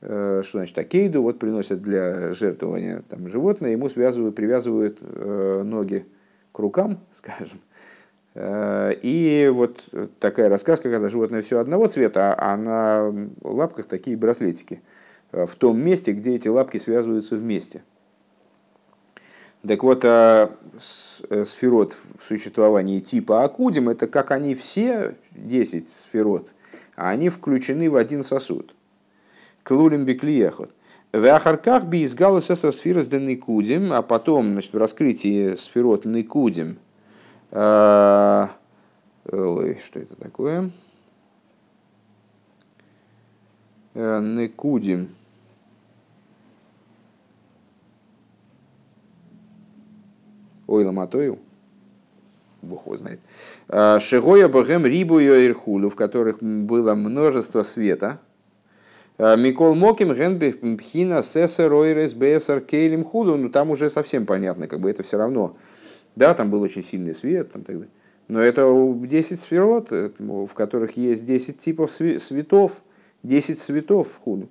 что 0.00 0.42
значит 0.52 0.78
акейду, 0.78 1.22
вот 1.22 1.38
приносят 1.38 1.82
для 1.82 2.32
жертвования 2.32 3.02
там, 3.08 3.28
животное, 3.28 3.72
ему 3.72 3.88
связывают, 3.88 4.34
привязывают 4.34 4.98
ноги 5.02 6.06
к 6.52 6.58
рукам, 6.58 7.00
скажем, 7.12 7.60
Э, 8.34 8.92
и 9.02 9.50
вот 9.52 9.82
такая 10.18 10.48
рассказка, 10.48 10.90
когда 10.90 11.08
животное 11.08 11.42
все 11.42 11.58
одного 11.58 11.88
цвета, 11.88 12.34
а 12.38 12.56
на 12.56 13.12
лапках 13.42 13.86
такие 13.86 14.16
браслетики 14.16 14.82
э, 15.32 15.46
в 15.46 15.54
том 15.56 15.80
месте, 15.80 16.12
где 16.12 16.36
эти 16.36 16.48
лапки 16.48 16.78
связываются 16.78 17.36
вместе. 17.36 17.82
Так 19.66 19.82
вот, 19.82 20.04
а 20.06 20.56
сферот 20.78 21.94
в 22.18 22.26
существовании 22.26 23.00
типа 23.00 23.44
Акудим, 23.44 23.90
это 23.90 24.06
как 24.06 24.30
они 24.30 24.54
все, 24.54 25.16
10 25.32 25.86
сферот, 25.86 26.54
а 26.96 27.10
они 27.10 27.28
включены 27.28 27.90
в 27.90 27.96
один 27.96 28.24
сосуд. 28.24 28.74
Клулим 29.70 30.04
беклиехот. 30.04 30.74
В 31.12 31.24
Ахарках 31.26 31.84
би 31.84 32.04
изгалась 32.04 32.46
со 32.46 32.72
сферос 32.72 33.06
де 33.06 33.20
Никудим, 33.20 33.92
а 33.92 34.02
потом, 34.02 34.52
значит, 34.52 34.72
в 34.72 34.76
раскрытии 34.76 35.54
сферот 35.54 36.04
Никудим– 36.04 36.78
а, 37.52 38.50
ой, 39.30 39.78
что 39.84 40.00
это 40.00 40.14
такое? 40.16 40.70
Э, 43.94 44.20
Некудим. 44.20 45.08
Ой, 50.68 50.84
ломатою. 50.84 51.38
Бог 52.62 52.86
его 52.86 52.96
знает. 52.96 53.20
А, 53.68 53.98
Шигоя 53.98 54.48
богем 54.48 54.86
рибу 54.86 55.18
ирхулю, 55.18 55.90
в 55.90 55.96
которых 55.96 56.40
было 56.40 56.94
множество 56.94 57.64
света. 57.64 58.20
А, 59.22 59.36
Микол 59.36 59.74
Моким 59.74 60.14
Генби 60.14 60.52
Пхина 60.76 61.22
Сесер 61.22 61.74
Ойрес 61.74 62.14
Бесар 62.14 62.60
Кейлим 62.60 63.04
Худу. 63.04 63.36
Ну 63.36 63.50
там 63.50 63.70
уже 63.70 63.90
совсем 63.90 64.24
понятно, 64.24 64.66
как 64.66 64.80
бы 64.80 64.88
это 64.88 65.02
все 65.02 65.18
равно 65.18 65.56
да, 66.16 66.32
там 66.32 66.50
был 66.50 66.62
очень 66.62 66.82
сильный 66.82 67.14
свет, 67.14 67.52
там, 67.52 67.62
так 67.62 67.76
далее. 67.76 67.92
но 68.28 68.40
это 68.40 68.66
10 68.66 69.40
сферот, 69.40 69.92
э, 69.92 70.10
в 70.18 70.54
которых 70.54 70.96
есть 70.96 71.26
10 71.26 71.58
типов 71.58 71.92
светов, 71.92 72.80
10 73.22 73.60
цветов 73.60 74.08
в 74.08 74.18
худу. 74.18 74.48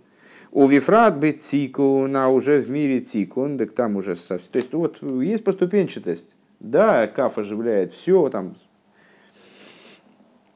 У 0.51 0.67
Вифрат 0.67 1.19
быть 1.19 1.41
тикун, 1.41 2.15
а 2.15 2.29
уже 2.29 2.59
в 2.59 2.69
мире 2.69 3.01
тикун, 3.01 3.57
так 3.57 3.71
там 3.71 3.95
уже 3.95 4.15
совсем. 4.15 4.51
То 4.51 4.57
есть 4.57 4.71
вот 4.73 5.01
есть 5.01 5.43
поступенчатость. 5.43 6.35
Да, 6.59 7.07
каф 7.07 7.37
оживляет 7.37 7.93
все, 7.93 8.29
там 8.29 8.55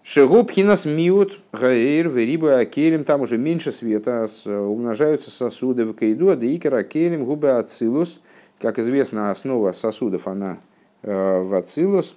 Шегуб 0.03 0.51
хинас 0.51 0.85
миут 0.85 1.39
гаэйр 1.53 2.09
вериба 2.09 2.59
акелем, 2.59 3.03
там 3.03 3.21
уже 3.21 3.37
меньше 3.37 3.71
света, 3.71 4.27
умножаются 4.45 5.31
сосуды 5.31 5.85
в 5.85 5.93
кайду, 5.93 6.29
а 6.29 6.35
деикер 6.35 6.75
акелем 6.75 7.25
губы 7.25 7.51
ацилус. 7.51 8.21
Как 8.59 8.79
известно, 8.79 9.31
основа 9.31 9.71
сосудов, 9.71 10.27
она 10.27 10.59
Э, 11.03 11.41
в 11.41 11.53
Ацилус. 11.53 12.15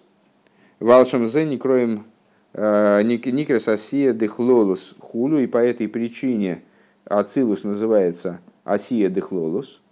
Валшам 0.78 1.26
зе 1.26 1.44
не 1.44 1.58
кроем 1.58 2.04
э, 2.52 3.02
Никрес 3.02 3.66
Асия 3.66 4.12
Дехлолус 4.12 4.94
Хулу, 5.00 5.38
и 5.38 5.48
по 5.48 5.58
этой 5.58 5.88
причине 5.88 6.62
Ацилус 7.04 7.64
называется 7.64 8.38
Асия 8.62 9.08
Дехлолус. 9.08 9.82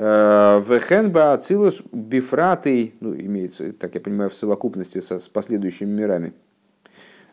Э, 0.00 0.62
Вехенба 0.64 1.32
Ацилус 1.32 1.82
бифратый, 1.90 2.94
ну, 3.00 3.16
имеется, 3.16 3.72
так 3.72 3.96
я 3.96 4.00
понимаю, 4.00 4.30
в 4.30 4.34
совокупности 4.34 5.00
со, 5.00 5.18
с 5.18 5.28
последующими 5.28 5.90
мирами. 5.90 6.34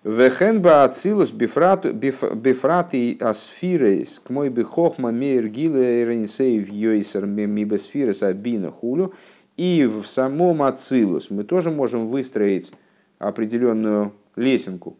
Вехенба 0.03 0.83
Ацилус 0.83 1.29
бифратый 1.29 3.17
асфирейс 3.21 4.19
к 4.19 4.31
мой 4.31 4.49
бихохма 4.49 5.11
мейр 5.11 5.47
гиле 5.47 6.05
ренсей 6.05 6.59
в 6.59 6.67
йойсер 6.67 7.27
мибесфирес 7.27 8.23
абина 8.23 8.71
хулю. 8.71 9.13
И 9.57 9.85
в 9.85 10.07
самом 10.07 10.63
Ацилус 10.63 11.29
мы 11.29 11.43
тоже 11.43 11.69
можем 11.69 12.07
выстроить 12.07 12.71
определенную 13.19 14.11
лесенку, 14.35 14.97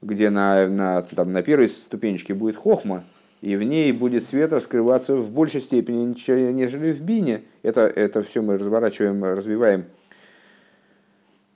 где 0.00 0.30
на, 0.30 0.66
на, 0.68 1.02
там, 1.02 1.34
на 1.34 1.42
первой 1.42 1.68
ступенечке 1.68 2.32
будет 2.32 2.56
хохма, 2.56 3.04
и 3.44 3.56
в 3.56 3.62
ней 3.62 3.92
будет 3.92 4.24
свет 4.24 4.54
раскрываться 4.54 5.16
в 5.16 5.30
большей 5.30 5.60
степени, 5.60 6.14
нежели 6.52 6.92
в 6.92 7.02
бине. 7.02 7.42
Это, 7.62 7.82
это 7.82 8.22
все 8.22 8.40
мы 8.40 8.56
разворачиваем, 8.56 9.22
развиваем 9.22 9.84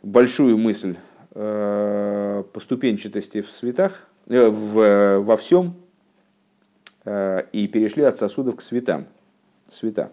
большую 0.02 0.58
мысль 0.58 0.96
э, 1.34 2.44
поступенчатости 2.52 3.40
в 3.40 3.50
светах, 3.50 4.06
э, 4.26 4.48
в, 4.48 5.20
во 5.20 5.36
всем, 5.38 5.76
э, 7.06 7.44
и 7.52 7.66
перешли 7.68 8.02
от 8.02 8.18
сосудов 8.18 8.56
к 8.56 8.60
светам. 8.60 9.06
Света. 9.72 10.12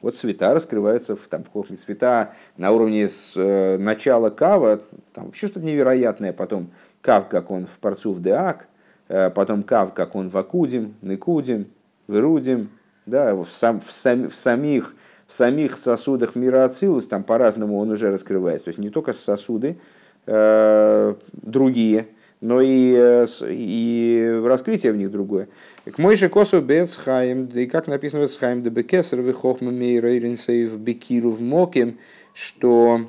Вот 0.00 0.16
цвета 0.16 0.54
раскрываются 0.54 1.16
в, 1.16 1.26
там, 1.26 1.42
в 1.42 1.76
цвета 1.76 2.34
на 2.56 2.70
уровне 2.70 3.08
с, 3.08 3.32
э, 3.34 3.78
начала 3.78 4.30
кава, 4.30 4.80
там 5.12 5.26
вообще 5.26 5.48
что-то 5.48 5.66
невероятное, 5.66 6.32
потом 6.32 6.70
кав, 7.00 7.28
как 7.28 7.50
он 7.50 7.66
в 7.66 7.80
порцу 7.80 8.12
в 8.12 8.22
деак, 8.22 8.68
потом 9.08 9.62
кав, 9.62 9.94
как 9.94 10.14
он 10.14 10.28
вакудим, 10.28 10.94
никудим, 11.02 11.66
вырудим, 12.06 12.70
да, 13.06 13.34
в, 13.34 13.46
сам, 13.50 13.80
в, 13.80 13.90
сам, 13.92 14.28
в, 14.28 14.36
самих, 14.36 14.94
в 15.26 15.32
самих 15.32 15.76
сосудах 15.76 16.34
мира 16.34 16.64
Ацилус, 16.64 17.06
там 17.06 17.24
по-разному 17.24 17.78
он 17.78 17.90
уже 17.90 18.10
раскрывается. 18.10 18.66
То 18.66 18.68
есть 18.70 18.78
не 18.78 18.90
только 18.90 19.12
сосуды 19.12 19.78
э, 20.26 21.14
другие, 21.32 22.06
но 22.40 22.60
и, 22.60 22.94
э, 22.94 23.26
и 23.48 24.40
раскрытие 24.44 24.92
в 24.92 24.96
них 24.96 25.10
другое. 25.10 25.48
К 25.84 25.98
Мойше 25.98 26.28
Косу 26.28 26.60
Бецхайм, 26.60 27.46
и 27.46 27.66
как 27.66 27.86
написано 27.86 28.26
в 28.26 28.60
Бекесар, 28.60 29.20
Вихохма 29.20 29.70
Мейра 29.70 30.16
Иринсейв 30.16 30.78
Бекиру 30.78 31.30
в 31.30 31.40
Моким, 31.40 31.98
что 32.34 33.00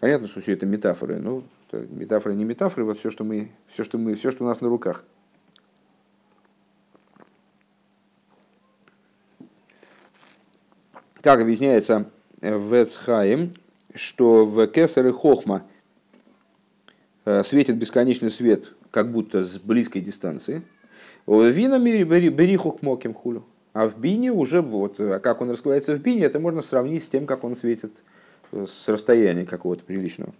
понятно, 0.00 0.26
что 0.26 0.40
все 0.40 0.52
это 0.52 0.66
метафоры, 0.66 1.18
ну, 1.18 1.44
метафоры 1.72 2.34
не 2.34 2.44
метафоры, 2.44 2.84
вот 2.84 2.98
все, 2.98 3.10
что 3.10 3.24
мы, 3.24 3.50
все, 3.72 3.84
что 3.84 3.98
мы, 3.98 4.14
все, 4.14 4.30
что 4.30 4.44
у 4.44 4.46
нас 4.46 4.60
на 4.60 4.68
руках. 4.68 5.04
Как 11.24 11.40
объясняется 11.40 12.10
в 12.42 12.82
Эцхаим, 12.82 13.54
что 13.94 14.44
в 14.44 14.66
Кесаре 14.66 15.10
Хохма 15.10 15.66
э, 17.24 17.42
светит 17.42 17.78
бесконечный 17.78 18.30
свет, 18.30 18.74
как 18.90 19.10
будто 19.10 19.42
с 19.42 19.56
близкой 19.56 20.02
дистанции. 20.02 20.60
Винами 21.26 22.02
бериху 22.02 22.72
к 22.72 22.82
моким 22.82 23.14
хулю. 23.14 23.46
А 23.72 23.88
в 23.88 23.98
бине 23.98 24.32
уже, 24.32 24.60
вот, 24.60 25.00
а 25.00 25.18
как 25.18 25.40
он 25.40 25.50
раскрывается 25.50 25.96
в 25.96 26.00
бине, 26.02 26.24
это 26.24 26.38
можно 26.40 26.60
сравнить 26.60 27.02
с 27.02 27.08
тем, 27.08 27.24
как 27.24 27.42
он 27.42 27.56
светит 27.56 27.92
э, 28.52 28.66
с 28.68 28.86
расстояния 28.86 29.46
какого-то 29.46 29.82
приличного. 29.82 30.34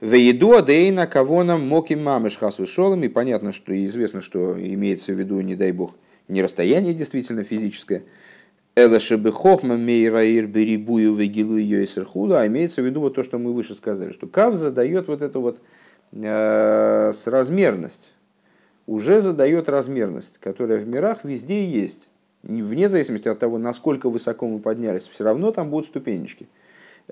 В 0.00 0.14
еду 0.14 0.52
адейна 0.52 1.08
кого 1.08 1.42
нам 1.42 1.66
моким 1.66 2.00
мамыш 2.00 2.36
хасвышолом. 2.36 3.02
И 3.02 3.08
понятно, 3.08 3.52
что 3.52 3.72
и 3.72 3.86
известно, 3.86 4.20
что 4.20 4.56
имеется 4.56 5.12
в 5.12 5.18
виду, 5.18 5.40
не 5.40 5.56
дай 5.56 5.72
бог, 5.72 5.96
не 6.28 6.44
расстояние 6.44 6.94
действительно 6.94 7.42
физическое, 7.42 8.04
Эла 8.76 8.98
шебы 8.98 9.30
хохма 9.30 9.76
мейраир 9.76 10.48
берибую 10.48 11.14
вегилу 11.14 11.56
йойсер 11.56 12.04
худа, 12.04 12.40
а 12.40 12.46
имеется 12.48 12.82
в 12.82 12.84
виду 12.84 13.00
вот 13.00 13.14
то, 13.14 13.22
что 13.22 13.38
мы 13.38 13.52
выше 13.52 13.76
сказали, 13.76 14.10
что 14.10 14.26
Кав 14.26 14.56
задает 14.56 15.06
вот 15.06 15.22
эту 15.22 15.40
вот 15.40 15.60
э, 16.10 17.12
с 17.14 17.26
размерность, 17.28 18.12
уже 18.88 19.20
задает 19.20 19.68
размерность, 19.68 20.38
которая 20.40 20.78
в 20.78 20.88
мирах 20.88 21.22
везде 21.22 21.64
есть. 21.64 22.08
Вне 22.42 22.88
зависимости 22.88 23.28
от 23.28 23.38
того, 23.38 23.58
насколько 23.58 24.10
высоко 24.10 24.48
мы 24.48 24.58
поднялись, 24.58 25.06
все 25.06 25.22
равно 25.22 25.52
там 25.52 25.70
будут 25.70 25.86
ступенечки. 25.86 26.48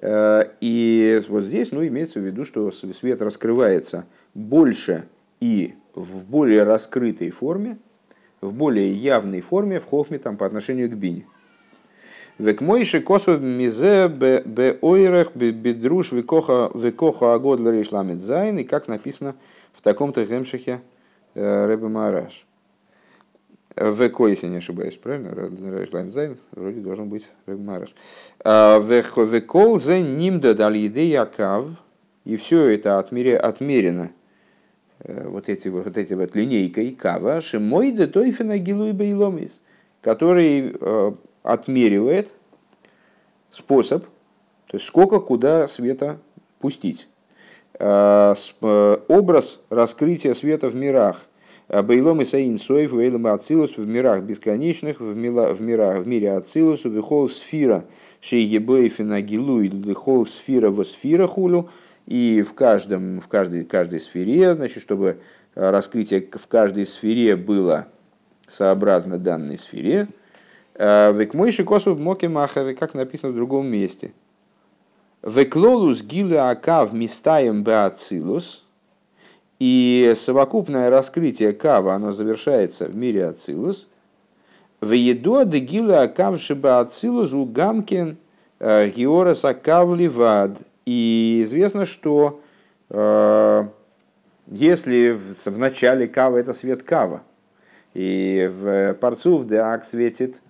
Э, 0.01 0.47
и 0.61 1.23
вот 1.29 1.45
здесь 1.45 1.71
ну, 1.71 1.87
имеется 1.87 2.19
в 2.19 2.27
виду, 2.27 2.45
что 2.45 2.73
свет 2.73 3.23
раскрывается 3.23 4.05
больше 4.35 5.05
и 5.39 5.75
в 5.95 6.25
более 6.25 6.65
раскрытой 6.65 7.31
форме, 7.31 7.79
в 8.41 8.53
более 8.53 8.93
явной 8.93 9.43
форме 9.43 9.79
в 9.79 9.85
хохме 9.85 10.19
там, 10.19 10.37
по 10.37 10.45
отношению 10.45 10.91
к 10.91 10.95
бине. 10.95 11.25
וכמו 12.43 13.01
שכתוב 13.01 13.39
מזה 13.39 14.09
באורך 14.09 15.37
בדרוש 15.37 16.11
וככה 16.11 16.73
וככה 16.75 17.35
הגדול 17.35 18.21
רל״ז, 18.21 18.59
и 18.59 18.65
как 18.65 18.89
написано 18.89 19.37
в 19.73 19.81
таком-то 19.81 20.27
гемшихе 20.27 20.81
э, 21.37 21.67
Рэбе 21.67 21.87
Мараш. 21.87 22.45
Веко, 23.77 24.27
если 24.27 24.49
не 24.49 24.57
ошибаюсь, 24.57 24.97
правильно? 24.97 25.31
Рейшлайм 25.79 26.11
Зайн, 26.11 26.37
вроде 26.51 26.81
должен 26.81 27.09
быть 27.09 27.31
Рэбе 27.47 27.63
Мараш. 27.63 27.95
А, 28.45 28.81
Векол 28.81 29.79
зе 29.79 30.03
нимда 30.03 30.53
дал 30.55 30.73
еды 30.73 31.07
якав, 31.09 31.67
и 32.25 32.37
все 32.37 32.71
это 32.71 32.99
отмере, 32.99 33.37
отмерено 33.37 34.11
э, 34.99 35.29
вот 35.29 35.49
эти 35.49 35.69
вот, 35.69 35.97
эти 35.97 36.15
вот 36.15 36.35
линейкой 36.35 36.91
кава, 36.91 37.41
шимой 37.41 37.93
де 37.93 38.09
тойфена 38.09 38.59
гилуй 38.59 38.91
бейломис, 38.91 39.61
который 40.01 40.75
э, 40.81 41.13
отмеривает 41.43 42.35
способ, 43.51 44.05
то 44.67 44.77
есть 44.77 44.87
сколько 44.87 45.21
куда 45.21 45.69
света 45.69 46.19
пустить. 46.59 47.09
А, 47.79 48.35
э, 48.35 48.97
образ 49.09 49.61
раскрытия 49.71 50.35
света 50.35 50.69
в 50.69 50.75
мирах. 50.75 51.27
А, 51.69 51.83
Бейлом 51.83 52.21
и 52.21 52.25
Саин 52.25 52.59
Соев, 52.59 52.93
Вейлом 52.93 53.27
Ацилус 53.27 53.77
в 53.77 53.87
мирах 53.87 54.23
бесконечных, 54.23 55.01
в, 55.01 55.17
мила, 55.17 55.53
в, 55.55 55.61
мирах, 55.61 56.03
в 56.03 56.07
мире 56.07 56.33
Ацилус, 56.33 56.85
Вихол 56.85 57.29
Сфира, 57.29 57.85
Шейебейфина 58.21 59.21
Гилуй, 59.23 59.69
Вихол 59.69 60.27
Сфира 60.27 60.71
в 60.71 60.85
Сфира 60.85 61.27
Хулю, 61.27 61.69
и 62.07 62.43
в, 62.43 62.55
каждом, 62.55 63.21
в 63.21 63.29
каждой, 63.29 63.65
каждой 63.65 64.01
сфере, 64.01 64.55
значит, 64.55 64.83
чтобы 64.83 65.19
раскрытие 65.55 66.29
в 66.33 66.47
каждой 66.47 66.87
сфере 66.87 67.37
было 67.37 67.89
сообразно 68.49 69.19
данной 69.19 69.57
сфере, 69.57 70.09
Э, 70.85 71.13
Векмойши 71.13 71.63
косу 71.63 71.95
моки 71.95 72.27
махары, 72.27 72.75
как 72.75 72.95
написано 72.95 73.31
в 73.31 73.37
другом 73.37 73.69
месте. 73.69 74.13
Веклолус 75.23 76.03
гилю 76.03 76.45
акав 76.45 76.93
мистаем 76.93 77.63
беацилус. 77.63 78.65
И 79.61 80.13
совокупное 80.17 80.91
раскрытие 80.91 81.53
кава, 81.53 81.95
оно 81.95 82.11
завершается 82.11 82.87
в 82.87 82.97
мире 82.97 83.27
ацилус. 83.27 83.87
Веедо 84.81 85.45
де 85.45 85.61
гилю 85.61 86.01
акав 86.01 86.41
шиба 86.41 86.81
ацилус 86.81 87.33
у 87.33 87.45
гамкин 87.45 88.17
э, 88.59 88.89
георас 88.89 89.45
акав 89.45 89.95
ливад. 89.95 90.59
И 90.85 91.43
известно, 91.45 91.87
что 91.87 92.41
э, 92.91 93.65
если 94.49 95.17
в, 95.47 95.59
начале 95.59 96.09
кава 96.09 96.39
это 96.39 96.53
свет 96.53 96.83
кава, 96.83 97.23
и 97.95 98.51
в 98.53 98.95
парцу 98.95 99.39
в 99.39 99.47
деак 99.47 99.85
светит 99.85 100.43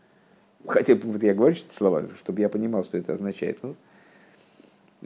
Хотя 0.67 0.95
вот 0.95 1.23
я 1.23 1.35
говорю 1.35 1.55
эти 1.55 1.75
слова, 1.75 2.05
чтобы 2.19 2.41
я 2.41 2.49
понимал, 2.49 2.85
что 2.85 2.97
это 2.97 3.15
означает. 3.15 3.59
Ну, 3.63 3.75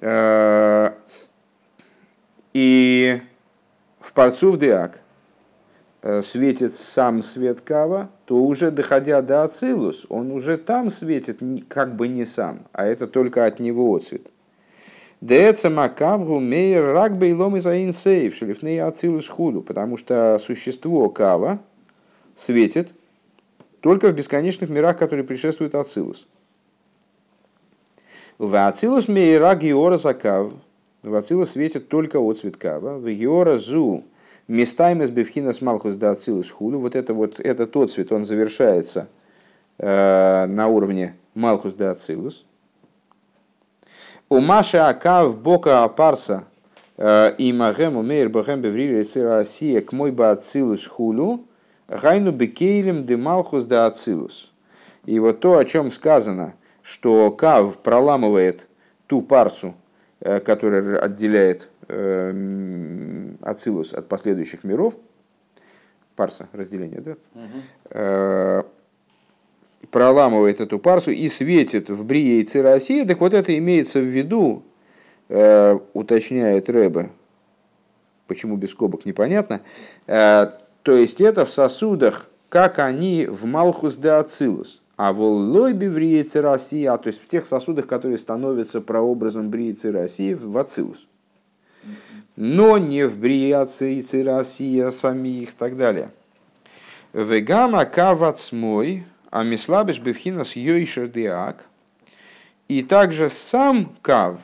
э, 0.01 0.91
и 2.53 3.21
в 4.01 4.13
Парцув 4.13 4.59
Деак 4.59 5.01
э, 6.03 6.23
светит 6.23 6.77
сам 6.77 7.23
свет 7.23 7.61
Кава, 7.63 8.11
то 8.27 8.43
уже 8.43 8.71
доходя 8.71 9.23
до 9.23 9.43
Ацилус, 9.43 10.07
он 10.09 10.31
уже 10.31 10.59
там 10.59 10.91
светит 10.91 11.41
как 11.69 11.97
бы 11.97 12.09
не 12.09 12.25
сам, 12.25 12.67
а 12.73 12.87
это 12.87 13.07
только 13.07 13.47
от 13.47 13.59
него 13.61 13.95
отцвет. 13.95 14.31
Деца 15.23 15.71
макавру 15.71 16.41
мейер 16.41 16.93
рак 16.93 17.17
бейлом 17.17 17.57
из 17.57 17.67
ацилус 17.67 19.29
худу, 19.29 19.63
потому 19.63 19.97
что 19.97 20.39
существо 20.39 21.09
кава 21.09 21.59
светит 22.35 22.93
только 23.81 24.09
в 24.09 24.15
бесконечных 24.15 24.71
мирах, 24.71 24.99
которые 24.99 25.25
предшествуют 25.25 25.75
Ацилус. 25.75 26.27
В 28.39 28.67
Ацилус 28.67 29.09
мейра 29.09 29.55
геора 29.55 29.97
закав. 29.99 30.53
В 31.03 31.15
Ацилус 31.15 31.51
светит 31.51 31.89
только 31.89 32.19
от 32.19 32.39
цветкава. 32.39 32.99
В 32.99 33.09
геора 33.09 33.59
зу 33.59 34.05
местами 34.49 35.05
с 35.05 35.11
бифхина 35.11 35.53
с 35.53 35.61
малхус 35.61 35.95
до 35.95 36.11
Ацилус 36.11 36.51
хулю. 36.51 36.79
Вот 36.81 36.95
это 36.95 37.15
вот 37.15 37.41
этот 37.41 37.73
тот 37.73 37.93
цвет, 37.93 38.13
он 38.13 38.25
завершается 38.25 39.09
э, 39.79 40.47
на 40.47 40.69
уровне 40.69 41.17
малхус 41.35 41.75
до 41.75 41.91
Ацилус. 41.91 42.45
У 44.29 44.41
Маши 44.41 44.79
Акав 44.79 45.39
Бока 45.41 45.85
Апарса 45.85 46.45
э, 46.97 47.35
и 47.39 47.53
Магем 47.53 47.97
Умейр 47.97 48.29
Бахем 48.29 48.61
Беврили 48.61 49.07
Россия 49.21 49.81
к 49.81 49.93
мой 49.93 50.11
ба 50.11 50.33
Ацилус 50.33 50.87
хулю. 50.87 51.45
Гайну 51.89 52.33
бекейлем 52.33 53.05
де 53.05 53.17
малхус 53.17 53.65
да 53.65 53.87
ацилус. 53.87 54.53
И 55.05 55.21
вот 55.21 55.41
то, 55.41 55.57
о 55.57 55.65
чем 55.65 55.91
сказано, 55.91 56.55
что 56.83 57.31
Кав 57.31 57.79
проламывает 57.79 58.67
ту 59.07 59.23
парсу, 59.23 59.75
э, 60.21 60.41
которая 60.41 60.99
отделяет 60.99 61.69
э, 61.89 63.35
Ацилус 63.41 63.93
от 63.93 64.09
последующих 64.09 64.65
миров, 64.65 64.95
парса, 66.17 66.49
разделение, 66.53 67.01
да? 67.01 67.17
Угу. 67.35 68.67
проламывает 69.91 70.61
эту 70.61 70.79
парсу 70.79 71.11
и 71.11 71.29
светит 71.29 71.91
в 71.91 72.05
Брие 72.05 72.41
и 72.41 72.45
Циросии, 72.45 73.05
так 73.05 73.21
вот 73.21 73.35
это 73.35 73.57
имеется 73.57 74.01
в 74.01 74.05
виду, 74.05 74.63
уточняет 75.29 76.71
Рэбе, 76.71 77.11
почему 78.27 78.57
без 78.57 78.71
скобок 78.71 79.05
непонятно, 79.05 79.61
то 80.87 80.95
есть 80.95 81.21
это 81.21 81.45
в 81.45 81.51
сосудах, 81.51 82.29
как 82.49 82.79
они 82.79 83.27
в 83.27 83.45
Малхус 83.45 83.97
де 83.97 84.09
Ацилус. 84.09 84.81
А 84.97 85.13
в 85.13 85.21
Лойбе 85.21 85.91
в 85.91 85.99
Риице 85.99 86.41
России, 86.41 86.85
а 86.85 86.97
то 86.97 87.09
есть 87.09 87.21
в 87.21 87.27
тех 87.27 87.45
сосудах, 87.45 87.89
которые 87.89 88.19
становятся 88.19 88.81
прообразом 88.81 89.51
Бриицы 89.51 89.91
России 89.91 90.33
в 90.35 90.57
Ацилус. 90.57 91.09
Но 92.37 92.79
не 92.79 93.05
в 93.05 93.19
Бриице 93.19 94.23
России 94.23 94.79
а 94.79 94.93
самих 94.93 95.49
и 95.49 95.55
так 95.59 95.77
далее. 95.77 96.13
Вегама 97.13 97.85
кавацмой, 97.85 99.07
а 99.33 99.43
мислабиш 99.43 99.99
бифхинас 99.99 100.55
йойшер 100.55 101.09
диак. 101.09 101.67
И 102.69 102.85
также 102.85 103.29
сам 103.29 103.93
кав, 104.03 104.39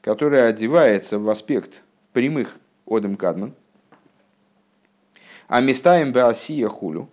который 0.00 0.48
одевается 0.48 1.20
в 1.20 1.30
аспект 1.30 1.82
прямых 2.12 2.56
одем 2.88 3.16
кадман, 3.16 3.54
А 5.50 5.60
места 5.60 6.00
им 6.00 6.16
Осия 6.16 6.68
хулю, 6.68 7.08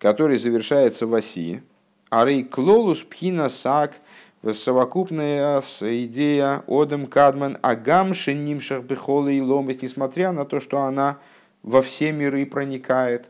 который 0.00 0.38
завершается 0.38 1.06
в 1.06 1.14
Осии, 1.14 1.62
арей 2.10 2.42
клолус 2.42 3.04
пхина 3.04 3.48
сак, 3.48 4.00
совокупная 4.42 5.60
идея 5.80 6.64
Одем 6.66 7.06
Кадман 7.06 7.58
Агам 7.62 8.12
Шенимшах 8.12 8.82
Бехола 8.82 9.28
и 9.28 9.40
Ломис, 9.40 9.82
несмотря 9.82 10.32
на 10.32 10.44
то, 10.44 10.58
что 10.58 10.82
она 10.82 11.18
во 11.62 11.80
все 11.80 12.10
миры 12.10 12.44
проникает. 12.44 13.28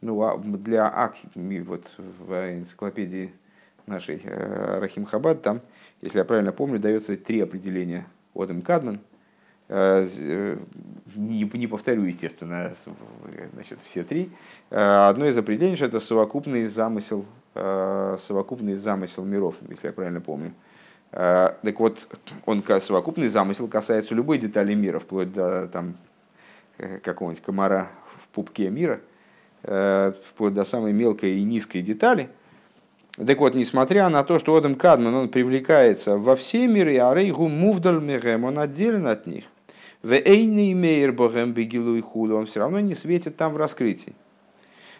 Ну, 0.00 0.22
а 0.22 0.38
для 0.38 0.88
Ак, 0.88 1.16
вот 1.34 1.92
в 1.98 2.32
энциклопедии 2.32 3.34
нашей 3.84 4.22
э, 4.24 4.78
Рахим 4.78 5.04
Хабад, 5.04 5.42
там, 5.42 5.60
если 6.00 6.20
я 6.20 6.24
правильно 6.24 6.52
помню, 6.52 6.78
дается 6.78 7.18
три 7.18 7.42
определения 7.42 8.06
Одем 8.34 8.62
Кадман. 8.62 9.00
Э, 9.68 10.06
э, 10.18 10.56
не, 11.14 11.44
не 11.44 11.66
повторю, 11.66 12.04
естественно, 12.04 12.74
значит, 13.54 13.78
все 13.84 14.04
три. 14.04 14.30
Одно 14.70 15.26
из 15.26 15.36
определений, 15.36 15.76
что 15.76 15.86
это 15.86 16.00
совокупный 16.00 16.66
замысел, 16.66 17.24
совокупный 17.54 18.74
замысел 18.74 19.24
миров, 19.24 19.56
если 19.68 19.88
я 19.88 19.92
правильно 19.92 20.20
помню. 20.20 20.52
Так 21.10 21.80
вот, 21.80 22.06
он 22.44 22.62
совокупный 22.80 23.28
замысел 23.28 23.66
касается 23.68 24.14
любой 24.14 24.38
детали 24.38 24.74
мира, 24.74 24.98
вплоть 24.98 25.32
до 25.32 25.66
там, 25.66 25.96
какого-нибудь 27.02 27.42
комара 27.42 27.88
в 28.22 28.28
пупке 28.28 28.68
мира, 28.70 29.00
вплоть 29.62 30.54
до 30.54 30.64
самой 30.64 30.92
мелкой 30.92 31.38
и 31.38 31.42
низкой 31.42 31.82
детали– 31.82 32.28
так 33.26 33.38
вот, 33.38 33.56
несмотря 33.56 34.08
на 34.10 34.22
то, 34.22 34.38
что 34.38 34.54
Одам 34.54 34.76
Кадман, 34.76 35.12
он 35.12 35.28
привлекается 35.28 36.16
во 36.18 36.36
все 36.36 36.68
миры, 36.68 36.98
а 36.98 37.12
Рейгу 37.12 37.48
Мувдаль 37.48 37.96
он 37.96 38.58
отделен 38.60 39.08
от 39.08 39.26
них. 39.26 39.44
В 40.02 40.12
Эйни 40.12 40.74
Мейер 40.74 41.12
Богем 41.12 41.52
Бегилу 41.52 41.96
и 41.96 42.00
Худу, 42.00 42.36
он 42.36 42.46
все 42.46 42.60
равно 42.60 42.78
не 42.80 42.94
светит 42.94 43.36
там 43.36 43.52
в 43.52 43.56
раскрытии. 43.56 44.14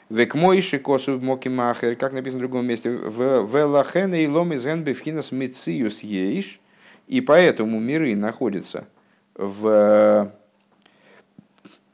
В 0.09 0.24
Экмойши 0.24 0.78
Косу 0.78 1.20
Моки 1.20 1.49
Махер, 1.49 1.94
как 1.94 2.12
написано 2.12 2.38
в 2.38 2.40
другом 2.40 2.66
месте, 2.66 2.90
в 2.90 3.66
Лахене 3.66 4.24
и 4.24 4.26
Лом 4.26 4.53
из 4.53 4.64
Генбефхинас 4.64 5.32
Мециус 5.32 6.01
Ейш, 6.03 6.61
и 7.07 7.20
поэтому 7.20 7.78
миры 7.78 8.16
находятся 8.16 8.88
в 9.34 10.32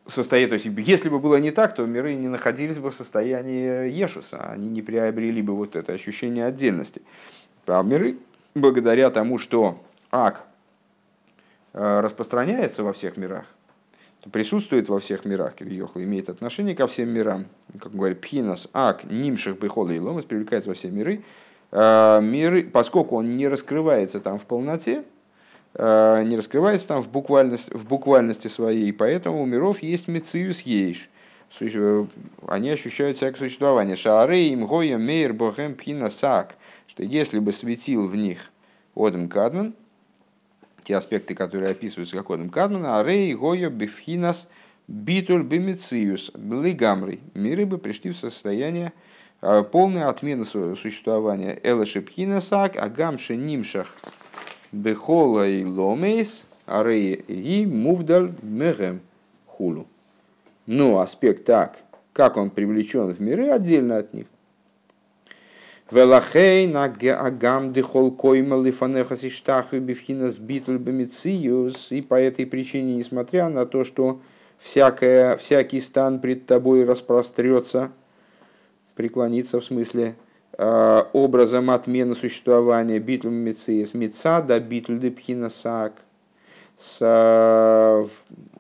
состоянии, 0.07 0.49
то 0.49 0.55
есть 0.55 0.67
если 0.89 1.09
бы 1.09 1.19
было 1.19 1.37
не 1.37 1.51
так, 1.51 1.75
то 1.75 1.85
миры 1.85 2.15
не 2.15 2.29
находились 2.29 2.79
бы 2.79 2.91
в 2.91 2.95
состоянии 2.95 3.91
Ешуса, 3.91 4.39
они 4.51 4.69
не 4.69 4.83
приобрели 4.83 5.43
бы 5.43 5.55
вот 5.55 5.77
это 5.77 5.93
ощущение 5.93 6.47
отдельности. 6.47 7.03
А 7.67 7.83
миры, 7.83 8.19
благодаря 8.55 9.11
тому, 9.11 9.39
что 9.39 9.83
Ак 10.11 10.47
э, 10.47 10.54
распространяется 11.75 12.83
во 12.83 12.93
всех 12.93 13.17
мирах, 13.17 13.45
присутствует 14.31 14.89
во 14.89 15.01
всех 15.01 15.25
мирах, 15.25 15.55
Кивьехал 15.55 16.01
имеет 16.01 16.29
отношение 16.29 16.75
ко 16.75 16.87
всем 16.87 17.11
мирам, 17.11 17.47
как 17.79 17.95
говорит 17.95 18.21
Пхинас, 18.21 18.69
Ак, 18.73 19.05
Нимших, 19.05 19.59
Бехола 19.59 19.91
и 19.91 19.99
Ломас 19.99 20.25
привлекается 20.25 20.71
во 20.71 20.75
все 20.75 20.91
миры, 20.91 21.23
э, 21.73 22.21
миры, 22.23 22.65
поскольку 22.65 23.17
он 23.17 23.37
не 23.37 23.49
раскрывается 23.49 24.21
там 24.21 24.39
в 24.39 24.45
полноте, 24.45 25.05
Э, 25.75 26.23
не 26.25 26.37
раскрывается 26.37 26.87
там 26.87 27.03
в, 27.03 27.11
буквальности, 27.11 27.71
в 27.75 27.87
буквальности 27.87 28.47
своей, 28.49 28.93
поэтому 28.93 29.43
у 29.43 29.47
миров 29.47 29.83
есть 29.83 30.07
мециус 30.07 30.61
ейш. 30.61 31.09
Э, 31.61 32.07
они 32.47 32.71
ощущают 32.71 33.17
всякое 33.17 33.39
существование. 33.39 33.97
Шаарей 33.97 34.51
им 34.51 34.67
гоя 34.67 34.99
мейр 34.99 35.33
бохем 35.33 35.75
пхина 35.75 36.11
сак. 36.11 36.55
Что 36.87 37.03
если 37.03 37.41
бы 37.41 37.53
светил 37.53 38.09
в 38.09 38.15
них 38.15 38.53
Одам 38.95 39.29
Кадман, 39.29 39.75
те 40.85 40.97
аспекты, 40.97 41.35
которые 41.35 41.71
описываются 41.71 42.17
как 42.17 42.31
Одам 42.31 42.51
Кадман, 42.51 42.87
арей 42.87 43.35
гоя 43.35 43.71
бифхинас 43.71 44.47
битуль 44.87 45.43
бимециус 45.43 46.31
блигамри. 46.35 47.21
Миры 47.35 47.67
бы 47.67 47.79
пришли 47.79 48.13
в 48.13 48.17
состояние 48.17 48.93
э, 49.41 49.63
полной 49.63 50.05
отмены 50.05 50.45
своего 50.45 50.77
существования. 50.77 51.59
Элашепхина 51.63 52.41
сак, 52.41 52.77
агамши 52.77 53.37
нимшах 53.37 53.97
Бехола 54.73 55.49
и 55.49 55.65
ломейс, 55.65 56.45
арей 56.67 57.15
и 57.15 57.65
мувдаль 57.65 58.35
мегем 58.43 59.01
хулу. 59.47 59.87
Но 60.67 60.99
аспект 61.01 61.45
так, 61.45 61.79
как 62.13 62.37
он 62.37 62.51
привлечен 62.51 63.07
в 63.07 63.21
миры, 63.21 63.49
отдельно 63.49 63.99
от 63.99 64.13
них. 64.13 64.27
Велахей 65.91 66.67
на 66.67 66.85
агам 66.85 67.73
дехол 67.73 68.11
койма 68.11 68.63
лифанеха 68.63 69.17
сиштаху 69.17 69.79
бифхинас 69.79 70.39
битуль. 70.39 70.81
И 71.91 72.03
по 72.03 72.15
этой 72.15 72.47
причине, 72.47 72.97
несмотря 72.97 73.49
на 73.49 73.67
то, 73.67 73.85
что 73.85 74.21
всякое, 74.59 75.37
всякий 75.37 75.81
стан 75.81 76.21
пред 76.21 76.47
тобой 76.47 76.85
распрострется, 76.85 77.93
преклониться 78.95 79.61
в 79.61 79.65
смысле 79.65 80.15
Э, 80.57 81.05
образом 81.13 81.71
отмены 81.71 82.15
существования 82.15 83.01
битлю 83.01 83.31
мециес 83.31 83.93
меца 83.93 84.41
да 84.41 84.61
битлю 84.61 84.99
депхинасак. 84.99 85.95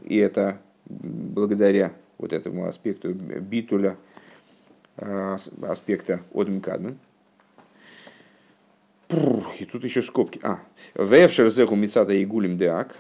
И 0.05 0.17
это 0.17 0.59
благодаря 0.87 1.93
вот 2.19 2.33
этому 2.33 2.67
аспекту 2.67 3.13
битуля, 3.13 3.97
э, 4.97 5.37
аспекта 5.63 6.21
Одмкадмен. 6.33 6.99
И 9.59 9.65
тут 9.65 9.85
еще 9.85 10.03
скобки. 10.03 10.41
А, 10.43 10.61
вевшер 10.95 11.51
зеху 11.51 11.77
мецата 11.77 12.13
и 12.13 12.25
гулим 12.25 12.57
деак. 12.57 12.97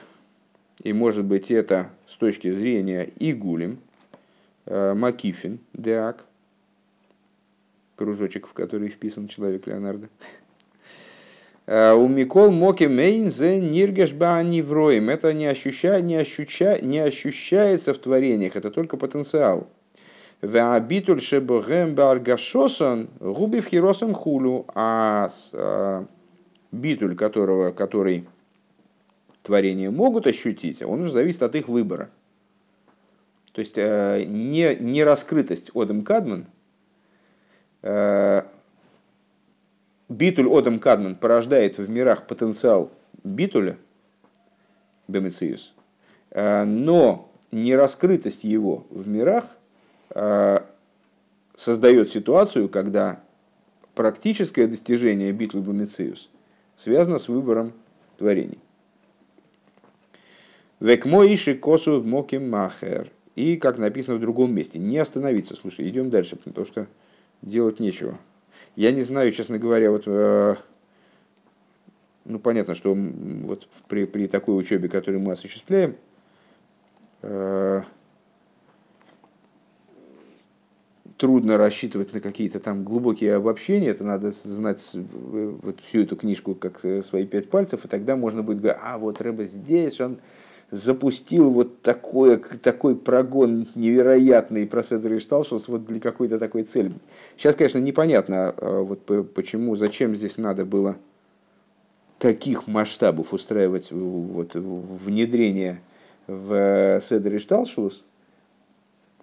И 0.83 0.93
может 0.93 1.25
быть 1.25 1.51
это 1.51 1.91
с 2.07 2.17
точки 2.17 2.53
зрения 2.53 3.09
игулим, 3.19 3.79
э, 4.67 4.95
макифин 4.95 5.61
деак, 5.73 6.25
кружочек, 7.97 8.47
в 8.47 8.53
который 8.53 8.89
вписан 8.89 9.29
человек 9.29 9.67
Леонардо. 9.67 10.09
«Э, 11.67 11.95
у 11.95 12.07
Микол 12.09 12.51
Моки 12.51 12.85
Мейн 12.85 13.31
зе 13.31 13.59
ниргеш 13.61 14.13
невроем. 14.13 15.09
Это 15.09 15.33
не, 15.33 15.47
ощуща, 15.47 16.01
не, 16.01 16.17
ощуща, 16.17 16.79
не 16.81 16.99
ощущается 16.99 17.95
в 17.95 17.99
творениях, 17.99 18.57
это 18.57 18.71
только 18.71 18.97
потенциал. 18.97 19.69
Веабитуль 20.45 21.20
шебогем 21.20 21.95
баргашосон 21.95 23.09
губив 23.20 23.66
хиросом 23.66 24.14
хулю. 24.14 24.66
А 24.74 25.30
битуль, 26.72 27.16
которого, 27.16 27.70
который 27.70 28.26
творения 29.42 29.90
могут 29.90 30.26
ощутить, 30.26 30.82
он 30.82 31.03
уже 31.03 31.12
зависит 31.12 31.42
от 31.42 31.55
их 31.55 31.68
выбора. 31.68 32.11
То 33.53 33.61
есть 33.61 33.74
э, 33.76 34.24
не, 34.26 34.74
не 34.74 35.05
раскрытость 35.05 35.70
Одем 35.74 36.03
Кадман, 36.03 36.47
Э, 37.86 38.45
битуль 40.09 40.49
Одам 40.49 40.78
Кадман 40.78 41.16
порождает 41.16 41.76
в 41.76 41.90
мирах 41.90 42.26
потенциал 42.26 42.90
битуля, 43.22 43.76
бемециус, 45.07 45.74
э, 46.30 46.64
но 46.64 47.30
нераскрытость 47.53 48.42
его 48.42 48.86
в 48.88 49.07
мирах 49.07 49.45
создает 51.57 52.11
ситуацию, 52.11 52.69
когда 52.69 53.21
практическое 53.95 54.67
достижение 54.67 55.33
битуль 55.33 55.61
бемециус 55.61 56.29
связано 56.77 57.19
с 57.19 57.29
выбором 57.29 57.73
творений. 58.19 58.59
Векмоиши 60.81 61.55
косу 61.55 62.03
моким 62.03 62.51
махер. 62.51 63.11
И, 63.37 63.57
как 63.57 63.79
написано 63.79 64.17
в 64.17 64.21
другом 64.21 64.55
месте, 64.55 64.79
не 64.79 64.99
остановиться. 64.99 65.57
Слушай, 65.57 65.89
идем 65.89 66.11
дальше, 66.11 66.37
потому 66.37 66.67
что 66.67 66.87
делать 67.43 67.81
нечего. 67.81 68.17
Я 68.77 68.93
не 68.93 69.03
знаю, 69.03 69.33
честно 69.33 69.59
говоря, 69.59 69.91
вот, 69.91 70.05
э, 70.07 70.57
ну, 72.25 72.39
понятно, 72.39 72.75
что 72.75 72.95
вот 72.95 73.69
при, 73.89 74.05
при 74.05 74.29
такой 74.29 74.59
учебе, 74.59 74.89
которую 74.89 75.21
мы 75.21 75.33
осуществляем, 75.33 75.97
э, 77.23 77.83
трудно 81.17 81.57
рассчитывать 81.59 82.12
на 82.12 82.21
какие-то 82.21 82.61
там 82.61 82.85
глубокие 82.85 83.35
обобщения, 83.35 83.89
это 83.89 84.05
надо 84.05 84.31
знать 84.33 84.91
вот 84.95 85.81
всю 85.81 86.03
эту 86.03 86.17
книжку 86.17 86.55
как 86.55 86.85
э, 86.85 87.03
свои 87.03 87.25
пять 87.27 87.49
пальцев, 87.51 87.85
и 87.85 87.89
тогда 87.89 88.17
можно 88.17 88.43
будет 88.43 88.61
говорить, 88.61 88.81
а 88.83 88.99
вот 88.99 89.21
Рэба 89.21 89.45
здесь, 89.45 90.01
он 90.01 90.19
запустил 90.71 91.51
вот 91.51 91.83
такой, 91.83 92.39
такой 92.39 92.97
прогон 92.97 93.67
невероятный 93.75 94.67
про 94.67 94.83
Седр 94.83 95.15
и 95.15 95.19
Шталшус 95.19 95.69
вот 95.69 95.87
для 95.87 96.01
какой-то 96.01 96.39
такой 96.39 96.65
цели. 96.65 96.93
Сейчас, 97.37 97.55
конечно, 97.55 97.79
непонятно, 97.79 98.55
а, 98.57 98.83
вот 98.83 99.01
почему, 99.35 99.77
зачем 99.77 100.17
здесь 100.17 100.37
надо 100.37 100.65
было 100.65 100.97
таких 102.19 102.67
масштабов 102.67 103.33
устраивать 103.33 103.93
вот, 103.93 104.53
внедрение 104.55 105.81
в 106.27 107.01
Седр 107.01 107.35
и 107.35 107.39
Шталшус, 107.39 108.05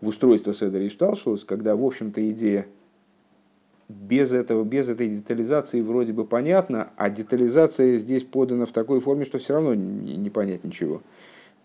в 0.02 0.08
устройство 0.08 0.54
Седр 0.54 0.82
и 0.82 0.90
Шталшус, 0.90 1.46
когда, 1.46 1.76
в 1.76 1.86
общем-то, 1.86 2.30
идея 2.32 2.66
без, 3.88 4.32
этого, 4.32 4.64
без 4.64 4.88
этой 4.88 5.10
детализации 5.10 5.82
вроде 5.82 6.14
бы 6.14 6.26
понятна, 6.26 6.90
а 6.98 7.10
детализация 7.10 7.98
здесь 7.98 8.24
подана 8.24 8.66
в 8.66 8.72
такой 8.72 9.00
форме, 9.00 9.26
что 9.26 9.38
все 9.38 9.54
равно 9.54 9.76
не, 9.76 10.18
не 10.18 10.30
понять 10.30 10.64
ничего. 10.64 11.02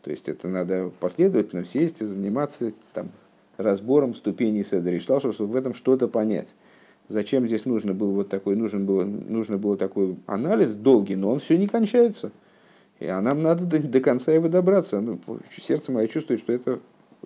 То 0.03 0.11
есть 0.11 0.29
это 0.29 0.49
надо 0.49 0.91
последовательно 1.01 1.65
сесть 1.65 2.01
и 2.01 2.05
заниматься 2.05 2.73
там, 2.93 3.11
разбором 3.57 4.15
ступеней 4.15 4.65
Седри 4.65 5.01
Шлаша, 5.01 5.33
чтобы 5.33 5.53
в 5.53 5.57
этом 5.57 5.75
что-то 5.75 6.09
понять. 6.09 6.55
Зачем 7.09 7.47
здесь 7.47 7.65
нужно 7.65 7.95
было 7.95 8.11
вот 8.11 8.29
такой, 8.29 8.57
нужен 8.57 8.85
было, 8.85 9.05
нужно 9.05 9.59
было 9.59 9.77
такой 9.77 10.17
анализ 10.27 10.75
долгий, 10.75 11.17
но 11.17 11.31
он 11.31 11.39
все 11.39 11.57
не 11.57 11.69
кончается. 11.69 12.33
И 12.99 13.07
а 13.07 13.21
нам 13.21 13.43
надо 13.43 13.65
до, 13.65 13.79
до 13.79 14.01
конца 14.01 14.33
его 14.33 14.49
добраться. 14.49 15.01
Ну, 15.01 15.21
сердце 15.57 15.93
мое 15.93 16.09
чувствует, 16.09 16.41
что 16.41 16.53
это 16.53 16.81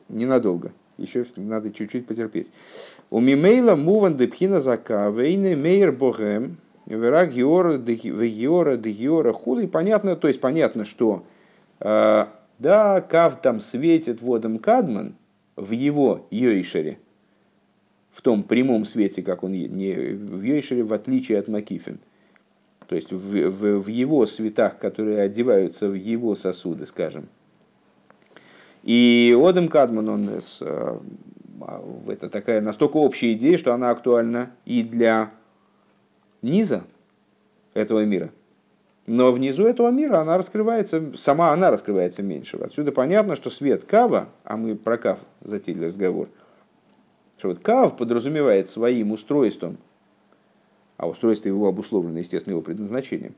ненадолго. 0.08 0.72
Еще 1.01 1.26
надо 1.36 1.72
чуть-чуть 1.72 2.07
потерпеть. 2.07 2.53
У 3.11 3.20
Мимейла 3.20 3.74
муван 3.74 4.16
депхина 4.16 4.61
зака, 4.61 5.09
вейне 5.11 5.57
мейер 5.57 5.92
богем, 5.92 6.59
вера 6.86 7.26
геора 7.26 7.78
де 7.78 7.94
геора 7.94 9.32
хули. 9.32 9.66
Понятно, 9.66 10.16
то 10.16 10.28
есть 10.28 10.40
понятно, 10.40 10.84
что 10.84 11.24
э, 11.80 12.26
да, 12.59 13.01
Кав 13.01 13.40
там 13.40 13.61
светит 13.61 14.20
водом 14.20 14.59
Кадман 14.59 15.14
в 15.57 15.72
его 15.72 16.26
Йойшере, 16.30 16.98
в 18.12 18.20
том 18.20 18.42
прямом 18.42 18.84
свете, 18.84 19.22
как 19.22 19.42
он 19.42 19.53
не 19.53 19.94
в 19.94 20.42
Йойшере, 20.42 20.84
в 20.84 20.92
отличие 20.92 21.38
от 21.38 21.48
Макифин. 21.48 21.98
То 22.86 22.96
есть 22.96 23.12
в, 23.12 23.48
в, 23.51 23.78
в 23.80 23.86
его 23.86 24.26
светах, 24.26 24.78
которые 24.78 25.22
одеваются 25.22 25.88
в 25.88 25.94
его 25.94 26.34
сосуды, 26.34 26.86
скажем. 26.86 27.28
И 28.82 29.36
Одем 29.38 29.68
Кадман, 29.68 30.08
он 30.08 30.28
с, 30.28 30.58
э, 30.60 30.98
это 32.08 32.28
такая 32.28 32.60
настолько 32.60 32.96
общая 32.96 33.32
идея, 33.34 33.58
что 33.58 33.74
она 33.74 33.90
актуальна 33.90 34.50
и 34.64 34.82
для 34.82 35.30
низа 36.42 36.82
этого 37.74 38.04
мира– 38.04 38.30
но 39.10 39.32
внизу 39.32 39.66
этого 39.66 39.90
мира 39.90 40.20
она 40.20 40.38
раскрывается, 40.38 41.12
сама 41.18 41.52
она 41.52 41.72
раскрывается 41.72 42.22
меньше. 42.22 42.58
Отсюда 42.58 42.92
понятно, 42.92 43.34
что 43.34 43.50
свет 43.50 43.82
Кава, 43.84 44.28
а 44.44 44.56
мы 44.56 44.76
про 44.76 44.98
Кав 44.98 45.18
затеяли 45.40 45.86
разговор, 45.86 46.28
что 47.38 47.48
вот 47.48 47.58
Кав 47.58 47.96
подразумевает 47.96 48.70
своим 48.70 49.10
устройством, 49.10 49.78
а 50.96 51.08
устройство 51.08 51.48
его 51.48 51.66
обусловлено, 51.66 52.20
естественно, 52.20 52.52
его 52.52 52.62
предназначением, 52.62 53.34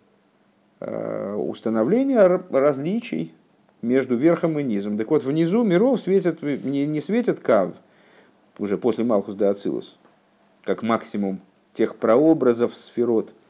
э, 0.80 1.34
установление 1.36 2.26
различий 2.50 3.32
между 3.82 4.16
верхом 4.16 4.58
и 4.58 4.62
низом. 4.62 4.96
Так 4.96 5.10
вот, 5.10 5.22
внизу 5.22 5.64
миров 5.64 6.00
светит, 6.00 6.42
не, 6.42 6.86
не 6.86 7.00
светит 7.00 7.40
Кав, 7.40 7.74
уже 8.58 8.78
после 8.78 9.04
Малхус 9.04 9.34
до 9.34 9.50
Ацилус, 9.50 9.96
как 10.64 10.82
максимум 10.82 11.40
тех 11.74 11.96
прообразов 11.96 12.74
сферот– 12.74 13.34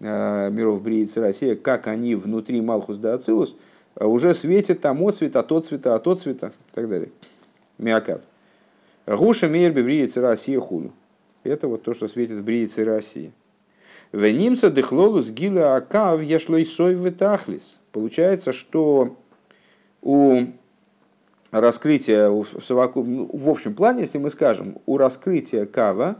Э, 0.00 0.50
миров 0.50 0.82
Бриицы 0.82 1.20
Россия, 1.20 1.54
как 1.54 1.86
они 1.86 2.14
внутри 2.14 2.60
Малхус 2.60 2.98
да 2.98 3.14
Ацилус, 3.14 3.56
э, 3.96 4.04
уже 4.04 4.34
светит 4.34 4.80
там 4.80 5.02
от 5.02 5.16
цвета, 5.16 5.40
от 5.40 5.66
цвета, 5.66 5.94
от 5.94 6.20
цвета 6.20 6.48
и 6.48 6.74
так 6.74 6.88
далее. 6.88 7.10
Миакат. 7.78 8.22
Гуша 9.06 9.48
мейр 9.48 9.72
бриицы 9.72 10.20
Россия 10.20 10.60
худу. 10.60 10.92
Это 11.42 11.68
вот 11.68 11.82
то, 11.82 11.94
что 11.94 12.08
светит 12.08 12.36
в 12.36 12.44
Бриице 12.44 12.84
России. 12.84 13.32
Венимца 14.12 14.70
дыхлолус 14.70 15.30
гила 15.30 15.76
акав 15.76 16.22
яшлой 16.22 16.66
сой 16.66 16.94
витахлис. 16.94 17.78
Получается, 17.92 18.52
что 18.52 19.16
у 20.04 20.44
раскрытия, 21.50 22.28
в 22.28 23.48
общем 23.48 23.74
плане, 23.74 24.02
если 24.02 24.18
мы 24.18 24.30
скажем, 24.30 24.78
у 24.86 24.98
раскрытия 24.98 25.66
кава 25.66 26.16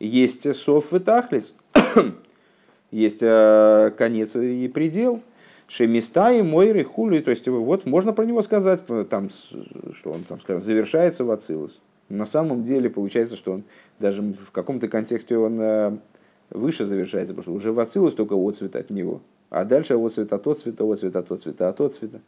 есть 0.00 0.52
сов 0.56 0.90
витахлис, 0.90 1.54
есть 2.90 3.18
э, 3.20 3.92
конец 3.96 4.34
и 4.34 4.66
предел. 4.68 5.22
Шемиста 5.68 6.32
и 6.32 6.42
Мойры 6.42 6.84
Хули, 6.84 7.18
то 7.18 7.32
есть 7.32 7.48
вот 7.48 7.86
можно 7.86 8.12
про 8.12 8.24
него 8.24 8.40
сказать, 8.42 8.82
э, 8.88 9.04
там, 9.08 9.30
что 9.30 10.12
он 10.12 10.22
там, 10.24 10.40
скажем, 10.40 10.62
завершается 10.62 11.24
в 11.24 11.30
Ацилус. 11.30 11.80
На 12.08 12.24
самом 12.24 12.62
деле 12.62 12.88
получается, 12.88 13.36
что 13.36 13.52
он 13.52 13.64
даже 13.98 14.22
в 14.22 14.52
каком-то 14.52 14.88
контексте 14.88 15.36
он 15.36 15.58
э, 15.60 15.96
выше 16.50 16.84
завершается, 16.84 17.34
потому 17.34 17.42
что 17.42 17.52
уже 17.52 17.72
в 17.72 17.80
Ацилус 17.80 18.14
только 18.14 18.34
отцвет 18.34 18.76
от 18.76 18.90
него. 18.90 19.20
А 19.50 19.64
дальше 19.64 19.94
отцвет 19.94 20.32
от 20.32 20.46
отцвета, 20.46 20.90
отцвет 20.90 21.16
от 21.16 21.30
отцвета, 21.30 21.68
от 21.68 21.80
отцвета. 21.80 22.20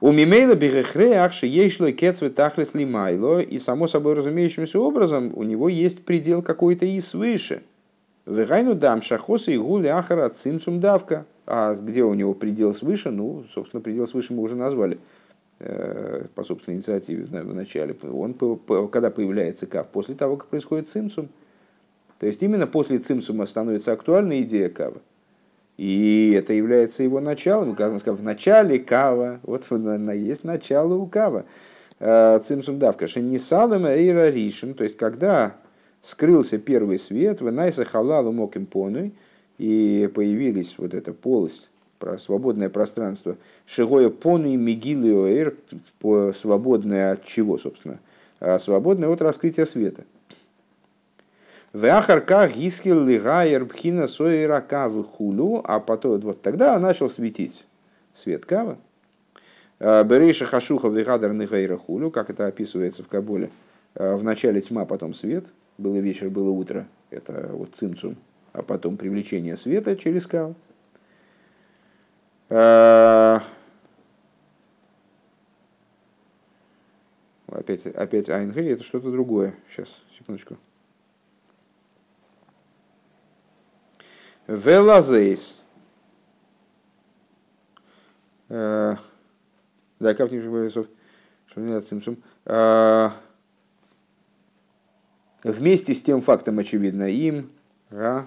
У 0.00 0.12
Мимейла 0.12 0.54
Берехре 0.54 1.18
Ахши 1.18 1.48
Ейшло 1.48 1.90
Кецве 1.90 2.30
Тахлес 2.30 2.72
Лимайло, 2.72 3.40
и 3.40 3.58
само 3.58 3.88
собой 3.88 4.14
разумеющимся 4.14 4.78
образом 4.78 5.32
у 5.34 5.42
него 5.42 5.68
есть 5.68 6.04
предел 6.04 6.40
какой-то 6.40 6.86
и 6.86 7.00
свыше. 7.00 7.62
Вегайну 8.24 8.76
дам 8.76 9.02
шахоса 9.02 9.50
и 9.50 9.56
гули 9.56 9.88
ахара 9.88 10.28
цимцум 10.28 10.78
давка. 10.78 11.26
А 11.46 11.74
где 11.74 12.04
у 12.04 12.14
него 12.14 12.34
предел 12.34 12.74
свыше? 12.74 13.10
Ну, 13.10 13.44
собственно, 13.52 13.80
предел 13.80 14.06
свыше 14.06 14.34
мы 14.34 14.42
уже 14.42 14.54
назвали 14.54 14.98
э, 15.58 16.26
по 16.32 16.44
собственной 16.44 16.76
инициативе 16.76 17.24
в 17.24 17.54
начале. 17.54 17.96
Он, 18.02 18.34
когда 18.92 19.10
появляется 19.10 19.66
кав? 19.66 19.88
После 19.88 20.14
того, 20.14 20.36
как 20.36 20.46
происходит 20.46 20.88
цимцум. 20.88 21.28
То 22.20 22.26
есть 22.26 22.40
именно 22.40 22.68
после 22.68 22.98
цимцума 23.00 23.46
становится 23.46 23.92
актуальна 23.92 24.42
идея 24.42 24.68
кава. 24.68 24.98
И 25.78 26.34
это 26.36 26.52
является 26.52 27.02
его 27.04 27.20
началом. 27.20 27.74
Как 27.74 27.92
он 27.92 28.00
сказал, 28.00 28.16
в 28.16 28.22
начале 28.22 28.78
кава, 28.78 29.40
вот 29.44 29.64
есть 30.12 30.44
начало 30.44 30.94
у 30.94 31.06
кава. 31.06 31.46
Э, 32.00 32.40
Цимсум 32.44 32.78
давка, 32.78 33.06
шенисалам 33.06 33.86
эйра 33.86 34.28
ришин, 34.28 34.74
то 34.74 34.84
есть 34.84 34.96
когда 34.96 35.54
скрылся 36.02 36.58
первый 36.58 36.98
свет, 36.98 37.40
в 37.40 37.50
найса 37.50 37.84
халалу 37.84 38.32
моким 38.32 38.66
понуй, 38.66 39.12
и 39.58 40.10
появились 40.14 40.74
вот 40.78 40.94
эта 40.94 41.12
полость, 41.12 41.68
про 41.98 42.16
свободное 42.18 42.68
пространство, 42.68 43.36
шигоя 43.66 44.08
понуй 44.08 44.56
мигилиоэр, 44.56 45.56
свободное 46.34 47.12
от 47.12 47.24
чего, 47.24 47.58
собственно? 47.58 47.98
А 48.40 48.58
свободное 48.58 49.08
от 49.08 49.20
раскрытия 49.20 49.64
света. 49.64 50.04
Вахарка 51.72 52.48
гискил 52.48 53.04
лигайер 53.04 53.64
бхина 53.66 54.08
соирака 54.08 54.88
хулу, 54.90 55.60
а 55.64 55.80
потом 55.80 56.20
вот 56.20 56.40
тогда 56.40 56.78
начал 56.78 57.10
светить 57.10 57.66
свет 58.14 58.46
кава. 58.46 58.78
«Э, 59.78 60.02
Берейша 60.02 60.46
хашуха 60.46 60.88
вигадар 60.88 61.32
нигайра 61.34 61.76
хулю, 61.76 62.10
как 62.10 62.30
это 62.30 62.46
описывается 62.46 63.04
в 63.04 63.08
Кабуле. 63.08 63.50
«Э, 63.94 64.14
в 64.14 64.24
начале 64.24 64.60
тьма, 64.60 64.86
потом 64.86 65.14
свет. 65.14 65.44
Было 65.76 65.98
вечер, 65.98 66.30
было 66.30 66.50
утро. 66.50 66.86
Это 67.10 67.50
вот 67.52 67.74
цимцум. 67.76 68.16
А 68.52 68.62
потом 68.62 68.96
привлечение 68.96 69.56
света 69.56 69.94
через 69.96 70.26
кав. 70.26 70.54
«Э, 72.48 73.38
опять, 77.46 77.86
опять 77.86 78.30
Айнгей, 78.30 78.72
это 78.72 78.82
что-то 78.82 79.12
другое. 79.12 79.54
Сейчас, 79.70 79.88
секундочку. 80.18 80.56
Велазейс. 84.48 85.58
Э, 88.48 88.96
да, 90.00 90.14
как 90.14 90.32
не 90.32 90.40
Борисов. 90.40 90.86
Э, 91.54 93.10
вместе 95.44 95.94
с 95.94 96.02
тем 96.02 96.22
фактом, 96.22 96.58
очевидно, 96.58 97.10
им, 97.10 97.50
ра, 97.90 98.26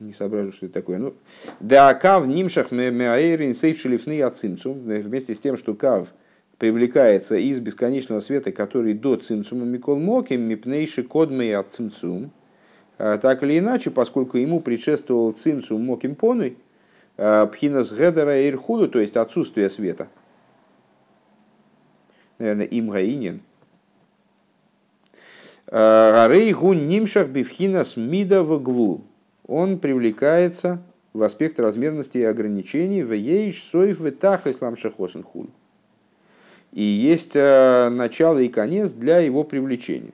не 0.00 0.12
соображу, 0.12 0.52
что 0.52 0.66
это 0.66 0.74
такое. 0.74 0.98
Ну, 0.98 1.14
да, 1.60 1.94
кав 1.94 2.26
нимшах 2.26 2.72
меаэрин 2.72 3.54
сейфшелифны 3.54 4.20
ацимцум. 4.20 4.80
Вместе 4.80 5.34
с 5.34 5.38
тем, 5.38 5.56
что 5.56 5.72
кав 5.74 6.12
привлекается 6.58 7.36
из 7.36 7.58
бесконечного 7.58 8.20
света, 8.20 8.52
который 8.52 8.92
до 8.92 9.16
цимцума 9.16 9.64
микол 9.64 9.98
моким, 9.98 10.42
мипнейши 10.42 11.04
кодмей 11.04 11.56
ацимцум. 11.56 12.24
А, 12.24 12.43
так 12.96 13.42
или 13.42 13.58
иначе, 13.58 13.90
поскольку 13.90 14.38
ему 14.38 14.60
предшествовал 14.60 15.32
цимцу 15.32 15.78
моким 15.78 16.14
понуй, 16.14 16.56
а, 17.16 17.46
пхинас 17.46 17.92
гедера 17.92 18.48
ирхуду, 18.48 18.88
то 18.88 18.98
есть 18.98 19.16
отсутствие 19.16 19.70
света. 19.70 20.08
Наверное, 22.38 22.66
им 22.66 22.90
гаинин. 22.90 23.40
А, 25.68 26.28
Рейгу 26.28 26.72
нимшах 26.72 27.28
бифхинас 27.28 27.96
мида 27.96 28.42
в 28.42 28.60
гвул. 28.62 29.04
Он 29.46 29.78
привлекается 29.78 30.82
в 31.12 31.22
аспект 31.22 31.60
размерности 31.60 32.18
и 32.18 32.24
ограничений 32.24 33.02
в 33.02 33.12
ейш 33.12 33.62
соев 33.62 34.00
в 34.00 34.10
тахлис 34.10 34.60
ламшахосен 34.60 35.22
хул. 35.22 35.48
И 36.72 36.82
есть 36.82 37.34
начало 37.34 38.40
и 38.40 38.48
конец 38.48 38.90
для 38.90 39.18
его 39.18 39.44
привлечения. 39.44 40.12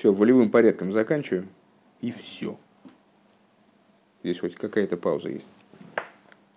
Все, 0.00 0.14
волевым 0.14 0.50
порядком 0.50 0.92
заканчиваем. 0.92 1.50
И 2.00 2.10
все. 2.10 2.58
Здесь 4.22 4.40
хоть 4.40 4.54
какая-то 4.54 4.96
пауза 4.96 5.28
есть. 5.28 5.46